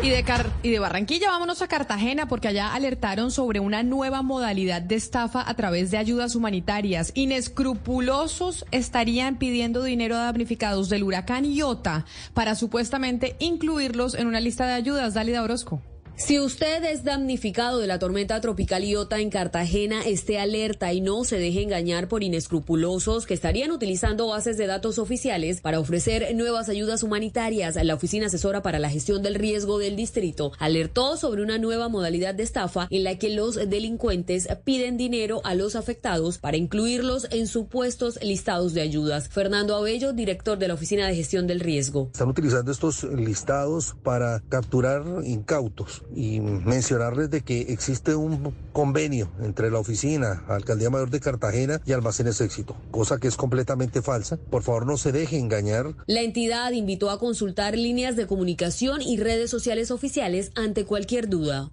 [0.02, 0.24] Y de,
[0.64, 5.44] y de Barranquilla vámonos a Cartagena porque allá alertaron sobre una nueva modalidad de estafa
[5.46, 7.12] a través de ayudas humanitarias.
[7.16, 14.66] Inescrupulosos estarían pidiendo dinero a damnificados del huracán Iota para supuestamente incluirlos en una lista
[14.66, 15.14] de ayudas.
[15.14, 15.82] Dalida Orozco.
[16.20, 21.24] Si usted es damnificado de la tormenta tropical Iota en Cartagena, esté alerta y no
[21.24, 26.68] se deje engañar por inescrupulosos que estarían utilizando bases de datos oficiales para ofrecer nuevas
[26.68, 27.82] ayudas humanitarias.
[27.82, 32.36] La Oficina Asesora para la Gestión del Riesgo del Distrito alertó sobre una nueva modalidad
[32.36, 37.48] de estafa en la que los delincuentes piden dinero a los afectados para incluirlos en
[37.48, 39.30] supuestos listados de ayudas.
[39.30, 42.10] Fernando Abello, director de la Oficina de Gestión del Riesgo.
[42.12, 49.72] Están utilizando estos listados para capturar incautos y mencionarles de que existe un convenio entre
[49.72, 54.38] la oficina, Alcaldía Mayor de Cartagena y Almacenes Éxito, cosa que es completamente falsa.
[54.38, 55.96] Por favor, no se deje engañar.
[56.08, 61.70] La entidad invitó a consultar líneas de comunicación y redes sociales oficiales ante cualquier duda.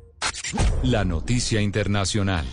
[0.82, 2.44] La noticia internacional.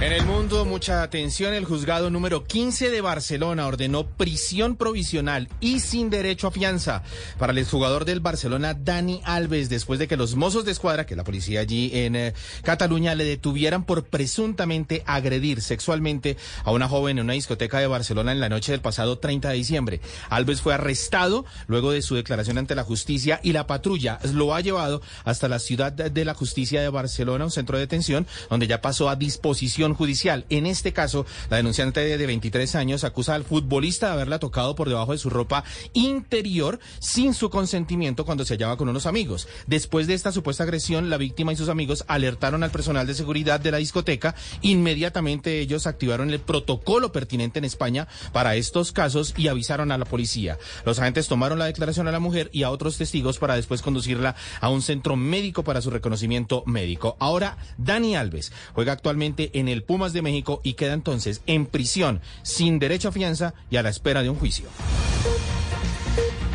[0.00, 1.52] En el mundo, mucha atención.
[1.52, 7.02] El juzgado número 15 de Barcelona ordenó prisión provisional y sin derecho a fianza
[7.38, 11.16] para el exjugador del Barcelona, Dani Alves, después de que los mozos de escuadra, que
[11.16, 12.32] la policía allí en eh,
[12.62, 18.32] Cataluña, le detuvieran por presuntamente agredir sexualmente a una joven en una discoteca de Barcelona
[18.32, 20.00] en la noche del pasado 30 de diciembre.
[20.30, 24.60] Alves fue arrestado luego de su declaración ante la justicia y la patrulla lo ha
[24.60, 28.80] llevado hasta la ciudad de la justicia de Barcelona, un centro de detención, donde ya
[28.80, 30.44] pasó a disposición judicial.
[30.48, 34.88] En este caso, la denunciante de 23 años acusa al futbolista de haberla tocado por
[34.88, 39.48] debajo de su ropa interior sin su consentimiento cuando se hallaba con unos amigos.
[39.66, 43.60] Después de esta supuesta agresión, la víctima y sus amigos alertaron al personal de seguridad
[43.60, 44.34] de la discoteca.
[44.62, 50.04] Inmediatamente ellos activaron el protocolo pertinente en España para estos casos y avisaron a la
[50.04, 50.58] policía.
[50.84, 54.36] Los agentes tomaron la declaración a la mujer y a otros testigos para después conducirla
[54.60, 56.99] a un centro médico para su reconocimiento médico.
[57.18, 62.20] Ahora, Dani Alves juega actualmente en el Pumas de México y queda entonces en prisión
[62.42, 64.68] sin derecho a fianza y a la espera de un juicio.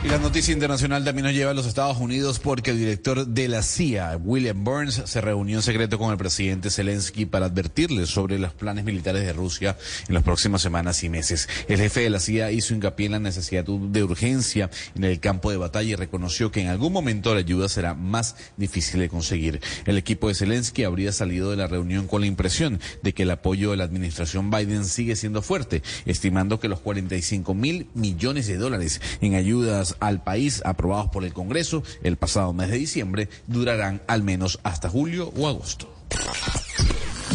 [0.10, 3.64] La noticia internacional también nos lleva a los Estados Unidos porque el director de la
[3.64, 8.54] CIA, William Burns, se reunió en secreto con el presidente Zelensky para advertirle sobre los
[8.54, 9.78] planes militares de Rusia
[10.08, 11.50] en las próximas semanas y meses.
[11.68, 15.50] El jefe de la CIA hizo hincapié en la necesidad de urgencia en el campo
[15.50, 19.60] de batalla y reconoció que en algún momento la ayuda será más difícil de conseguir.
[19.86, 23.32] El equipo de Zelensky habría salido de la reunión con la impresión de que el
[23.32, 28.58] apoyo de la administración Biden sigue siendo fuerte, estimando que los 45 mil millones de
[28.58, 34.02] dólares en ayudas al país aprobados por el Congreso el pasado mes de diciembre durarán
[34.08, 35.94] al menos hasta julio o agosto.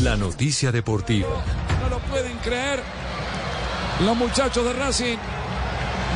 [0.03, 1.29] La noticia deportiva.
[1.83, 2.81] No lo pueden creer
[4.05, 5.19] los muchachos de Racing.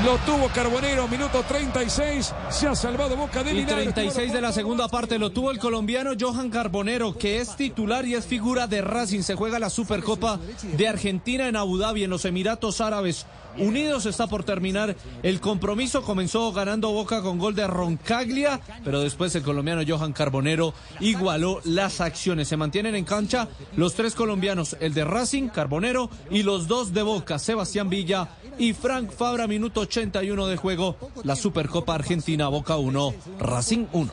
[0.04, 2.34] Lo tuvo Carbonero, minuto 36.
[2.50, 6.12] Se ha salvado Boca de Y 36 de la segunda parte lo tuvo el colombiano
[6.18, 9.22] Johan Carbonero, que es titular y es figura de Racing.
[9.22, 13.26] Se juega la Supercopa de Argentina en Abu Dhabi, en los Emiratos Árabes.
[13.59, 16.02] Unidos está por terminar el compromiso.
[16.02, 22.01] Comenzó ganando Boca con gol de Roncaglia, pero después el colombiano Johan Carbonero igualó las
[22.01, 22.48] acciones.
[22.48, 27.02] Se mantienen en cancha los tres colombianos, el de Racing, Carbonero, y los dos de
[27.02, 28.28] Boca, Sebastián Villa
[28.59, 30.97] y Frank Fabra, minuto 81 de juego.
[31.22, 34.12] La Supercopa Argentina, Boca 1, Racing 1.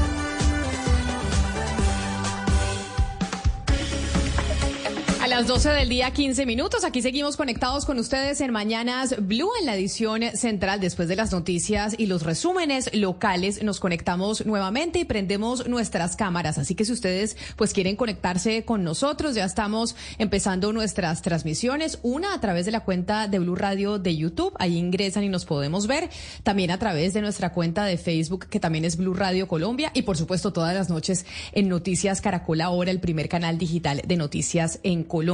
[5.41, 6.83] Las 12 del día, 15 minutos.
[6.83, 10.79] Aquí seguimos conectados con ustedes en Mañanas Blue, en la edición central.
[10.79, 16.59] Después de las noticias y los resúmenes locales, nos conectamos nuevamente y prendemos nuestras cámaras.
[16.59, 21.97] Así que si ustedes pues quieren conectarse con nosotros, ya estamos empezando nuestras transmisiones.
[22.03, 24.53] Una a través de la cuenta de Blue Radio de YouTube.
[24.59, 26.11] Ahí ingresan y nos podemos ver.
[26.43, 29.89] También a través de nuestra cuenta de Facebook, que también es Blue Radio Colombia.
[29.95, 34.17] Y por supuesto, todas las noches en Noticias Caracol Ahora, el primer canal digital de
[34.17, 35.30] noticias en Colombia.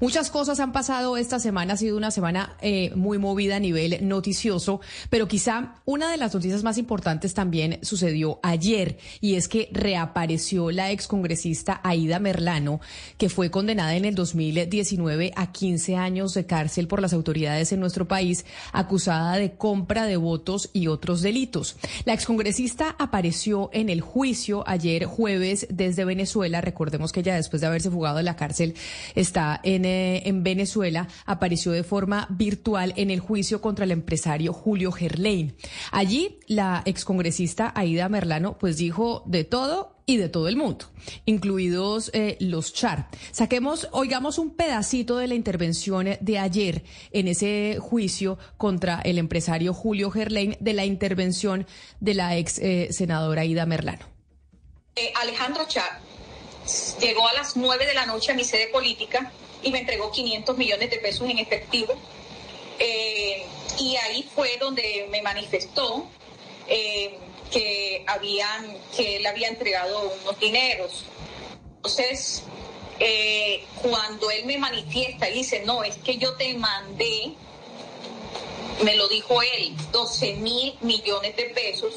[0.00, 3.98] Muchas cosas han pasado esta semana, ha sido una semana eh, muy movida a nivel
[4.06, 4.80] noticioso,
[5.10, 10.70] pero quizá una de las noticias más importantes también sucedió ayer y es que reapareció
[10.70, 12.80] la excongresista Aida Merlano,
[13.18, 17.80] que fue condenada en el 2019 a 15 años de cárcel por las autoridades en
[17.80, 21.76] nuestro país, acusada de compra de votos y otros delitos.
[22.06, 26.60] La excongresista apareció en el juicio ayer jueves desde Venezuela.
[26.60, 28.74] Recordemos que ella después de haberse fugado de la cárcel
[29.14, 34.52] está en, eh, en Venezuela, apareció de forma virtual en el juicio contra el empresario
[34.52, 35.54] Julio Gerlein.
[35.90, 40.86] Allí, la excongresista Aida Merlano, pues dijo de todo y de todo el mundo,
[41.24, 43.08] incluidos eh, los char.
[43.32, 49.72] Saquemos, oigamos un pedacito de la intervención de ayer en ese juicio contra el empresario
[49.72, 51.66] Julio Gerlein, de la intervención
[52.00, 54.06] de la ex eh, senadora Aida Merlano.
[54.96, 56.13] Eh, Alejandro Char
[57.00, 59.32] llegó a las 9 de la noche a mi sede política
[59.62, 61.94] y me entregó 500 millones de pesos en efectivo.
[62.78, 63.44] Eh,
[63.78, 66.06] y ahí fue donde me manifestó
[66.68, 67.18] eh,
[67.50, 71.04] que, habían, que él había entregado unos dineros.
[71.76, 72.42] Entonces,
[72.98, 77.34] eh, cuando él me manifiesta y dice, no, es que yo te mandé,
[78.82, 81.94] me lo dijo él, 12 mil millones de pesos.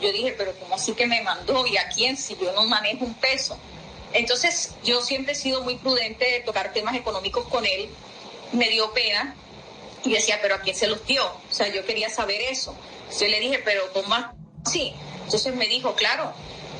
[0.00, 1.66] Yo dije, pero ¿cómo así que me mandó?
[1.66, 3.58] ¿Y a quién si yo no manejo un peso?
[4.14, 7.90] Entonces, yo siempre he sido muy prudente de tocar temas económicos con él.
[8.52, 9.34] Me dio pena
[10.04, 11.26] y decía, pero ¿a quién se los dio?
[11.26, 12.74] O sea, yo quería saber eso.
[13.20, 14.14] Yo le dije, pero ¿cómo
[14.64, 14.94] así?
[15.24, 16.32] Entonces me dijo, claro,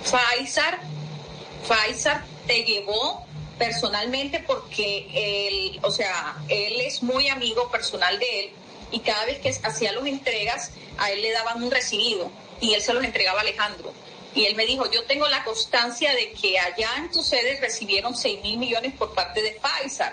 [0.04, 0.78] Faisal,
[1.66, 3.26] Faisal te llevó
[3.58, 5.08] personalmente porque
[5.48, 8.52] él, o sea, él es muy amigo personal de él
[8.90, 12.30] y cada vez que hacía los entregas, a él le daban un recibido
[12.60, 13.92] y él se los entregaba a Alejandro.
[14.34, 18.16] Y él me dijo, yo tengo la constancia de que allá en tu sede recibieron
[18.16, 20.12] 6 mil millones por parte de Pfizer.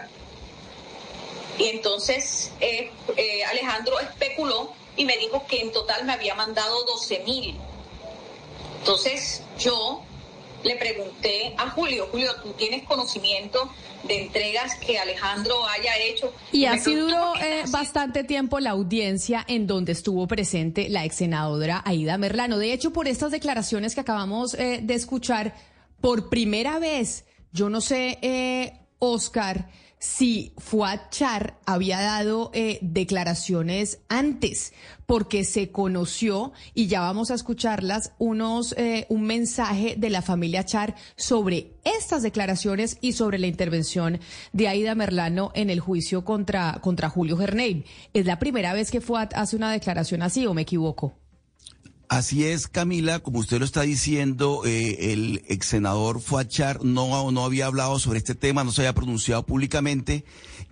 [1.58, 6.84] Y entonces eh, eh, Alejandro especuló y me dijo que en total me había mandado
[6.86, 7.58] 12 mil.
[8.80, 10.04] Entonces yo
[10.64, 13.70] le pregunté a Julio, Julio, ¿tú tienes conocimiento
[14.04, 16.34] de entregas que Alejandro haya hecho?
[16.52, 21.82] Y así duró eh, bastante tiempo la audiencia en donde estuvo presente la ex senadora
[21.86, 22.58] Aida Merlano.
[22.58, 25.56] De hecho, por estas declaraciones que acabamos eh, de escuchar,
[26.00, 29.70] por primera vez, yo no sé, eh, Oscar,
[30.02, 34.74] si Fuad Char había dado eh, declaraciones antes,
[35.06, 40.66] porque se conoció, y ya vamos a escucharlas, unos, eh, un mensaje de la familia
[40.66, 44.20] Char sobre estas declaraciones y sobre la intervención
[44.54, 47.86] de Aida Merlano en el juicio contra, contra Julio Gernein.
[48.12, 51.21] ¿Es la primera vez que Fuad hace una declaración así o me equivoco?
[52.12, 57.46] Así es, Camila, como usted lo está diciendo, eh, el ex senador Fuachar no, no
[57.46, 60.26] había hablado sobre este tema, no se había pronunciado públicamente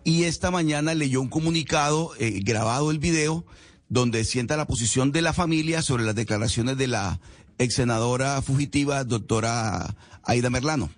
[0.04, 3.46] y esta mañana leyó un comunicado, eh, grabado el video,
[3.88, 7.22] donde sienta la posición de la familia sobre las declaraciones de la
[7.58, 10.90] ex senadora fugitiva, doctora Aida Merlano.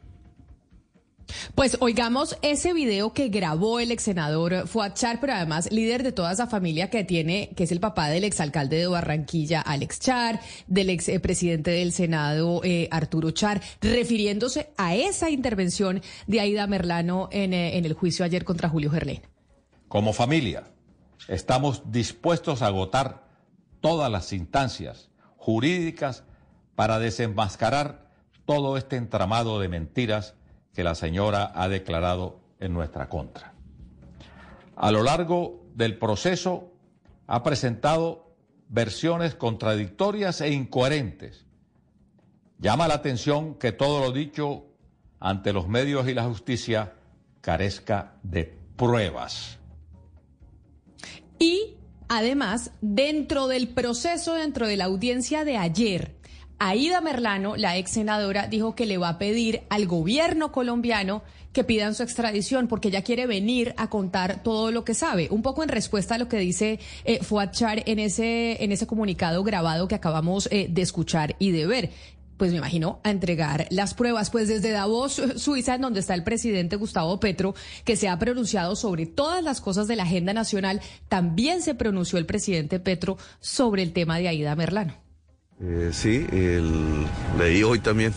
[1.56, 6.12] Pues oigamos ese video que grabó el ex senador Fuad Char, pero además líder de
[6.12, 10.40] toda esa familia que tiene, que es el papá del exalcalde de Barranquilla, Alex Char,
[10.68, 16.68] del ex eh, presidente del Senado, eh, Arturo Char, refiriéndose a esa intervención de Aida
[16.68, 19.22] Merlano en, eh, en el juicio ayer contra Julio Gerlén.
[19.88, 20.64] Como familia,
[21.28, 23.28] estamos dispuestos a agotar
[23.82, 26.24] todas las instancias jurídicas
[26.76, 28.10] para desenmascarar
[28.46, 30.36] todo este entramado de mentiras
[30.74, 33.54] que la señora ha declarado en nuestra contra.
[34.76, 36.72] A lo largo del proceso
[37.28, 38.36] ha presentado
[38.70, 41.46] versiones contradictorias e incoherentes.
[42.60, 44.66] Llama la atención que todo lo dicho
[45.20, 46.94] ante los medios y la justicia
[47.42, 49.58] carezca de pruebas.
[51.38, 51.76] Y
[52.08, 56.16] además, dentro del proceso, dentro de la audiencia de ayer,
[56.64, 61.24] Aida Merlano, la ex senadora, dijo que le va a pedir al gobierno colombiano
[61.54, 65.28] que pidan su extradición porque ella quiere venir a contar todo lo que sabe.
[65.32, 69.44] Un poco en respuesta a lo que dice eh, Fuad en ese, en ese comunicado
[69.44, 71.90] grabado que acabamos eh, de escuchar y de ver
[72.38, 74.30] pues me imagino, a entregar las pruebas.
[74.30, 77.56] Pues desde Davos, Suiza, en donde está el presidente Gustavo Petro,
[77.86, 82.20] que se ha pronunciado sobre todas las cosas de la agenda nacional, también se pronunció
[82.20, 85.01] el presidente Petro sobre el tema de Aida Merlano.
[85.64, 86.28] Eh, sí,
[87.38, 88.14] leí hoy también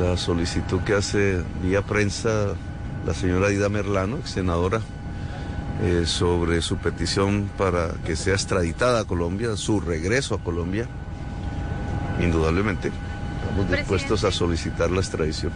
[0.00, 2.54] la solicitud que hace vía prensa
[3.04, 4.80] la señora Ida Merlano, senadora,
[5.82, 10.88] eh, sobre su petición para que sea extraditada a Colombia, su regreso a Colombia.
[12.20, 12.90] Indudablemente,
[13.42, 15.52] estamos dispuestos a solicitar la extradición.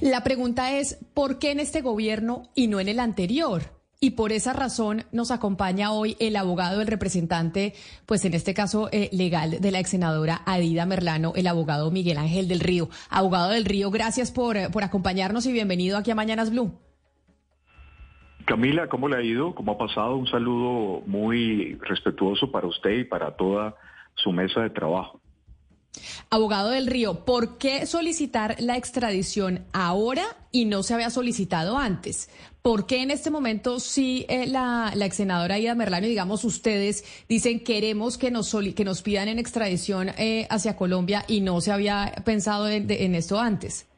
[0.00, 3.79] La pregunta es, ¿por qué en este gobierno y no en el anterior?
[4.02, 7.74] Y por esa razón nos acompaña hoy el abogado, el representante,
[8.06, 12.16] pues en este caso eh, legal de la ex senadora Adida Merlano, el abogado Miguel
[12.16, 12.88] Ángel del Río.
[13.10, 16.72] Abogado del Río, gracias por, eh, por acompañarnos y bienvenido aquí a Mañanas Blue.
[18.46, 19.54] Camila, ¿cómo le ha ido?
[19.54, 20.16] ¿Cómo ha pasado?
[20.16, 23.74] Un saludo muy respetuoso para usted y para toda
[24.14, 25.20] su mesa de trabajo.
[26.30, 32.30] Abogado del Río, ¿por qué solicitar la extradición ahora y no se había solicitado antes?
[32.62, 37.24] ¿Por qué en este momento sí eh, la, la ex senadora Ida Merlano, digamos ustedes,
[37.28, 41.72] dicen queremos que nos, que nos pidan en extradición eh, hacia Colombia y no se
[41.72, 43.88] había pensado en, esto antes?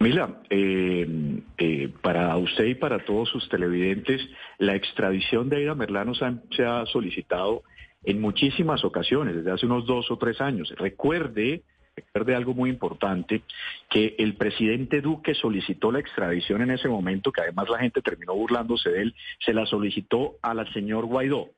[0.00, 4.20] Mira, eh, para usted y para todos sus televidentes,
[4.58, 7.62] la extradición de Ida Merlano se ha solicitado
[8.04, 10.72] en muchísimas ocasiones, desde hace unos dos o tres años.
[10.76, 11.62] Recuerde,
[11.96, 13.42] recuerde algo muy importante,
[13.88, 18.34] que el presidente Duque solicitó la extradición en ese momento, que además la gente terminó
[18.34, 19.14] burlándose de él,
[19.44, 21.50] se la solicitó al señor Guaidó.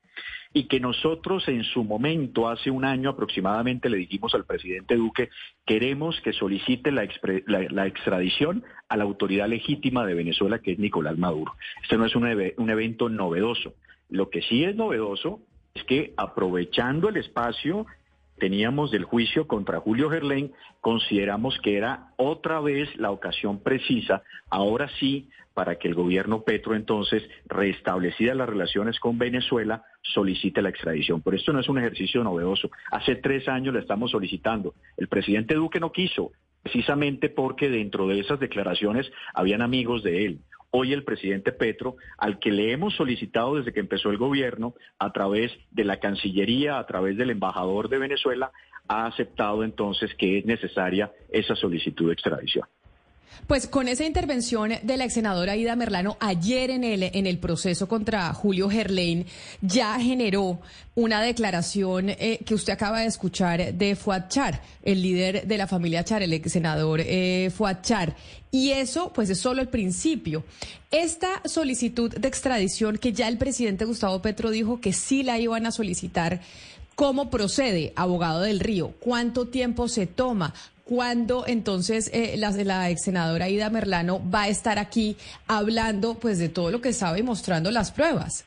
[0.53, 5.29] Y que nosotros en su momento, hace un año aproximadamente, le dijimos al presidente Duque,
[5.67, 7.07] queremos que solicite la,
[7.47, 11.53] la, extradición a la autoridad legítima de Venezuela, que es Nicolás Maduro.
[11.83, 13.75] Este no es un evento novedoso.
[14.09, 15.41] Lo que sí es novedoso
[15.75, 17.87] es que aprovechando el espacio
[18.39, 24.89] teníamos del juicio contra Julio Gerlén, consideramos que era otra vez la ocasión precisa, ahora
[24.99, 31.23] sí, para que el gobierno Petro entonces, restablecidas las relaciones con Venezuela, solicite la extradición.
[31.23, 32.71] Pero esto no es un ejercicio novedoso.
[32.91, 34.75] Hace tres años la estamos solicitando.
[34.99, 36.33] El presidente Duque no quiso,
[36.63, 40.41] precisamente porque dentro de esas declaraciones habían amigos de él
[40.79, 45.11] hoy el presidente Petro, al que le hemos solicitado desde que empezó el gobierno, a
[45.11, 48.53] través de la Cancillería, a través del embajador de Venezuela,
[48.89, 52.67] ha aceptado entonces que es necesaria esa solicitud de extradición.
[53.47, 57.39] Pues con esa intervención de la ex senadora Ida Merlano ayer en el, en el
[57.39, 59.27] proceso contra Julio Gerlain
[59.61, 60.61] ya generó
[60.97, 65.67] una declaración eh, que usted acaba de escuchar de Fuad Char, el líder de la
[65.67, 68.17] familia Char, el ex senador eh, Fuad Char.
[68.51, 70.45] Y eso, pues, es solo el principio.
[70.91, 75.67] Esta solicitud de extradición que ya el presidente Gustavo Petro dijo que sí la iban
[75.67, 76.41] a solicitar,
[76.95, 78.95] ¿cómo procede, abogado del Río?
[78.99, 80.55] ¿Cuánto tiempo se toma?
[80.87, 85.17] ¿Cuándo entonces eh, la, la ex senadora Ida Merlano va a estar aquí
[85.49, 88.47] hablando pues de todo lo que sabe y mostrando las pruebas?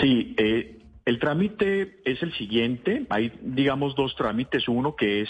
[0.00, 3.06] Sí, eh, el trámite es el siguiente.
[3.10, 4.68] Hay, digamos, dos trámites.
[4.68, 5.28] Uno que es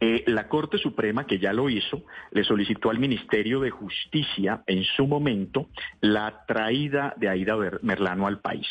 [0.00, 4.82] eh, la Corte Suprema, que ya lo hizo, le solicitó al Ministerio de Justicia en
[4.84, 5.68] su momento
[6.00, 8.66] la traída de Aida Merlano al país.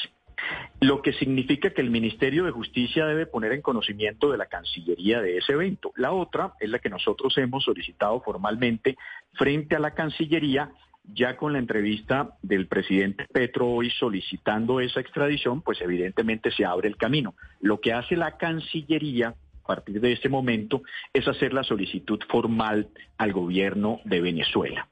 [0.80, 5.22] Lo que significa que el Ministerio de Justicia debe poner en conocimiento de la Cancillería
[5.22, 5.92] de ese evento.
[5.96, 8.98] La otra es la que nosotros hemos solicitado formalmente
[9.34, 10.72] frente a la Cancillería
[11.04, 16.88] ya con la entrevista del presidente Petro hoy solicitando esa extradición, pues evidentemente se abre
[16.88, 17.34] el camino.
[17.60, 20.82] Lo que hace la Cancillería a partir de este momento
[21.14, 24.88] es hacer la solicitud formal al gobierno de Venezuela.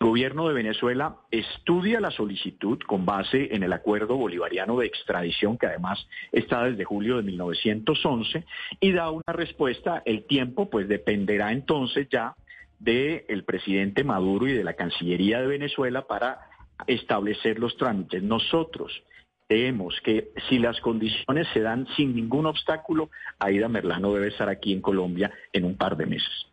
[0.00, 5.58] El gobierno de Venezuela estudia la solicitud con base en el acuerdo bolivariano de extradición,
[5.58, 8.46] que además está desde julio de 1911,
[8.80, 10.02] y da una respuesta.
[10.06, 12.34] El tiempo, pues, dependerá entonces ya
[12.78, 16.48] del presidente Maduro y de la Cancillería de Venezuela para
[16.86, 18.22] establecer los trámites.
[18.22, 19.02] Nosotros
[19.46, 24.72] creemos que si las condiciones se dan sin ningún obstáculo, Aida Merlano debe estar aquí
[24.72, 26.49] en Colombia en un par de meses.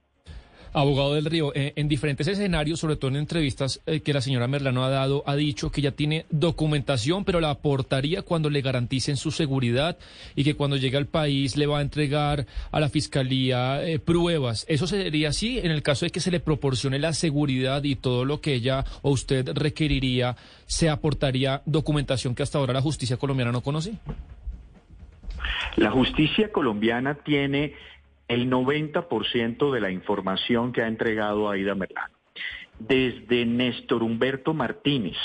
[0.73, 4.47] Abogado del Río, eh, en diferentes escenarios, sobre todo en entrevistas eh, que la señora
[4.47, 9.17] Merlano ha dado, ha dicho que ya tiene documentación, pero la aportaría cuando le garanticen
[9.17, 9.97] su seguridad
[10.35, 14.65] y que cuando llegue al país le va a entregar a la fiscalía eh, pruebas.
[14.67, 18.25] ¿Eso sería así en el caso de que se le proporcione la seguridad y todo
[18.25, 20.35] lo que ella o usted requeriría,
[20.65, 23.93] se aportaría documentación que hasta ahora la justicia colombiana no conoce?
[25.75, 27.73] La justicia colombiana tiene
[28.27, 32.13] el 90% de la información que ha entregado Aida Merlano.
[32.79, 35.17] Desde Néstor Humberto Martínez,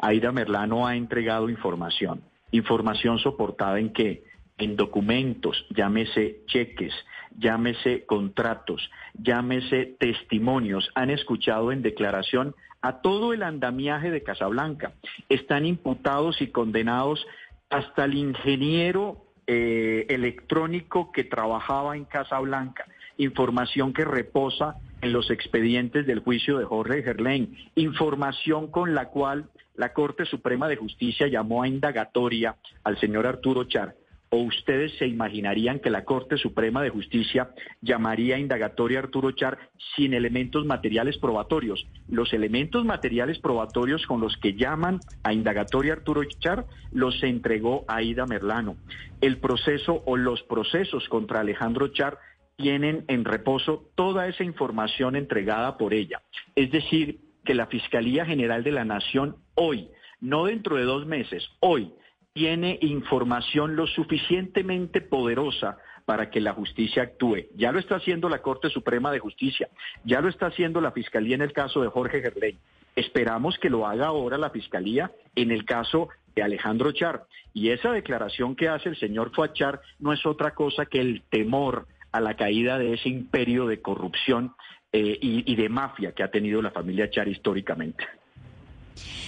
[0.00, 2.22] Aida Merlano ha entregado información.
[2.52, 4.24] Información soportada en qué?
[4.56, 6.94] En documentos, llámese cheques,
[7.36, 10.90] llámese contratos, llámese testimonios.
[10.94, 14.92] Han escuchado en declaración a todo el andamiaje de Casablanca.
[15.28, 17.24] Están imputados y condenados
[17.70, 22.84] hasta el ingeniero eh, electrónico que trabajaba en Casa Blanca,
[23.16, 29.48] información que reposa en los expedientes del juicio de Jorge Gerlain, información con la cual
[29.74, 33.94] la Corte Suprema de Justicia llamó a indagatoria al señor Arturo Char
[34.30, 37.50] ¿O ustedes se imaginarían que la Corte Suprema de Justicia
[37.80, 39.58] llamaría a indagatoria a Arturo Char
[39.96, 41.86] sin elementos materiales probatorios?
[42.08, 47.84] Los elementos materiales probatorios con los que llaman a indagatoria a Arturo Char los entregó
[47.88, 48.76] Aida Merlano.
[49.22, 52.18] El proceso o los procesos contra Alejandro Char
[52.56, 56.20] tienen en reposo toda esa información entregada por ella.
[56.54, 59.88] Es decir, que la Fiscalía General de la Nación hoy,
[60.20, 61.92] no dentro de dos meses, hoy,
[62.32, 67.48] tiene información lo suficientemente poderosa para que la justicia actúe.
[67.54, 69.68] Ya lo está haciendo la Corte Suprema de Justicia,
[70.04, 72.56] ya lo está haciendo la Fiscalía en el caso de Jorge Gerley.
[72.96, 77.26] Esperamos que lo haga ahora la Fiscalía en el caso de Alejandro Char.
[77.52, 81.86] Y esa declaración que hace el señor Fuachar no es otra cosa que el temor
[82.10, 84.54] a la caída de ese imperio de corrupción
[84.92, 88.04] eh, y de mafia que ha tenido la familia Char históricamente.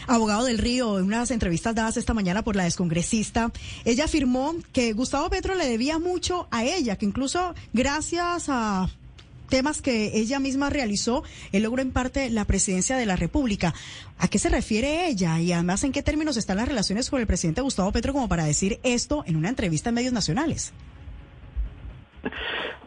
[0.07, 3.53] Abogado del Río, en unas entrevistas dadas esta mañana por la descongresista,
[3.85, 8.89] ella afirmó que Gustavo Petro le debía mucho a ella, que incluso gracias a
[9.51, 11.23] temas que ella misma realizó,
[11.53, 13.75] él logró en parte la presidencia de la República.
[14.19, 15.39] ¿A qué se refiere ella?
[15.41, 18.45] Y además, ¿en qué términos están las relaciones con el presidente Gustavo Petro como para
[18.45, 20.73] decir esto en una entrevista en medios nacionales?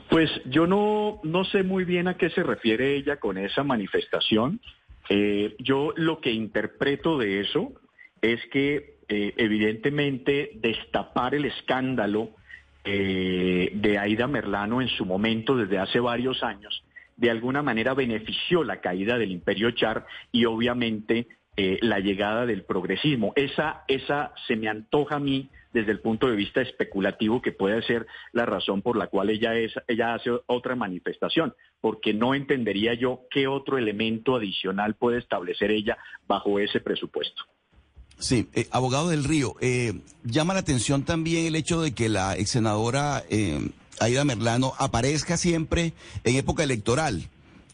[0.10, 4.60] Pues yo no, no sé muy bien a qué se refiere ella con esa manifestación.
[5.10, 7.74] Eh, yo lo que interpreto de eso
[8.22, 12.30] es que eh, evidentemente destapar el escándalo
[12.86, 16.84] eh, de Aida Merlano en su momento desde hace varios años
[17.16, 23.32] de alguna manera benefició la caída del imperio Char y obviamente la llegada del progresismo.
[23.36, 27.82] Esa, esa se me antoja a mí desde el punto de vista especulativo que puede
[27.82, 32.94] ser la razón por la cual ella, es, ella hace otra manifestación, porque no entendería
[32.94, 35.98] yo qué otro elemento adicional puede establecer ella
[36.28, 37.44] bajo ese presupuesto.
[38.20, 39.94] Sí, eh, abogado del Río, eh,
[40.24, 43.70] llama la atención también el hecho de que la ex senadora eh,
[44.00, 45.94] Aida Merlano aparezca siempre
[46.24, 47.28] en época electoral,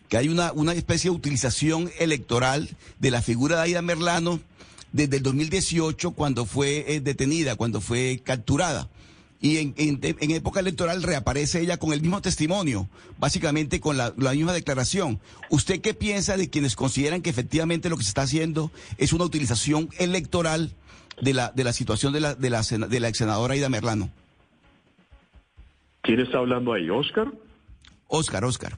[0.08, 2.70] que hay una, una especie de utilización electoral
[3.00, 4.40] de la figura de Aida Merlano
[4.92, 8.90] desde el 2018 cuando fue eh, detenida, cuando fue capturada.
[9.42, 15.20] Y en, época electoral reaparece ella con el mismo testimonio, básicamente con la, misma declaración.
[15.50, 19.24] ¿Usted qué piensa de quienes consideran que efectivamente lo que se está haciendo es una
[19.24, 20.74] utilización electoral
[21.22, 24.10] de la, de la situación de la, de la, de la ex senadora Ida Merlano?
[26.02, 27.32] ¿Quién está hablando ahí, Oscar?
[28.08, 28.78] Oscar, Oscar.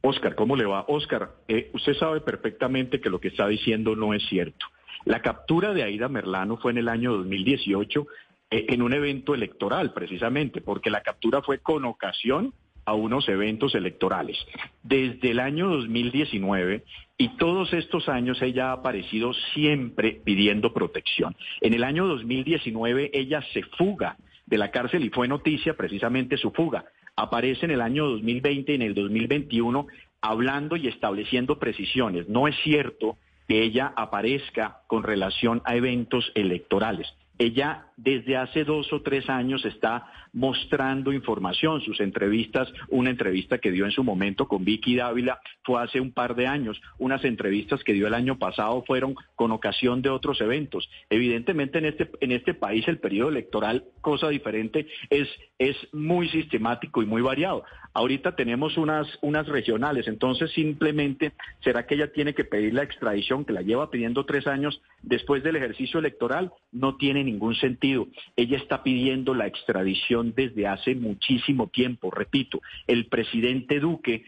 [0.00, 0.84] Oscar, ¿cómo le va?
[0.88, 4.66] Oscar, eh, usted sabe perfectamente que lo que está diciendo no es cierto.
[5.04, 8.06] La captura de Aida Merlano fue en el año 2018
[8.50, 12.54] eh, en un evento electoral, precisamente, porque la captura fue con ocasión
[12.86, 14.36] a unos eventos electorales.
[14.82, 16.84] Desde el año 2019
[17.16, 21.34] y todos estos años ella ha aparecido siempre pidiendo protección.
[21.60, 24.16] En el año 2019 ella se fuga
[24.46, 26.84] de la cárcel y fue noticia precisamente su fuga
[27.16, 29.86] aparece en el año 2020 y en el 2021
[30.20, 32.28] hablando y estableciendo precisiones.
[32.28, 33.18] No es cierto
[33.48, 37.12] que ella aparezca con relación a eventos electorales.
[37.38, 41.80] Ella desde hace dos o tres años está mostrando información.
[41.80, 46.12] Sus entrevistas, una entrevista que dio en su momento con Vicky Dávila fue hace un
[46.12, 46.80] par de años.
[46.98, 50.90] Unas entrevistas que dio el año pasado fueron con ocasión de otros eventos.
[51.08, 55.28] Evidentemente en este, en este país el periodo electoral, cosa diferente, es,
[55.58, 57.64] es muy sistemático y muy variado.
[57.94, 61.32] Ahorita tenemos unas, unas regionales, entonces simplemente
[61.62, 65.44] será que ella tiene que pedir la extradición, que la lleva pidiendo tres años después
[65.44, 68.08] del ejercicio electoral, no tiene ningún sentido.
[68.34, 72.10] Ella está pidiendo la extradición desde hace muchísimo tiempo.
[72.10, 74.24] Repito, el presidente Duque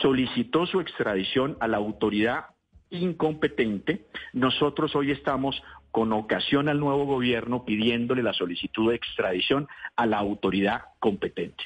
[0.00, 2.46] solicitó su extradición a la autoridad
[2.90, 4.06] incompetente.
[4.32, 10.18] Nosotros hoy estamos con ocasión al nuevo gobierno pidiéndole la solicitud de extradición a la
[10.18, 11.64] autoridad competente.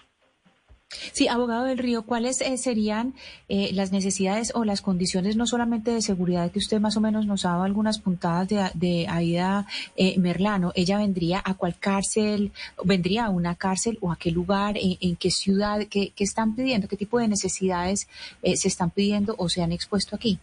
[0.88, 3.14] Sí, abogado del Río, ¿cuáles eh, serían
[3.48, 7.26] eh, las necesidades o las condiciones no solamente de seguridad que usted más o menos
[7.26, 10.70] nos ha dado algunas puntadas de, de Aida eh, Merlano?
[10.76, 12.52] ¿Ella vendría a cuál cárcel?
[12.84, 14.76] ¿Vendría a una cárcel o a qué lugar?
[14.78, 15.80] ¿En, qué ciudad?
[15.90, 16.86] ¿Qué, ¿Qué, están pidiendo?
[16.86, 18.08] ¿Qué tipo de necesidades
[18.42, 20.38] se están pidiendo o se han expuesto aquí?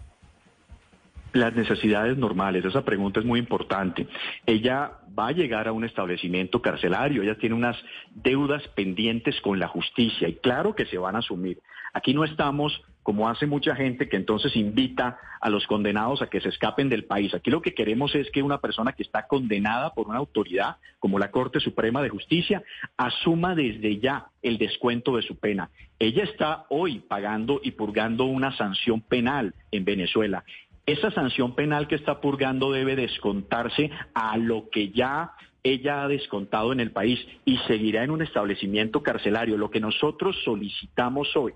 [1.31, 4.07] Las necesidades normales, esa pregunta es muy importante.
[4.45, 7.77] Ella va a llegar a un establecimiento carcelario, ella tiene unas
[8.11, 11.59] deudas pendientes con la justicia y claro que se van a asumir.
[11.93, 16.39] Aquí no estamos como hace mucha gente que entonces invita a los condenados a que
[16.39, 17.33] se escapen del país.
[17.33, 21.19] Aquí lo que queremos es que una persona que está condenada por una autoridad como
[21.19, 22.63] la Corte Suprema de Justicia
[22.95, 25.69] asuma desde ya el descuento de su pena.
[25.99, 30.45] Ella está hoy pagando y purgando una sanción penal en Venezuela
[30.85, 35.33] esa sanción penal que está purgando debe descontarse a lo que ya
[35.63, 39.57] ella ha descontado en el país y seguirá en un establecimiento carcelario.
[39.57, 41.53] Lo que nosotros solicitamos hoy,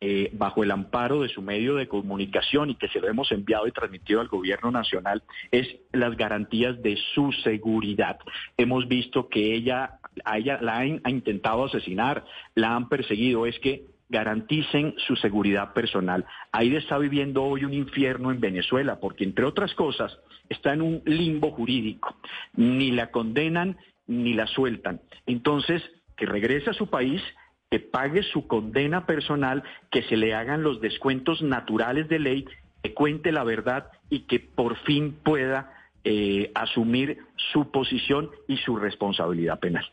[0.00, 3.66] eh, bajo el amparo de su medio de comunicación y que se lo hemos enviado
[3.66, 8.18] y transmitido al gobierno nacional, es las garantías de su seguridad.
[8.56, 12.24] Hemos visto que ella, a ella la han intentado asesinar,
[12.54, 13.44] la han perseguido.
[13.44, 16.24] Es que garanticen su seguridad personal.
[16.52, 20.18] Aida está viviendo hoy un infierno en Venezuela porque, entre otras cosas,
[20.48, 22.16] está en un limbo jurídico.
[22.54, 23.76] Ni la condenan
[24.06, 25.00] ni la sueltan.
[25.26, 25.82] Entonces,
[26.16, 27.22] que regrese a su país,
[27.70, 32.44] que pague su condena personal, que se le hagan los descuentos naturales de ley,
[32.82, 35.72] que cuente la verdad y que por fin pueda
[36.04, 39.90] eh, asumir su posición y su responsabilidad penal.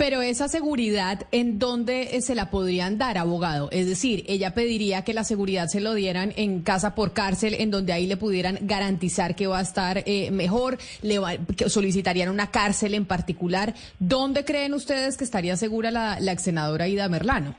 [0.00, 3.68] Pero esa seguridad, ¿en dónde eh, se la podrían dar, abogado?
[3.70, 7.70] Es decir, ella pediría que la seguridad se lo dieran en casa por cárcel, en
[7.70, 11.18] donde ahí le pudieran garantizar que va a estar eh, mejor, le
[11.68, 13.74] solicitarían una cárcel en particular.
[13.98, 17.54] ¿Dónde creen ustedes que estaría segura la, la ex senadora Ida Merlano?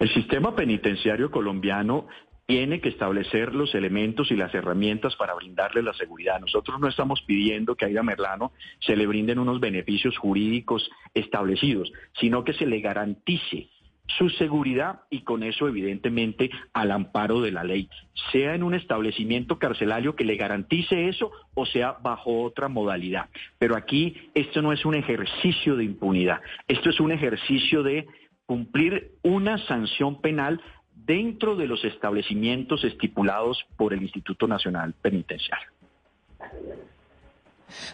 [0.00, 2.08] El sistema penitenciario colombiano
[2.48, 6.40] tiene que establecer los elementos y las herramientas para brindarle la seguridad.
[6.40, 11.92] Nosotros no estamos pidiendo que a Aida Merlano se le brinden unos beneficios jurídicos establecidos,
[12.18, 13.68] sino que se le garantice
[14.16, 17.90] su seguridad y con eso evidentemente al amparo de la ley,
[18.32, 23.28] sea en un establecimiento carcelario que le garantice eso o sea bajo otra modalidad.
[23.58, 28.06] Pero aquí esto no es un ejercicio de impunidad, esto es un ejercicio de
[28.46, 30.62] cumplir una sanción penal
[31.08, 35.68] dentro de los establecimientos estipulados por el Instituto Nacional Penitenciario.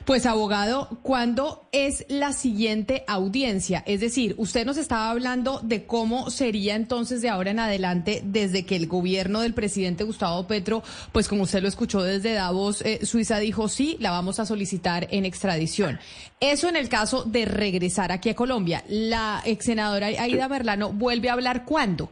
[0.05, 3.83] Pues abogado, ¿cuándo es la siguiente audiencia?
[3.87, 8.65] Es decir, usted nos estaba hablando de cómo sería entonces de ahora en adelante desde
[8.67, 10.83] que el gobierno del presidente Gustavo Petro,
[11.13, 15.09] pues como usted lo escuchó desde Davos, eh, Suiza dijo sí, la vamos a solicitar
[15.11, 15.99] en extradición.
[16.41, 18.85] Eso en el caso de regresar aquí a Colombia.
[18.89, 22.11] La ex senadora Aida Merlano vuelve a hablar cuándo?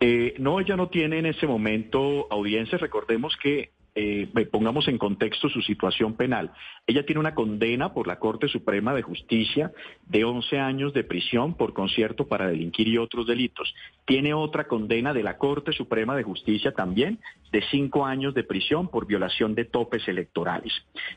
[0.00, 2.78] Eh, no, ella no tiene en ese momento audiencia.
[2.78, 3.70] Recordemos que
[4.00, 6.52] eh, pongamos en contexto su situación penal.
[6.86, 9.72] Ella tiene una condena por la Corte Suprema de Justicia
[10.06, 13.74] de 11 años de prisión por concierto para delinquir y otros delitos.
[14.04, 17.18] Tiene otra condena de la Corte Suprema de Justicia también
[17.50, 20.72] de 5 años de prisión por violación de topes electorales.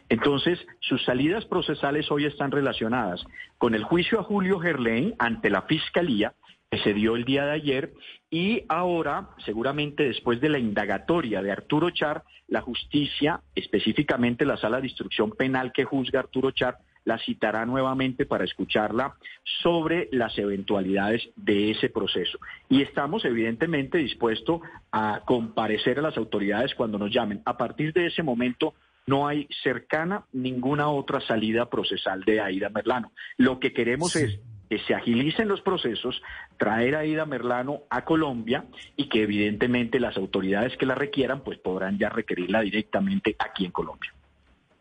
[0.10, 3.24] Entonces, sus salidas procesales hoy están relacionadas
[3.60, 6.34] con el juicio a Julio Gerlain ante la Fiscalía
[6.72, 7.94] que se dio el día de ayer
[8.30, 14.80] y ahora, seguramente después de la indagatoria de Arturo Char, la justicia, específicamente la sala
[14.80, 19.18] de instrucción penal que juzga a Arturo Char, la citará nuevamente para escucharla
[19.62, 22.40] sobre las eventualidades de ese proceso.
[22.70, 24.62] Y estamos evidentemente dispuestos
[24.94, 27.42] a comparecer a las autoridades cuando nos llamen.
[27.44, 28.76] A partir de ese momento
[29.08, 33.12] no hay cercana ninguna otra salida procesal de Aida Merlano.
[33.38, 34.40] Lo que queremos es
[34.72, 36.22] que se agilicen los procesos,
[36.58, 38.64] traer a Ida Merlano a Colombia
[38.96, 43.72] y que evidentemente las autoridades que la requieran pues podrán ya requerirla directamente aquí en
[43.72, 44.14] Colombia.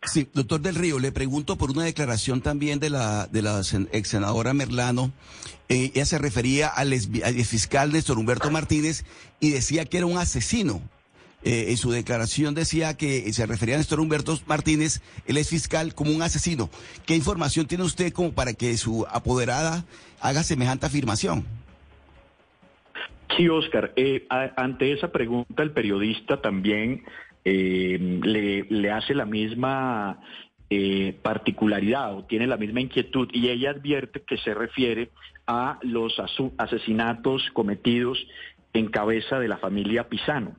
[0.02, 4.08] Sí, doctor del Río, le pregunto por una declaración también de la, de la ex
[4.08, 5.10] senadora Merlano.
[5.68, 9.04] Eh, ella se refería al, al fiscal Néstor Humberto Martínez
[9.40, 10.80] y decía que era un asesino.
[11.42, 15.94] Eh, en su declaración decía que se refería a Néstor Humberto Martínez, él es fiscal,
[15.94, 16.68] como un asesino.
[17.06, 19.84] ¿Qué información tiene usted como para que su apoderada
[20.20, 21.46] haga semejante afirmación?
[23.36, 23.92] Sí, Oscar.
[23.96, 27.04] Eh, ante esa pregunta, el periodista también
[27.44, 30.20] eh, le, hace la misma
[31.22, 35.10] particularidad o tiene la misma inquietud y ella advierte que se refiere
[35.44, 36.14] a los
[36.58, 38.24] asesinatos cometidos
[38.72, 40.54] en cabeza de la familia Pisano.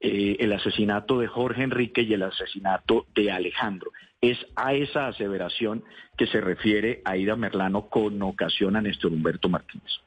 [0.00, 3.90] Eh, el asesinato de Jorge Enrique y el asesinato de Alejandro.
[4.20, 5.82] Es a esa aseveración
[6.16, 10.00] que se refiere Aida Merlano con ocasión a Néstor Humberto Martínez.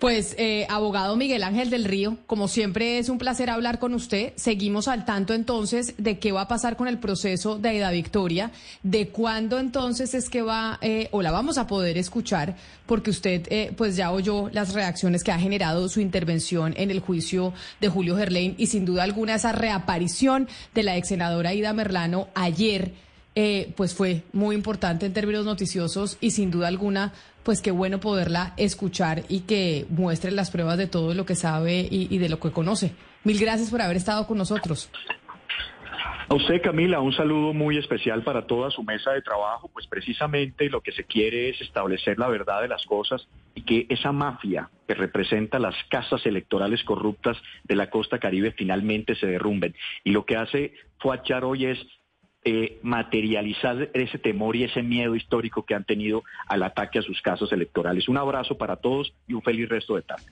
[0.00, 4.32] Pues, eh, abogado Miguel Ángel del Río, como siempre es un placer hablar con usted.
[4.34, 8.50] Seguimos al tanto entonces de qué va a pasar con el proceso de Aida Victoria,
[8.82, 12.56] de cuándo entonces es que va eh, o la vamos a poder escuchar,
[12.86, 17.00] porque usted eh, pues ya oyó las reacciones que ha generado su intervención en el
[17.00, 17.52] juicio
[17.82, 22.28] de Julio Gerlain y sin duda alguna esa reaparición de la ex senadora Aida Merlano
[22.34, 22.94] ayer.
[23.76, 27.12] pues fue muy importante en términos noticiosos y sin duda alguna
[27.42, 31.86] pues qué bueno poderla escuchar y que muestre las pruebas de todo lo que sabe
[31.90, 32.92] y, de lo que conoce.
[33.24, 34.90] Mil gracias por haber estado con nosotros.
[36.28, 40.70] A usted, Camila, un saludo muy especial para toda su mesa de trabajo, pues precisamente
[40.70, 43.26] lo que se quiere es establecer la verdad de las cosas
[43.56, 49.16] y que esa mafia que representa las casas electorales corruptas de la costa caribe finalmente
[49.16, 49.74] se derrumben.
[50.04, 51.78] Y lo que hace Fuachar hoy es
[52.44, 57.20] eh, materializar ese temor y ese miedo histórico que han tenido al ataque a sus
[57.20, 58.08] casos electorales.
[58.08, 60.24] Un abrazo para todos y un feliz resto de tarde.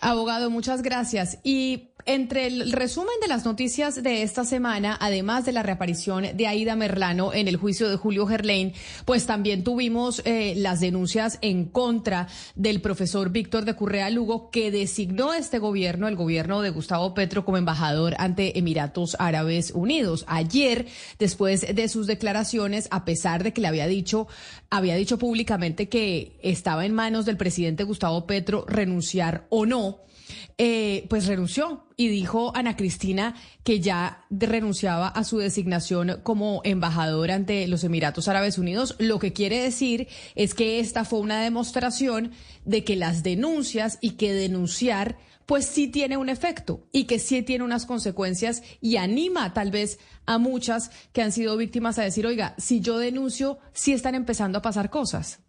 [0.00, 1.40] Abogado, muchas gracias.
[1.42, 6.46] Y entre el resumen de las noticias de esta semana, además de la reaparición de
[6.46, 8.72] Aida Merlano en el juicio de Julio Gerlain,
[9.04, 14.70] pues también tuvimos eh, las denuncias en contra del profesor Víctor de Currea Lugo, que
[14.70, 20.24] designó este gobierno, el gobierno de Gustavo Petro, como embajador ante Emiratos Árabes Unidos.
[20.28, 20.86] Ayer,
[21.18, 24.28] después de sus declaraciones, a pesar de que le había dicho,
[24.70, 30.00] había dicho públicamente que estaba en manos del presidente Gustavo Petro renunciar o no,
[30.58, 37.30] eh, pues renunció y dijo Ana Cristina que ya renunciaba a su designación como embajador
[37.30, 38.96] ante los Emiratos Árabes Unidos.
[38.98, 42.32] Lo que quiere decir es que esta fue una demostración
[42.64, 47.42] de que las denuncias y que denunciar pues sí tiene un efecto y que sí
[47.42, 52.26] tiene unas consecuencias y anima tal vez a muchas que han sido víctimas a decir,
[52.26, 55.40] oiga, si yo denuncio, sí están empezando a pasar cosas.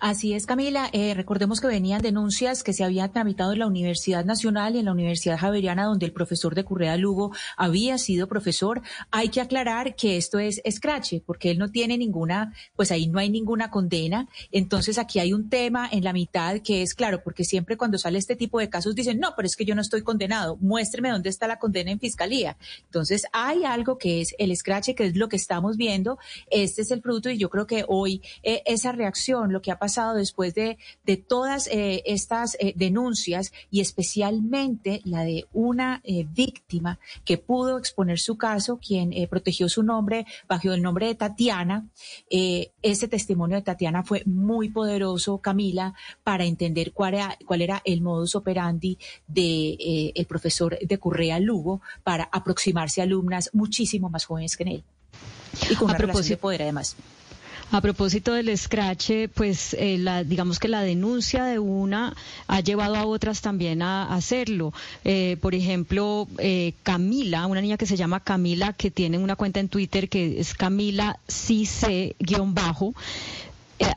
[0.00, 0.88] Así es, Camila.
[0.92, 4.86] Eh, recordemos que venían denuncias que se habían tramitado en la Universidad Nacional y en
[4.86, 8.82] la Universidad Javeriana, donde el profesor de Currea Lugo había sido profesor.
[9.10, 13.18] Hay que aclarar que esto es escrache, porque él no tiene ninguna, pues ahí no
[13.18, 14.28] hay ninguna condena.
[14.52, 18.18] Entonces aquí hay un tema en la mitad que es claro, porque siempre cuando sale
[18.18, 20.56] este tipo de casos dicen, no, pero es que yo no estoy condenado.
[20.60, 22.56] Muéstreme dónde está la condena en fiscalía.
[22.84, 26.18] Entonces hay algo que es el escrache, que es lo que estamos viendo.
[26.50, 29.78] Este es el producto y yo creo que hoy eh, esa reacción, lo que ha
[29.78, 36.26] pasado después de, de todas eh, estas eh, denuncias y especialmente la de una eh,
[36.30, 41.88] víctima que pudo exponer su caso, quien protegió su nombre bajo el nombre de Tatiana.
[42.28, 48.02] ese testimonio de Tatiana fue muy poderoso, Camila, para entender cuál era, cuál era el
[48.02, 54.56] modus operandi de el profesor de Correa Lugo para aproximarse a alumnas muchísimo más jóvenes
[54.56, 54.84] que él.
[55.70, 56.96] Y con una relación de poder además.
[57.74, 62.14] A propósito del scratch, pues eh, la, digamos que la denuncia de una
[62.46, 64.72] ha llevado a otras también a, hacerlo.
[65.02, 69.58] Eh, por ejemplo, eh, Camila, una niña que se llama Camila, que tiene una cuenta
[69.58, 72.94] en Twitter que es Camila CC-bajo.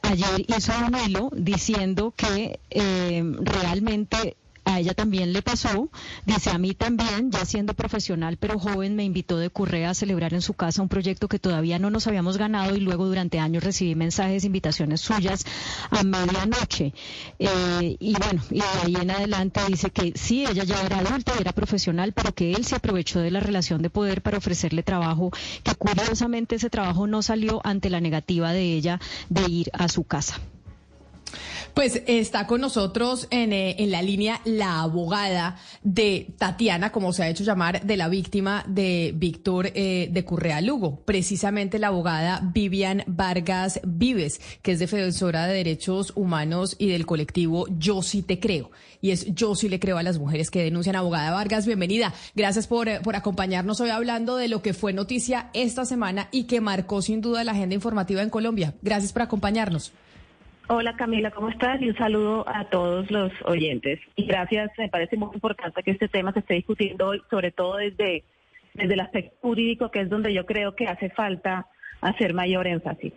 [0.01, 4.37] ayer hizo un hilo diciendo que realmente
[4.67, 5.89] a ella también le pasó,
[6.25, 10.33] dice a mí también, ya siendo profesional pero joven, me invitó de Currea a celebrar
[10.33, 13.63] en su casa un proyecto que todavía no nos habíamos ganado y luego durante años
[13.63, 15.45] recibí mensajes, invitaciones suyas
[15.89, 16.93] a medianoche.
[17.39, 21.33] Eh, y bueno, y de ahí en adelante dice que sí, ella ya era adulta,
[21.39, 25.31] era profesional, pero que él se aprovechó de la relación de poder para ofrecerle trabajo,
[25.63, 28.99] que curiosamente ese trabajo no salió ante la negativa de ella
[29.29, 30.39] de ir a su casa.
[31.77, 37.21] Pues está con nosotros en, eh, en, la línea la abogada de Tatiana, como se
[37.21, 42.41] ha hecho llamar, de la víctima de Víctor eh, de Currea Lugo, precisamente la abogada
[42.51, 48.39] Vivian Vargas Vives, que es defensora de derechos humanos y del colectivo Yo sí te
[48.39, 48.71] creo.
[48.99, 50.95] Y es Yo sí le creo a las mujeres que denuncian.
[50.95, 52.11] Abogada Vargas, bienvenida.
[52.33, 56.45] Gracias por, eh, por acompañarnos hoy hablando de lo que fue noticia esta semana y
[56.45, 58.73] que marcó sin duda la agenda informativa en Colombia.
[58.81, 59.93] Gracias por acompañarnos.
[60.69, 61.81] Hola Camila, ¿cómo estás?
[61.81, 64.01] Y un saludo a todos los oyentes.
[64.17, 67.77] Y gracias, me parece muy importante que este tema se esté discutiendo hoy, sobre todo
[67.77, 68.25] desde,
[68.73, 71.67] desde el aspecto jurídico, que es donde yo creo que hace falta
[72.01, 73.13] hacer mayor énfasis.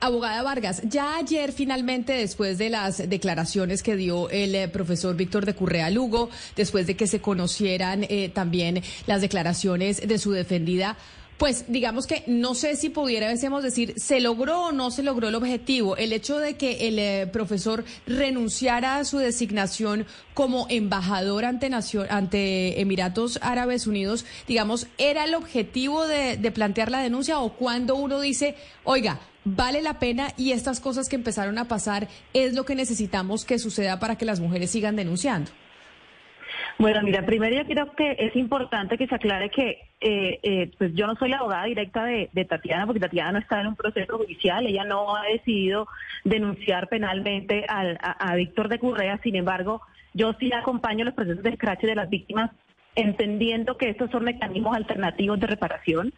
[0.00, 5.44] Abogada Vargas, ya ayer finalmente, después de las declaraciones que dio el eh, profesor Víctor
[5.46, 10.96] de Currea Lugo, después de que se conocieran eh, también las declaraciones de su defendida,
[11.38, 15.36] pues digamos que no sé si pudiéramos decir, se logró o no se logró el
[15.36, 15.96] objetivo.
[15.96, 20.04] El hecho de que el eh, profesor renunciara a su designación
[20.34, 21.70] como embajador ante,
[22.10, 28.20] ante Emiratos Árabes Unidos, digamos, ¿era el objetivo de plantear la denuncia o cuando uno
[28.20, 32.74] dice, oiga, vale la pena y estas cosas que empezaron a pasar es lo que
[32.74, 35.50] necesitamos que suceda para que las mujeres sigan denunciando?
[36.78, 40.94] Bueno, mira, primero yo creo que es importante que se aclare que eh, eh, pues
[40.94, 44.16] yo no soy la abogada directa de, Tatiana, porque Tatiana no está en un proceso
[44.16, 45.88] judicial, ella no ha decidido
[46.22, 49.82] denunciar penalmente a, Víctor de Currea, sin embargo,
[50.14, 52.52] yo sí acompaño los procesos de scratch de las víctimas,
[52.94, 56.14] entendiendo que estos son mecanismos alternativos de reparación,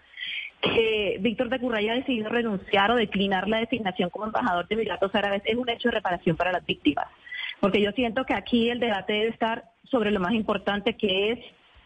[0.61, 5.15] que Víctor de Currea ha decidido renunciar o declinar la designación como embajador de Emiratos
[5.15, 7.07] Árabes es un hecho de reparación para las víctimas.
[7.61, 11.39] Porque yo siento que aquí el debate debe estar sobre lo más importante que es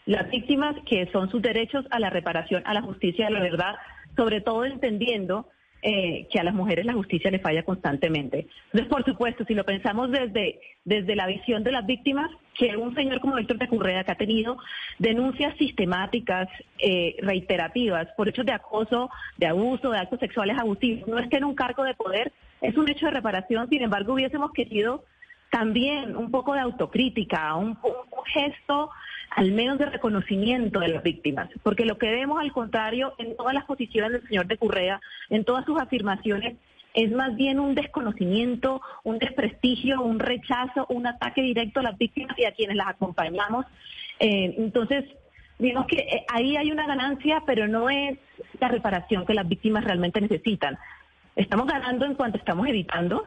[0.07, 3.75] las víctimas, que son sus derechos a la reparación, a la justicia, a la verdad,
[4.17, 5.47] sobre todo entendiendo
[5.87, 8.47] eh, que a las mujeres la justicia le falla constantemente.
[8.73, 12.95] Entonces, por supuesto, si lo pensamos desde, desde la visión de las víctimas, que un
[12.95, 14.57] señor como Víctor de Currea, que ha tenido
[14.99, 16.49] denuncias sistemáticas,
[16.79, 21.37] eh, reiterativas, por hechos de acoso, de abuso, de actos sexuales abusivos, no es que
[21.37, 22.33] en un cargo de poder
[22.63, 25.05] es un hecho de reparación, sin embargo, hubiésemos querido
[25.55, 27.79] también un poco de autocrítica, un,
[28.27, 28.91] gesto
[29.37, 33.55] al menos de reconocimiento de las víctimas, porque lo que vemos al contrario en todas
[33.55, 35.01] las posiciones del señor de Currea,
[35.31, 36.57] en todas sus afirmaciones,
[36.93, 42.37] es más bien un desconocimiento, un desprestigio, un rechazo, un ataque directo a las víctimas
[42.37, 43.65] y a quienes las acompañamos.
[44.19, 45.05] Eh, entonces,
[45.61, 48.19] digamos que eh, ahí hay una ganancia, pero no es
[48.59, 50.77] la reparación que las víctimas realmente necesitan.
[51.37, 53.25] Estamos ganando en cuanto estamos evitando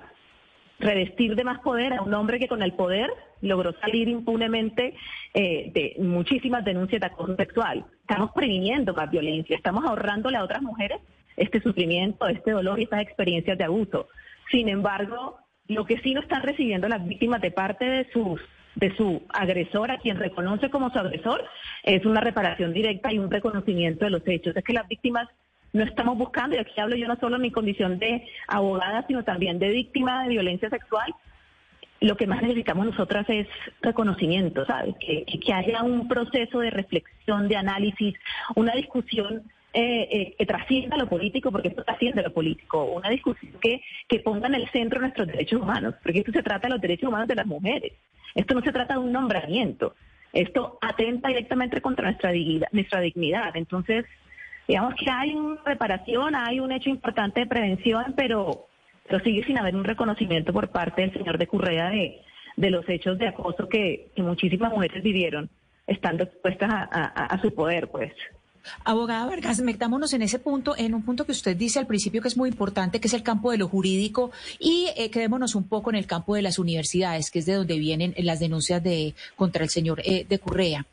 [0.79, 3.09] revestir de más poder a un hombre que con el poder
[3.41, 4.95] logró salir impunemente
[5.33, 7.85] eh, de muchísimas denuncias de acoso sexual.
[8.01, 10.99] Estamos previniendo más violencia, estamos ahorrándole a otras mujeres
[11.35, 14.07] este sufrimiento, este dolor y estas experiencias de abuso.
[14.51, 15.37] Sin embargo,
[15.67, 18.41] lo que sí no están recibiendo las víctimas de parte de sus
[18.75, 21.43] de su agresor, a quien reconoce como su agresor,
[21.81, 24.55] es una reparación directa y un reconocimiento de los hechos.
[24.55, 25.27] Es que las víctimas
[25.73, 29.23] no estamos buscando, y aquí hablo yo no solo en mi condición de abogada, sino
[29.23, 31.13] también de víctima de violencia sexual,
[31.99, 33.47] lo que más necesitamos nosotras es
[33.81, 34.95] reconocimiento, ¿sabes?
[34.99, 38.15] Que, que haya un proceso de reflexión, de análisis,
[38.55, 43.53] una discusión eh, eh, que trascienda lo político, porque esto trasciende lo político, una discusión
[43.61, 46.81] que, que ponga en el centro nuestros derechos humanos, porque esto se trata de los
[46.81, 47.93] derechos humanos de las mujeres,
[48.35, 49.95] esto no se trata de un nombramiento,
[50.33, 53.55] esto atenta directamente contra nuestra dignidad, nuestra dignidad.
[53.55, 54.05] Entonces,
[54.67, 58.67] digamos que hay una reparación, hay un hecho importante de prevención, pero,
[59.07, 62.21] pero sigue sin haber un reconocimiento por parte del señor de Currea de,
[62.57, 65.49] de los hechos de acoso que, muchísimas mujeres vivieron
[65.85, 68.11] estando expuestas a, su poder, pues.
[68.83, 72.27] Abogada Vargas, metámonos en ese punto, en un punto que usted dice al principio que
[72.27, 75.89] es muy importante, que es el campo de lo jurídico, y eh, quedémonos un poco
[75.91, 79.63] en el campo de las universidades, que es de donde vienen las denuncias de contra
[79.63, 80.85] el señor eh, de Currea.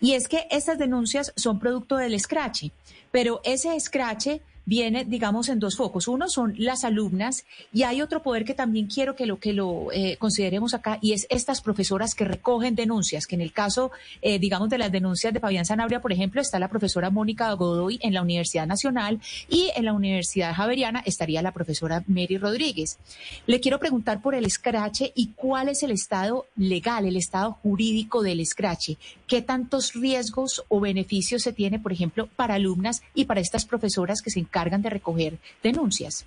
[0.00, 2.72] Y es que estas denuncias son producto del escrache,
[3.12, 6.08] pero ese escrache viene, digamos, en dos focos.
[6.08, 9.90] Uno son las alumnas y hay otro poder que también quiero que lo que lo
[9.92, 13.90] eh, consideremos acá y es estas profesoras que recogen denuncias, que en el caso,
[14.20, 17.98] eh, digamos, de las denuncias de Fabián Zanabria, por ejemplo, está la profesora Mónica Godoy
[18.02, 22.98] en la Universidad Nacional y en la Universidad Javeriana estaría la profesora Mary Rodríguez.
[23.46, 28.22] Le quiero preguntar por el escrache y cuál es el estado legal, el estado jurídico
[28.22, 28.96] del escrache.
[29.32, 34.20] ¿Qué tantos riesgos o beneficios se tiene, por ejemplo, para alumnas y para estas profesoras
[34.20, 36.26] que se encargan de recoger denuncias?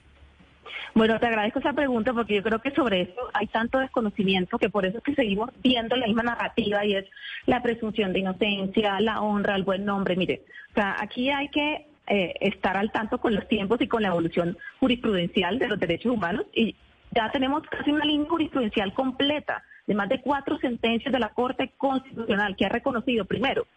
[0.96, 4.72] Bueno, te agradezco esa pregunta porque yo creo que sobre eso hay tanto desconocimiento que
[4.72, 7.06] por eso es que seguimos viendo la misma narrativa y es
[7.46, 10.16] la presunción de inocencia, la honra, el buen nombre.
[10.16, 10.42] Mire,
[10.72, 14.08] o sea, aquí hay que eh, estar al tanto con los tiempos y con la
[14.08, 16.76] evolución jurisprudencial de los derechos humanos y
[17.12, 21.74] ya tenemos casi una línea jurisprudencial completa de más de cuatro sentencias de la Corte
[21.78, 23.68] Constitucional que ha reconocido primero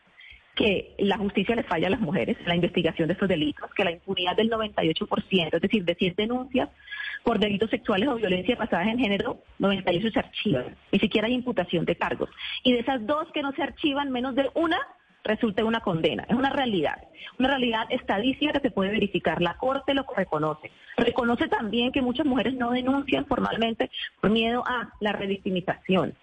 [0.58, 3.84] que la justicia le falla a las mujeres en la investigación de estos delitos, que
[3.84, 6.68] la impunidad del 98%, es decir, de 100 denuncias
[7.22, 11.84] por delitos sexuales o violencia basadas en género, 98 se archivan, ni siquiera hay imputación
[11.84, 12.28] de cargos.
[12.64, 14.78] Y de esas dos que no se archivan, menos de una
[15.28, 16.24] resulta una condena.
[16.28, 16.98] Es una realidad,
[17.38, 19.40] una realidad estadística que se puede verificar.
[19.40, 20.72] La Corte lo reconoce.
[20.96, 23.90] Reconoce también que muchas mujeres no denuncian formalmente
[24.20, 26.14] por miedo a la revictimización,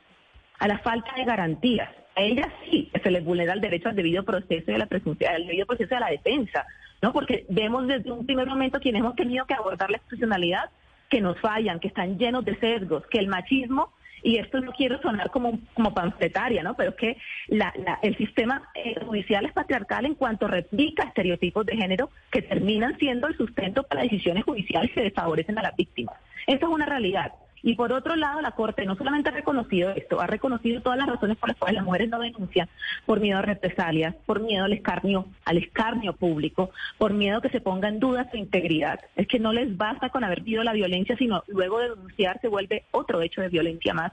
[0.60, 4.24] a la falta de garantías a ellas sí se les vulnera el derecho al debido
[4.24, 6.66] proceso y a la presunción, al debido proceso de la defensa,
[7.02, 7.12] ¿no?
[7.12, 10.70] Porque vemos desde un primer momento quienes hemos tenido que abordar la institucionalidad
[11.10, 13.92] que nos fallan, que están llenos de sesgos, que el machismo
[14.26, 16.74] y esto no quiero sonar como, como panfletaria, ¿no?
[16.76, 17.72] Pero es que la,
[18.02, 23.28] el sistema eh, judicial es patriarcal en cuanto replica estereotipos de género que terminan siendo
[23.28, 26.16] el sustento para decisiones judiciales que desfavorecen a las víctimas.
[26.48, 27.34] Eso es una realidad.
[27.66, 31.08] Y por otro lado, la Corte no solamente ha reconocido esto, ha reconocido todas las
[31.08, 32.70] razones por las cuales las mujeres no denuncian,
[33.08, 36.70] por miedo a represalias, por miedo al escarnio, al escarnio público,
[37.00, 39.00] por miedo que se ponga en duda su integridad.
[39.16, 42.50] Es que no les basta con haber vivido la violencia, sino luego de denunciar se
[42.50, 44.12] vuelve otro hecho de violencia más.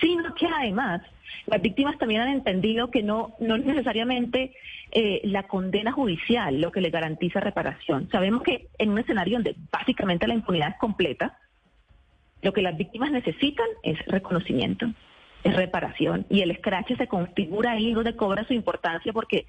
[0.00, 1.02] Sino que además
[1.46, 4.54] las víctimas también han entendido que no, no es necesariamente
[4.92, 8.08] eh, la condena judicial lo que le garantiza reparación.
[8.12, 11.38] Sabemos que en un escenario donde básicamente la impunidad es completa,
[12.44, 14.86] lo que las víctimas necesitan es reconocimiento,
[15.42, 16.26] es reparación.
[16.28, 19.46] Y el escrache se configura ahí donde cobra su importancia porque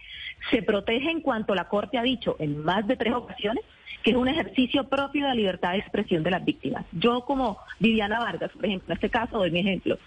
[0.50, 3.66] se protege en cuanto la Corte ha dicho en más de tres ocasiones
[4.02, 6.86] que es un ejercicio propio de la libertad de expresión de las víctimas.
[6.94, 9.98] Yo como Viviana Vargas, por ejemplo, en este caso doy mi ejemplo,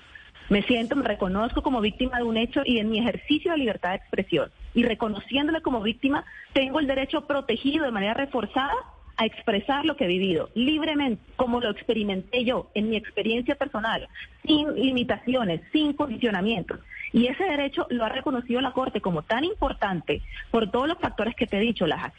[0.48, 3.90] me siento, me reconozco como víctima de un hecho y en mi ejercicio de libertad
[3.90, 6.24] de expresión y reconociéndole como víctima,
[6.54, 8.72] tengo el derecho protegido de manera reforzada
[9.18, 14.08] a expresar lo que he vivido libremente, como lo experimenté yo en mi experiencia personal,
[14.46, 16.78] sin limitaciones, sin condicionamientos.
[17.12, 20.22] Y ese derecho lo ha reconocido la Corte como tan importante
[20.52, 22.12] por todos los factores que te he dicho, las,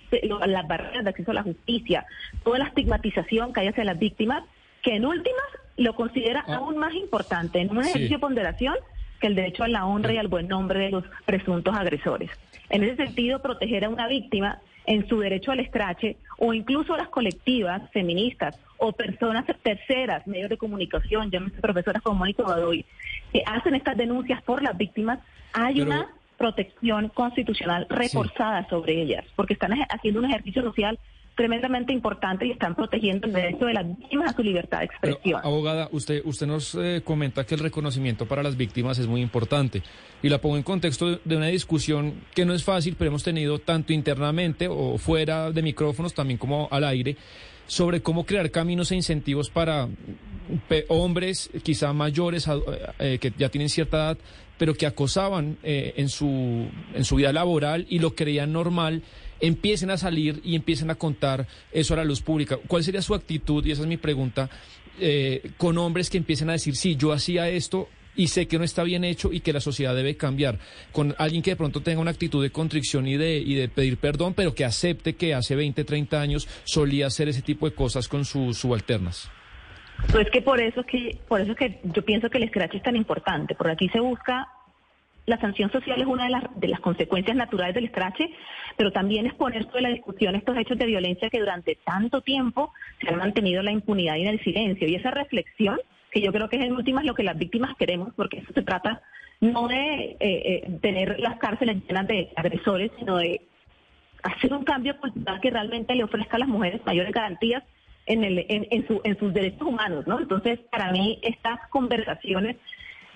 [0.46, 2.06] las barreras de acceso a la justicia,
[2.44, 4.44] toda la estigmatización que hay hacia las víctimas,
[4.82, 5.46] que en últimas
[5.78, 6.56] lo considera ah.
[6.56, 8.76] aún más importante en un ejercicio de ponderación
[9.22, 12.30] que el derecho a la honra y al buen nombre de los presuntos agresores.
[12.70, 14.60] En ese sentido, proteger a una víctima
[14.90, 20.58] en su derecho al escrache o incluso las colectivas feministas o personas terceras, medios de
[20.58, 22.84] comunicación, llámese profesoras como Mónica Badoy,
[23.32, 25.20] que hacen estas denuncias por las víctimas,
[25.54, 26.08] hay una
[26.40, 30.98] protección constitucional reforzada sobre ellas, porque están haciendo un ejercicio social
[31.40, 35.40] tremendamente importante y están protegiendo el derecho de las víctimas a su libertad de expresión.
[35.42, 39.82] abogada, usted, usted nos eh, comenta que el reconocimiento para las víctimas es muy importante
[40.22, 43.58] y la pongo en contexto de una discusión que no es fácil, pero hemos tenido
[43.58, 47.16] tanto internamente o fuera de micrófonos, también como al aire,
[47.68, 49.88] sobre cómo crear caminos e incentivos para
[50.90, 52.50] hombres quizá mayores
[53.00, 54.18] eh, que ya tienen cierta edad
[54.58, 59.04] pero que acosaban eh, en su en su vida laboral y lo creían normal
[59.40, 62.58] empiecen a salir y empiecen a contar eso a la luz pública.
[62.68, 63.66] ¿Cuál sería su actitud?
[63.66, 64.50] Y esa es mi pregunta,
[65.00, 68.66] eh, con hombres que empiecen a decir, sí, yo hacía esto y sé que no
[68.66, 70.60] está bien hecho y que la sociedad debe cambiar.
[70.92, 73.98] Con alguien que de pronto tenga una actitud de contrición y de, y de pedir
[73.98, 78.08] perdón, pero que acepte que hace 20, 30 años solía hacer ese tipo de cosas
[78.08, 79.32] con sus subalternas.
[80.12, 82.76] Pues que por eso es que por eso es que yo pienso que el scratch
[82.76, 84.48] es tan importante, porque aquí se busca
[85.30, 88.32] la sanción social es una de las, de las consecuencias naturales del escrache,
[88.76, 92.74] pero también es poner sobre la discusión estos hechos de violencia que durante tanto tiempo
[93.00, 94.88] se han mantenido la impunidad y el silencio.
[94.88, 95.80] Y esa reflexión,
[96.12, 98.64] que yo creo que es en últimas lo que las víctimas queremos, porque eso se
[98.64, 99.02] trata
[99.40, 103.42] no de eh, eh, tener las cárceles llenas de agresores, sino de
[104.24, 107.64] hacer un cambio cultural que realmente le ofrezca a las mujeres mayores garantías
[108.06, 110.20] en, el, en, en, su, en sus derechos humanos, ¿no?
[110.20, 112.58] Entonces, para mí, estas conversaciones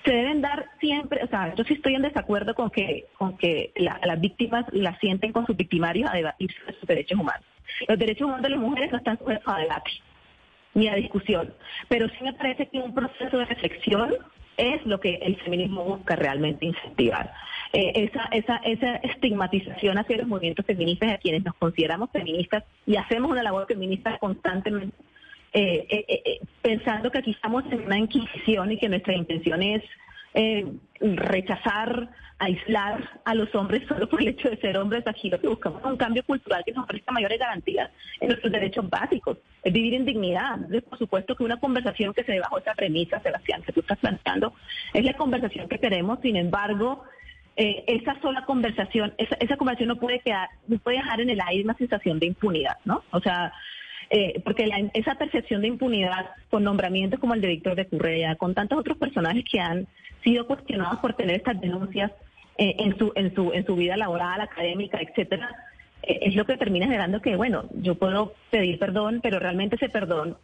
[0.03, 3.71] se deben dar siempre, o sea, yo sí estoy en desacuerdo con que, con que
[3.75, 7.45] las víctimas la sienten con sus victimarios a debatir sobre sus derechos humanos.
[7.87, 9.91] Los derechos humanos de las mujeres no están sujetos a debate
[10.75, 11.53] ni a discusión,
[11.87, 14.11] pero sí me parece que un proceso de reflexión
[14.57, 17.31] es lo que el feminismo busca realmente incentivar.
[17.73, 22.95] Eh, esa, esa, esa estigmatización hacia los movimientos feministas a quienes nos consideramos feministas y
[22.97, 24.95] hacemos una labor feminista constantemente,
[25.53, 29.83] eh, eh, pensando que aquí estamos en una inquisición y que nuestra intención es
[30.99, 32.09] rechazar,
[32.39, 35.05] aislar a los hombres solo por el hecho de ser hombres.
[35.05, 38.51] Aquí lo que buscamos es un cambio cultural que nos ofrezca mayores garantías en nuestros
[38.51, 40.57] derechos básicos, es vivir en dignidad.
[40.89, 43.99] por supuesto que una conversación que se dé bajo esa premisa, Sebastián, que tú estás
[43.99, 44.53] planteando,
[44.93, 46.19] es la conversación que queremos.
[46.21, 47.03] Sin embargo,
[47.55, 51.39] eh, esa sola conversación, esa, esa conversación no puede quedar, no puede dejar en el
[51.39, 53.03] aire una sensación de impunidad, ¿no?
[53.11, 53.53] O sea,
[54.15, 58.53] eh, porque esa percepción de impunidad con nombramientos como el de Víctor de Currea, con
[58.53, 59.87] tantos otros personajes que han
[60.23, 62.11] sido cuestionados por tener estas denuncias
[62.59, 65.49] eh, en, su, en, su, en su vida laboral, académica, etcétera,
[66.03, 70.37] es lo que termina generando que, bueno, yo puedo pedir perdón, pero realmente ese perdón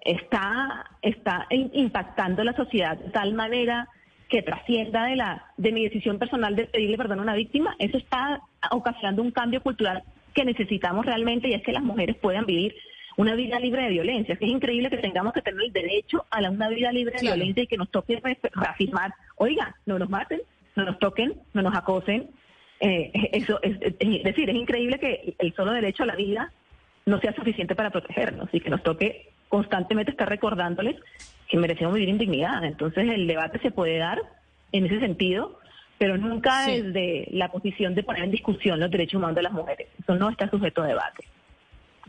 [0.00, 3.88] está, está impactando la sociedad de tal manera
[4.28, 7.98] que trascienda de la de mi decisión personal de pedirle perdón a una víctima, eso
[7.98, 8.40] está
[8.72, 10.02] ocasionando un cambio cultural
[10.34, 12.74] que necesitamos realmente y es que las mujeres puedan vivir
[13.16, 14.34] una vida libre de violencia.
[14.34, 17.66] Es increíble que tengamos que tener el derecho a una vida libre de violencia y
[17.66, 18.20] que nos toque
[18.54, 20.40] reafirmar, oiga, no nos maten,
[20.76, 22.30] no nos toquen, no nos acosen.
[22.80, 26.52] Eh, eso es, decir, es increíble que el solo derecho a la vida
[27.06, 30.96] no sea suficiente para protegernos y que nos toque constantemente estar recordándoles
[31.48, 32.64] que merecemos vivir en dignidad.
[32.64, 34.20] Entonces el debate se puede dar
[34.72, 35.58] en ese sentido,
[35.98, 39.88] pero nunca desde la posición de poner en discusión los derechos humanos de las mujeres.
[40.00, 41.24] Eso no está sujeto a debate.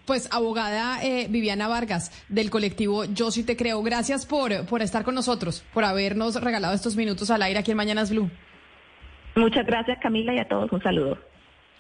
[0.06, 5.03] Pues abogada eh, Viviana Vargas del colectivo Yo sí te creo, gracias por, por estar
[5.03, 8.30] con nosotros, por habernos regalado estos minutos al aire aquí en Mañanas Blue.
[9.35, 11.17] Muchas gracias Camila y a todos un saludo.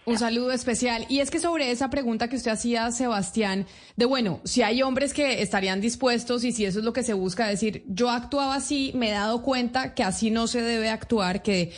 [0.05, 1.05] Un saludo especial.
[1.07, 3.65] Y es que sobre esa pregunta que usted hacía, Sebastián,
[3.95, 7.13] de bueno, si hay hombres que estarían dispuestos y si eso es lo que se
[7.13, 11.41] busca decir, yo actuaba así, me he dado cuenta que así no se debe actuar,
[11.41, 11.71] que,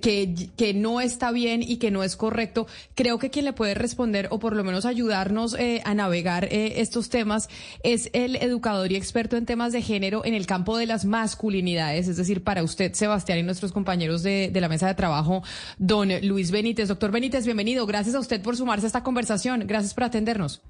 [0.00, 4.28] que, no está bien y que no es correcto, creo que quien le puede responder
[4.30, 7.48] o por lo menos ayudarnos eh, a navegar eh, estos temas
[7.82, 12.06] es el educador y experto en temas de género en el campo de las masculinidades,
[12.06, 15.42] es decir, para usted, Sebastián, y nuestros compañeros de, de la mesa de trabajo,
[15.78, 16.88] don Luis Benítez.
[16.88, 17.71] Doctor Benítez, bienvenido.
[17.86, 19.66] Gracias a usted por sumarse a esta conversación.
[19.66, 20.62] Gracias por atendernos.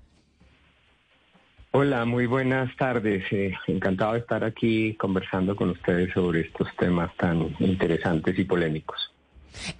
[1.74, 3.24] Hola, muy buenas tardes.
[3.32, 9.12] Eh, encantado de estar aquí conversando con ustedes sobre estos temas tan interesantes y polémicos.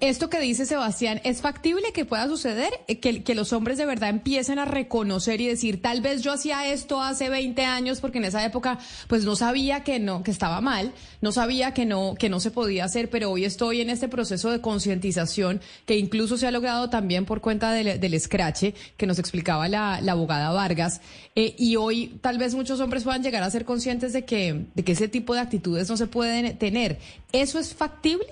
[0.00, 2.72] Esto que dice Sebastián, ¿es factible que pueda suceder?
[2.88, 6.70] Eh, que, los hombres de verdad empiecen a reconocer y decir, tal vez yo hacía
[6.70, 8.78] esto hace 20 años porque en esa época
[9.08, 12.50] pues no sabía que no, que estaba mal, no sabía que no, que no se
[12.50, 16.90] podía hacer, pero hoy estoy en este proceso de concientización que incluso se ha logrado
[16.90, 21.00] también por cuenta del, del escrache que nos explicaba la, la abogada Vargas.
[21.34, 24.84] Eh, y hoy tal vez muchos hombres puedan llegar a ser conscientes de que, de
[24.84, 26.98] que ese tipo de actitudes no se pueden tener.
[27.32, 28.26] ¿Eso es factible?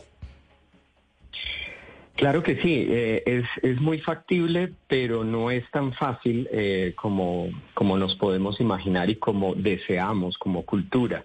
[2.21, 7.49] Claro que sí, eh, es, es, muy factible, pero no es tan fácil eh, como,
[7.73, 11.25] como nos podemos imaginar y como deseamos como cultura.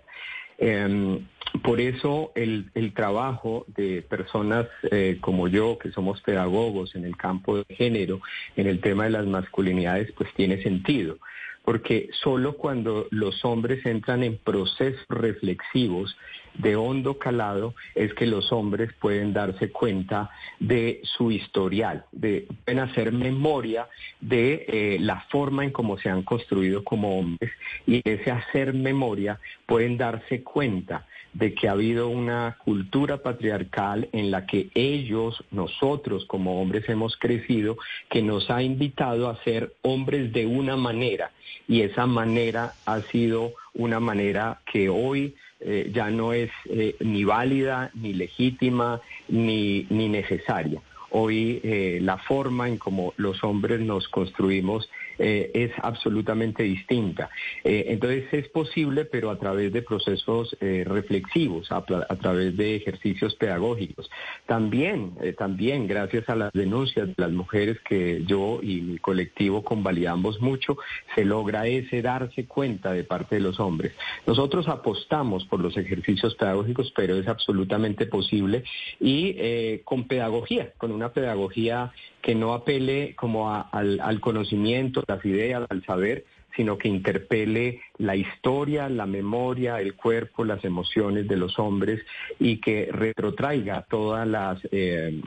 [0.57, 1.27] Em,
[1.64, 7.17] por eso el, el, trabajo de personas eh, como yo, que somos pedagogos en el
[7.17, 8.22] campo de género,
[8.56, 11.17] en el tema de las masculinidades, pues tiene sentido
[11.65, 16.15] porque solo cuando los hombres entran en procesos reflexivos
[16.58, 22.80] de hondo calado es que los hombres pueden darse cuenta de su historial, de, pueden
[22.80, 23.88] hacer memoria
[24.22, 27.51] de eh, la forma en cómo se han construido como hombres
[27.85, 34.32] y ese hacer memoria pueden darse cuenta de que ha habido una cultura patriarcal en
[34.32, 37.77] la que ellos, nosotros como hombres hemos crecido,
[38.09, 41.32] que nos ha invitado a ser hombres de una manera.
[41.67, 45.35] Y esa manera ha sido una manera que hoy
[45.68, 50.80] eh, ya no es eh, ni válida, ni legítima, ni, ni necesaria.
[51.10, 54.88] Hoy eh, la forma en como los hombres nos construimos
[55.18, 57.30] eh, es absolutamente distinta.
[57.64, 63.35] Eh, entonces es posible, pero a través de procesos eh, reflexivos, a, través de ejercicios
[63.35, 64.10] pedagógicos.
[64.45, 70.42] También, también gracias a las denuncias de las mujeres que yo y mi colectivo convalidamos
[70.42, 70.77] mucho,
[71.14, 73.94] se logra ese darse cuenta de parte de los hombres.
[74.26, 78.64] Nosotros apostamos por los ejercicios pedagógicos, pero es absolutamente posible
[79.00, 81.92] y con pedagogía, con una pedagogía
[82.25, 88.89] que no apele como al, conocimiento, las ideas, al saber, sino que interpele la historia,
[88.89, 92.01] la memoria, el cuerpo, las emociones de los hombres
[92.39, 95.21] y que retrotraiga todas las, eh,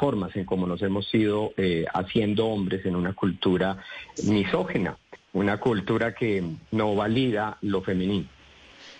[0.00, 3.76] formas en cómo nos hemos ido eh, haciendo hombres en una cultura
[4.24, 4.96] misógena,
[5.34, 8.37] una cultura que no valida lo femenino.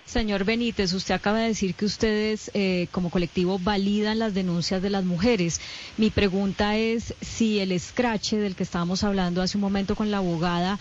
[0.08, 4.88] Señor Benítez, usted acaba de decir que ustedes eh, como colectivo validan las denuncias de
[4.88, 5.60] las mujeres.
[5.98, 10.16] Mi pregunta es si el escrache del que estábamos hablando hace un momento con la
[10.16, 10.78] abogada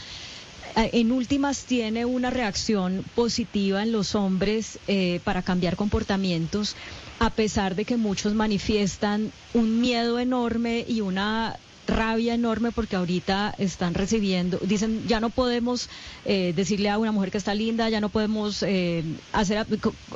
[0.78, 6.78] eh, en últimas tiene una reacción positiva en los hombres eh, para cambiar comportamientos,
[7.20, 11.58] a pesar de que muchos manifiestan un miedo enorme y una
[11.88, 15.90] rabia enorme porque ahorita están recibiendo, dicen, ya no podemos
[16.26, 19.66] eh, decirle a una mujer que está linda, ya no podemos eh, hacer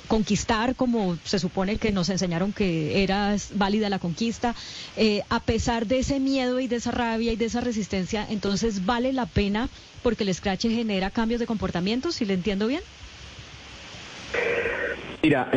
[0.07, 4.53] conquistar como se supone que nos enseñaron que era válida la conquista.
[4.97, 8.85] Eh, a pesar de ese miedo y de esa rabia y de esa resistencia, entonces
[8.85, 9.69] vale la pena
[10.03, 12.81] porque el scratch genera cambios de comportamiento, si le entiendo bien.
[15.23, 15.51] Mira,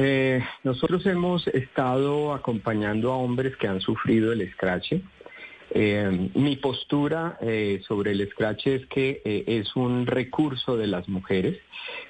[0.62, 4.92] nosotros hemos estado acompañando a hombres que han sufrido el scratch
[5.76, 11.08] eh, mi postura eh, sobre el scratch es que eh, es un recurso de las
[11.08, 11.58] mujeres,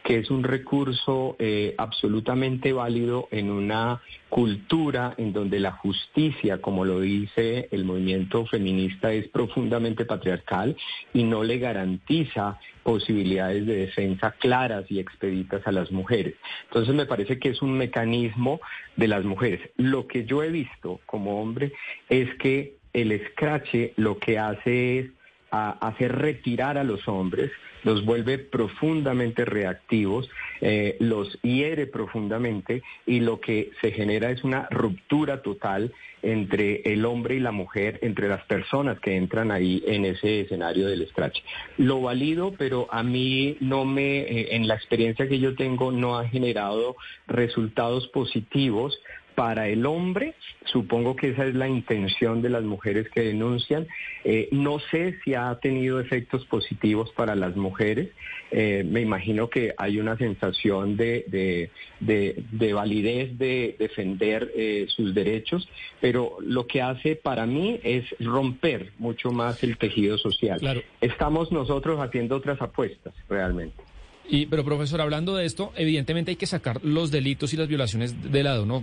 [0.04, 1.36] que es un recurso
[1.78, 9.12] absolutamente válido en una cultura en donde la justicia, como lo dice el movimiento feminista,
[9.12, 10.76] es profundamente patriarcal
[11.14, 16.34] y no le garantiza posibilidades de defensa claras y expeditas a las mujeres.
[16.64, 18.60] Entonces me parece que es un mecanismo
[18.96, 19.60] de las mujeres.
[19.76, 21.72] Lo que yo he visto como hombre
[22.08, 25.06] es que el escrache lo que hace es
[25.50, 27.50] hacer retirar a los hombres,
[27.84, 30.28] los vuelve profundamente reactivos,
[30.60, 35.92] eh, los hiere profundamente y lo que se genera es una ruptura total
[36.22, 40.88] entre el hombre y la mujer, entre las personas que entran ahí en ese escenario
[40.88, 41.38] del scratch.
[41.76, 46.18] Lo valido, pero a mí no me, eh, en la experiencia que yo tengo, no
[46.18, 48.98] ha generado resultados positivos
[49.34, 53.86] para el hombre, supongo que esa es la intención de las mujeres que denuncian.
[54.24, 58.10] Eh, no sé si ha tenido efectos positivos para las mujeres.
[58.50, 65.68] Eh, me imagino que hay una sensación de, de, validez de defender eh, sus derechos,
[66.00, 70.84] pero lo que hace para mí es romper mucho más el tejido social.
[71.00, 73.93] Estamos nosotros haciendo otras apuestas realmente.
[74.26, 78.32] Y, pero profesor, hablando de esto, evidentemente hay que sacar los delitos y las violaciones
[78.32, 78.82] de lado, ¿no?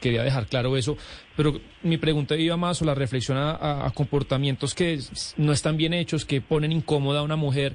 [0.00, 0.96] Quería dejar claro eso,
[1.36, 4.98] pero mi pregunta iba más o la reflexión a, comportamientos que
[5.36, 7.74] no están bien hechos, que ponen incómoda a una mujer.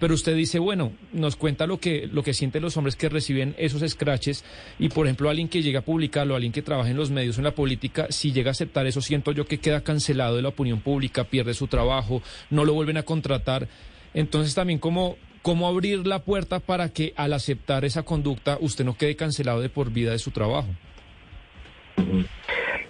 [0.00, 3.54] Pero usted dice, bueno, nos cuenta lo que, lo que sienten los hombres que reciben
[3.58, 4.44] esos scratches
[4.78, 7.44] y, por ejemplo, alguien que llega a publicarlo, alguien que trabaja en los medios, en
[7.44, 10.80] la política, si llega a aceptar eso, siento yo que queda cancelado de la opinión
[10.80, 13.68] pública, pierde su trabajo, no lo vuelven a contratar.
[14.14, 18.96] Entonces también como ¿Cómo abrir la puerta para que al aceptar esa conducta usted no
[18.96, 20.68] quede cancelado de por vida de su trabajo?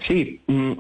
[0.09, 0.73] Sí, mm,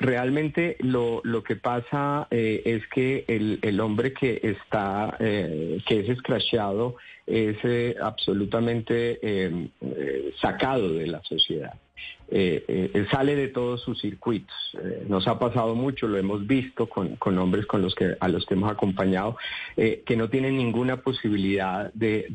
[0.00, 6.00] realmente lo, lo que pasa eh, es que el, el, hombre que está, eh, que
[6.00, 9.70] es escrachado es eh, absolutamente
[10.40, 11.74] sacado de la sociedad.
[13.10, 14.54] Sale de todos sus circuitos.
[15.08, 18.54] nos ha pasado mucho, lo hemos visto con, hombres con los que, a los que
[18.54, 19.36] hemos acompañado,
[19.76, 22.26] que no tienen ninguna posibilidad de,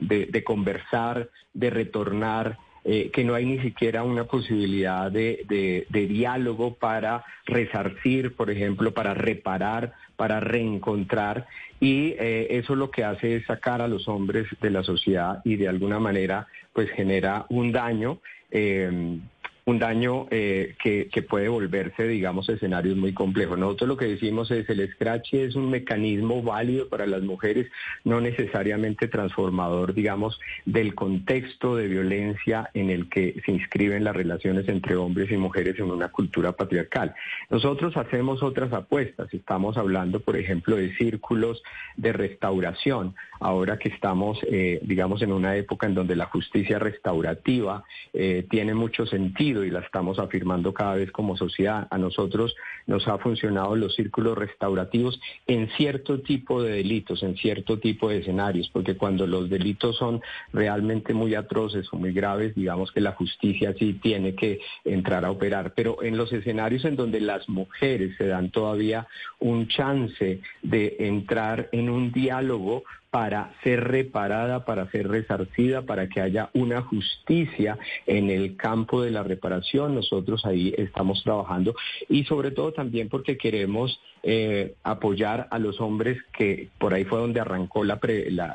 [0.00, 7.24] de, conversar, de retornar, eh, que no hay ni siquiera una posibilidad de, diálogo para
[7.44, 11.46] resarcir, por ejemplo, para reparar, para reencontrar.
[11.78, 15.56] Y eh, eso lo que hace es sacar a los hombres de la sociedad y
[15.56, 18.20] de alguna manera pues genera un daño.
[18.50, 19.20] Eh,
[19.70, 23.58] un daño eh, que, puede volverse, digamos, escenarios muy complejos.
[23.58, 27.70] Nosotros lo que decimos es el scratch es un mecanismo válido para las mujeres,
[28.04, 34.68] no necesariamente transformador, digamos, del contexto de violencia en el que se inscriben las relaciones
[34.68, 37.14] entre hombres y mujeres en una cultura patriarcal.
[37.48, 41.62] Nosotros hacemos otras apuestas, estamos hablando, por ejemplo, de círculos
[41.96, 47.84] de restauración, ahora que estamos, eh, digamos, en una época en donde la justicia restaurativa
[48.12, 51.88] eh, tiene mucho sentido y la estamos afirmando cada vez como sociedad.
[51.90, 52.54] A nosotros
[52.86, 58.18] nos ha funcionado los círculos restaurativos en cierto tipo de delitos, en cierto tipo de
[58.18, 60.20] escenarios, porque cuando los delitos son
[60.52, 65.30] realmente muy atroces o muy graves, digamos que la justicia sí tiene que entrar a
[65.30, 65.72] operar.
[65.74, 69.06] Pero en los escenarios en donde las mujeres se dan todavía
[69.38, 76.20] un chance de entrar en un diálogo para ser reparada, para ser resarcida, para que
[76.20, 79.94] haya una justicia en el campo de la reparación.
[79.94, 81.74] Nosotros ahí estamos trabajando
[82.08, 87.18] y sobre todo también porque queremos eh, apoyar a los hombres que por ahí fue
[87.18, 87.98] donde arrancó la,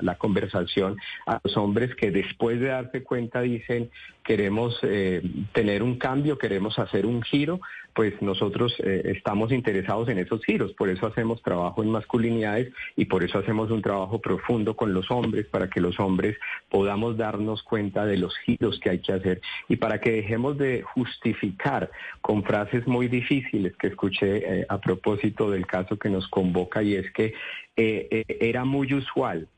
[0.02, 3.90] la, conversación, a los hombres que después de darse cuenta dicen
[4.24, 5.22] queremos eh,
[5.54, 7.62] tener un cambio, queremos hacer un giro,
[7.94, 13.06] pues nosotros eh, estamos interesados en esos giros, por eso hacemos trabajo en masculinidades y
[13.06, 16.38] por eso hacemos un trabajo profundo con los hombres para que los hombres
[16.70, 19.42] podamos darnos cuenta de los giros que hay que hacer.
[19.70, 21.90] Y para que dejemos de justificar
[22.22, 27.12] con frases muy difíciles que escuché a propósito del caso que nos convoca y es
[27.12, 27.34] que
[27.76, 29.50] era muy usual,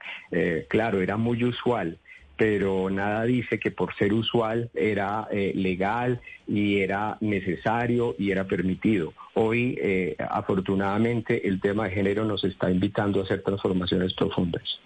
[0.70, 2.00] claro, era muy usual
[2.38, 8.46] pero nada dice que por ser usual era eh, legal y era necesario y era
[8.46, 9.14] permitido.
[9.34, 14.80] Hoy, eh, afortunadamente, el tema de género nos está invitando a hacer transformaciones profundas.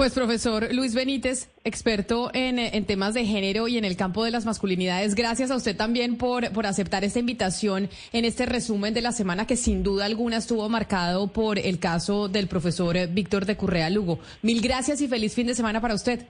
[0.00, 4.30] Pues profesor Luis Benítez, experto en, en, temas de género y en el campo de
[4.30, 9.02] las masculinidades, gracias a usted también por, por aceptar esta invitación en este resumen de
[9.02, 13.58] la semana que sin duda alguna estuvo marcado por el caso del profesor Víctor de
[13.58, 14.20] Currea Lugo.
[14.40, 16.24] Mil gracias y feliz fin de semana para usted.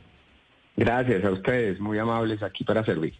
[0.77, 3.15] Gracias a ustedes, muy amables aquí para servir.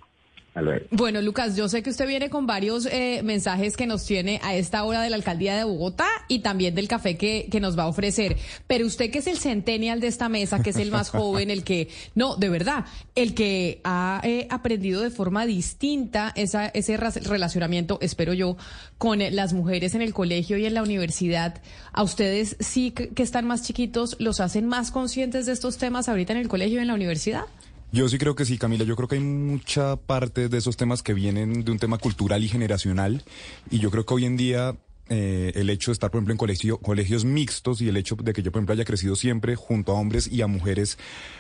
[0.91, 4.57] Bueno, Lucas, yo sé que usted viene con varios eh, mensajes que nos tiene a
[4.57, 7.85] esta hora de la alcaldía de Bogotá y también del café que, que nos va
[7.85, 8.37] a ofrecer.
[8.67, 11.63] Pero usted que es el centennial de esta mesa, que es el más joven, el
[11.63, 17.99] que, no, de verdad, el que ha eh, aprendido de forma distinta esa, ese relacionamiento,
[18.03, 18.57] espero yo,
[18.99, 21.63] con las mujeres en el colegio y en la universidad.
[21.93, 26.33] ¿A ustedes sí que están más chiquitos los hacen más conscientes de estos temas ahorita
[26.33, 27.45] en el colegio y en la universidad?
[27.93, 28.85] Yo sí creo que sí, Camila.
[28.85, 32.43] Yo creo que hay mucha parte de esos temas que vienen de un tema cultural
[32.45, 33.25] y generacional.
[33.71, 34.77] Y yo creo que hoy en día
[35.09, 38.33] eh, el hecho de estar, por ejemplo, en colegio, colegios mixtos y el hecho de
[38.33, 40.99] que yo, por ejemplo, haya crecido siempre junto a hombres y a mujeres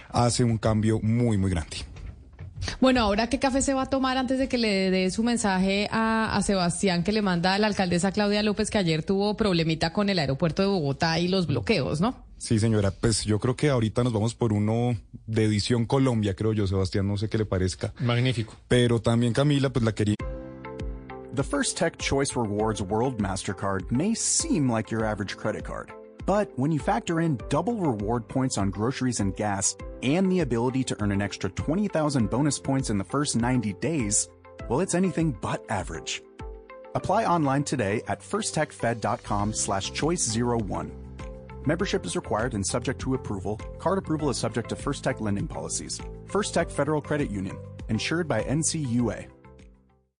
[0.08, 1.76] hace un cambio muy, muy grande.
[2.80, 5.88] Bueno, ahora qué café se va a tomar antes de que le dé su mensaje
[5.90, 9.92] a, a, Sebastián que le manda a la alcaldesa Claudia López que ayer tuvo problemita
[9.92, 12.24] con el aeropuerto de Bogotá y los bloqueos, ¿no?
[12.38, 16.54] Sí, señora, pues yo creo que ahorita nos vamos por uno de edición Colombia, creo
[16.54, 17.92] yo, Sebastián, no sé qué le parezca.
[18.00, 18.56] Magnífico.
[18.66, 20.16] Pero también Camila, pues la quería.
[21.34, 25.99] The first Tech Choice Rewards World Mastercard may seem like your average credit card.
[26.30, 30.84] But when you factor in double reward points on groceries and gas and the ability
[30.84, 34.28] to earn an extra 20,000 bonus points in the first 90 days,
[34.68, 36.22] well, it's anything but average.
[36.94, 40.92] Apply online today at firsttechfed.com slash choice01.
[41.66, 43.56] Membership is required and subject to approval.
[43.80, 46.00] Card approval is subject to First Tech lending policies.
[46.26, 49.26] First Tech Federal Credit Union, insured by NCUA.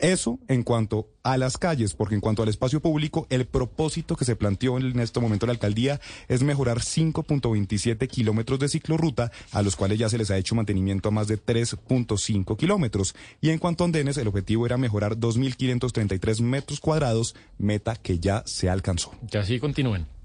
[0.00, 4.24] Eso en cuanto a las calles, porque en cuanto al espacio público, el propósito que
[4.24, 9.76] se planteó en este momento la alcaldía es mejorar 5.27 kilómetros de ciclorruta, a los
[9.76, 13.14] cuales ya se les ha hecho mantenimiento a más de 3.5 kilómetros.
[13.40, 18.42] Y en cuanto a andenes, el objetivo era mejorar 2.533 metros cuadrados, meta que ya
[18.46, 19.12] se alcanzó.
[19.30, 20.17] Ya así continúen.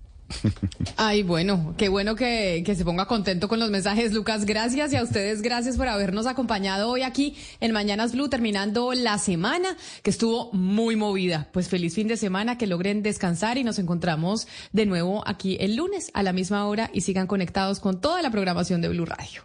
[0.97, 4.45] Ay, bueno, qué bueno que, se ponga contento con los mensajes, Lucas.
[4.45, 9.17] Gracias y a ustedes, gracias por habernos acompañado hoy aquí en Mañanas Blue, terminando la
[9.17, 11.49] semana que estuvo muy movida.
[11.51, 15.75] Pues feliz fin de semana, que logren descansar y nos encontramos de nuevo aquí el
[15.75, 19.43] lunes a la misma hora y sigan conectados con toda la programación de Blue Radio.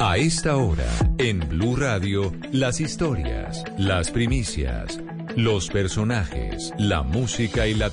[0.00, 4.98] A esta hora, en Blue Radio, las historias, las primicias,
[5.36, 7.92] los personajes, la música y la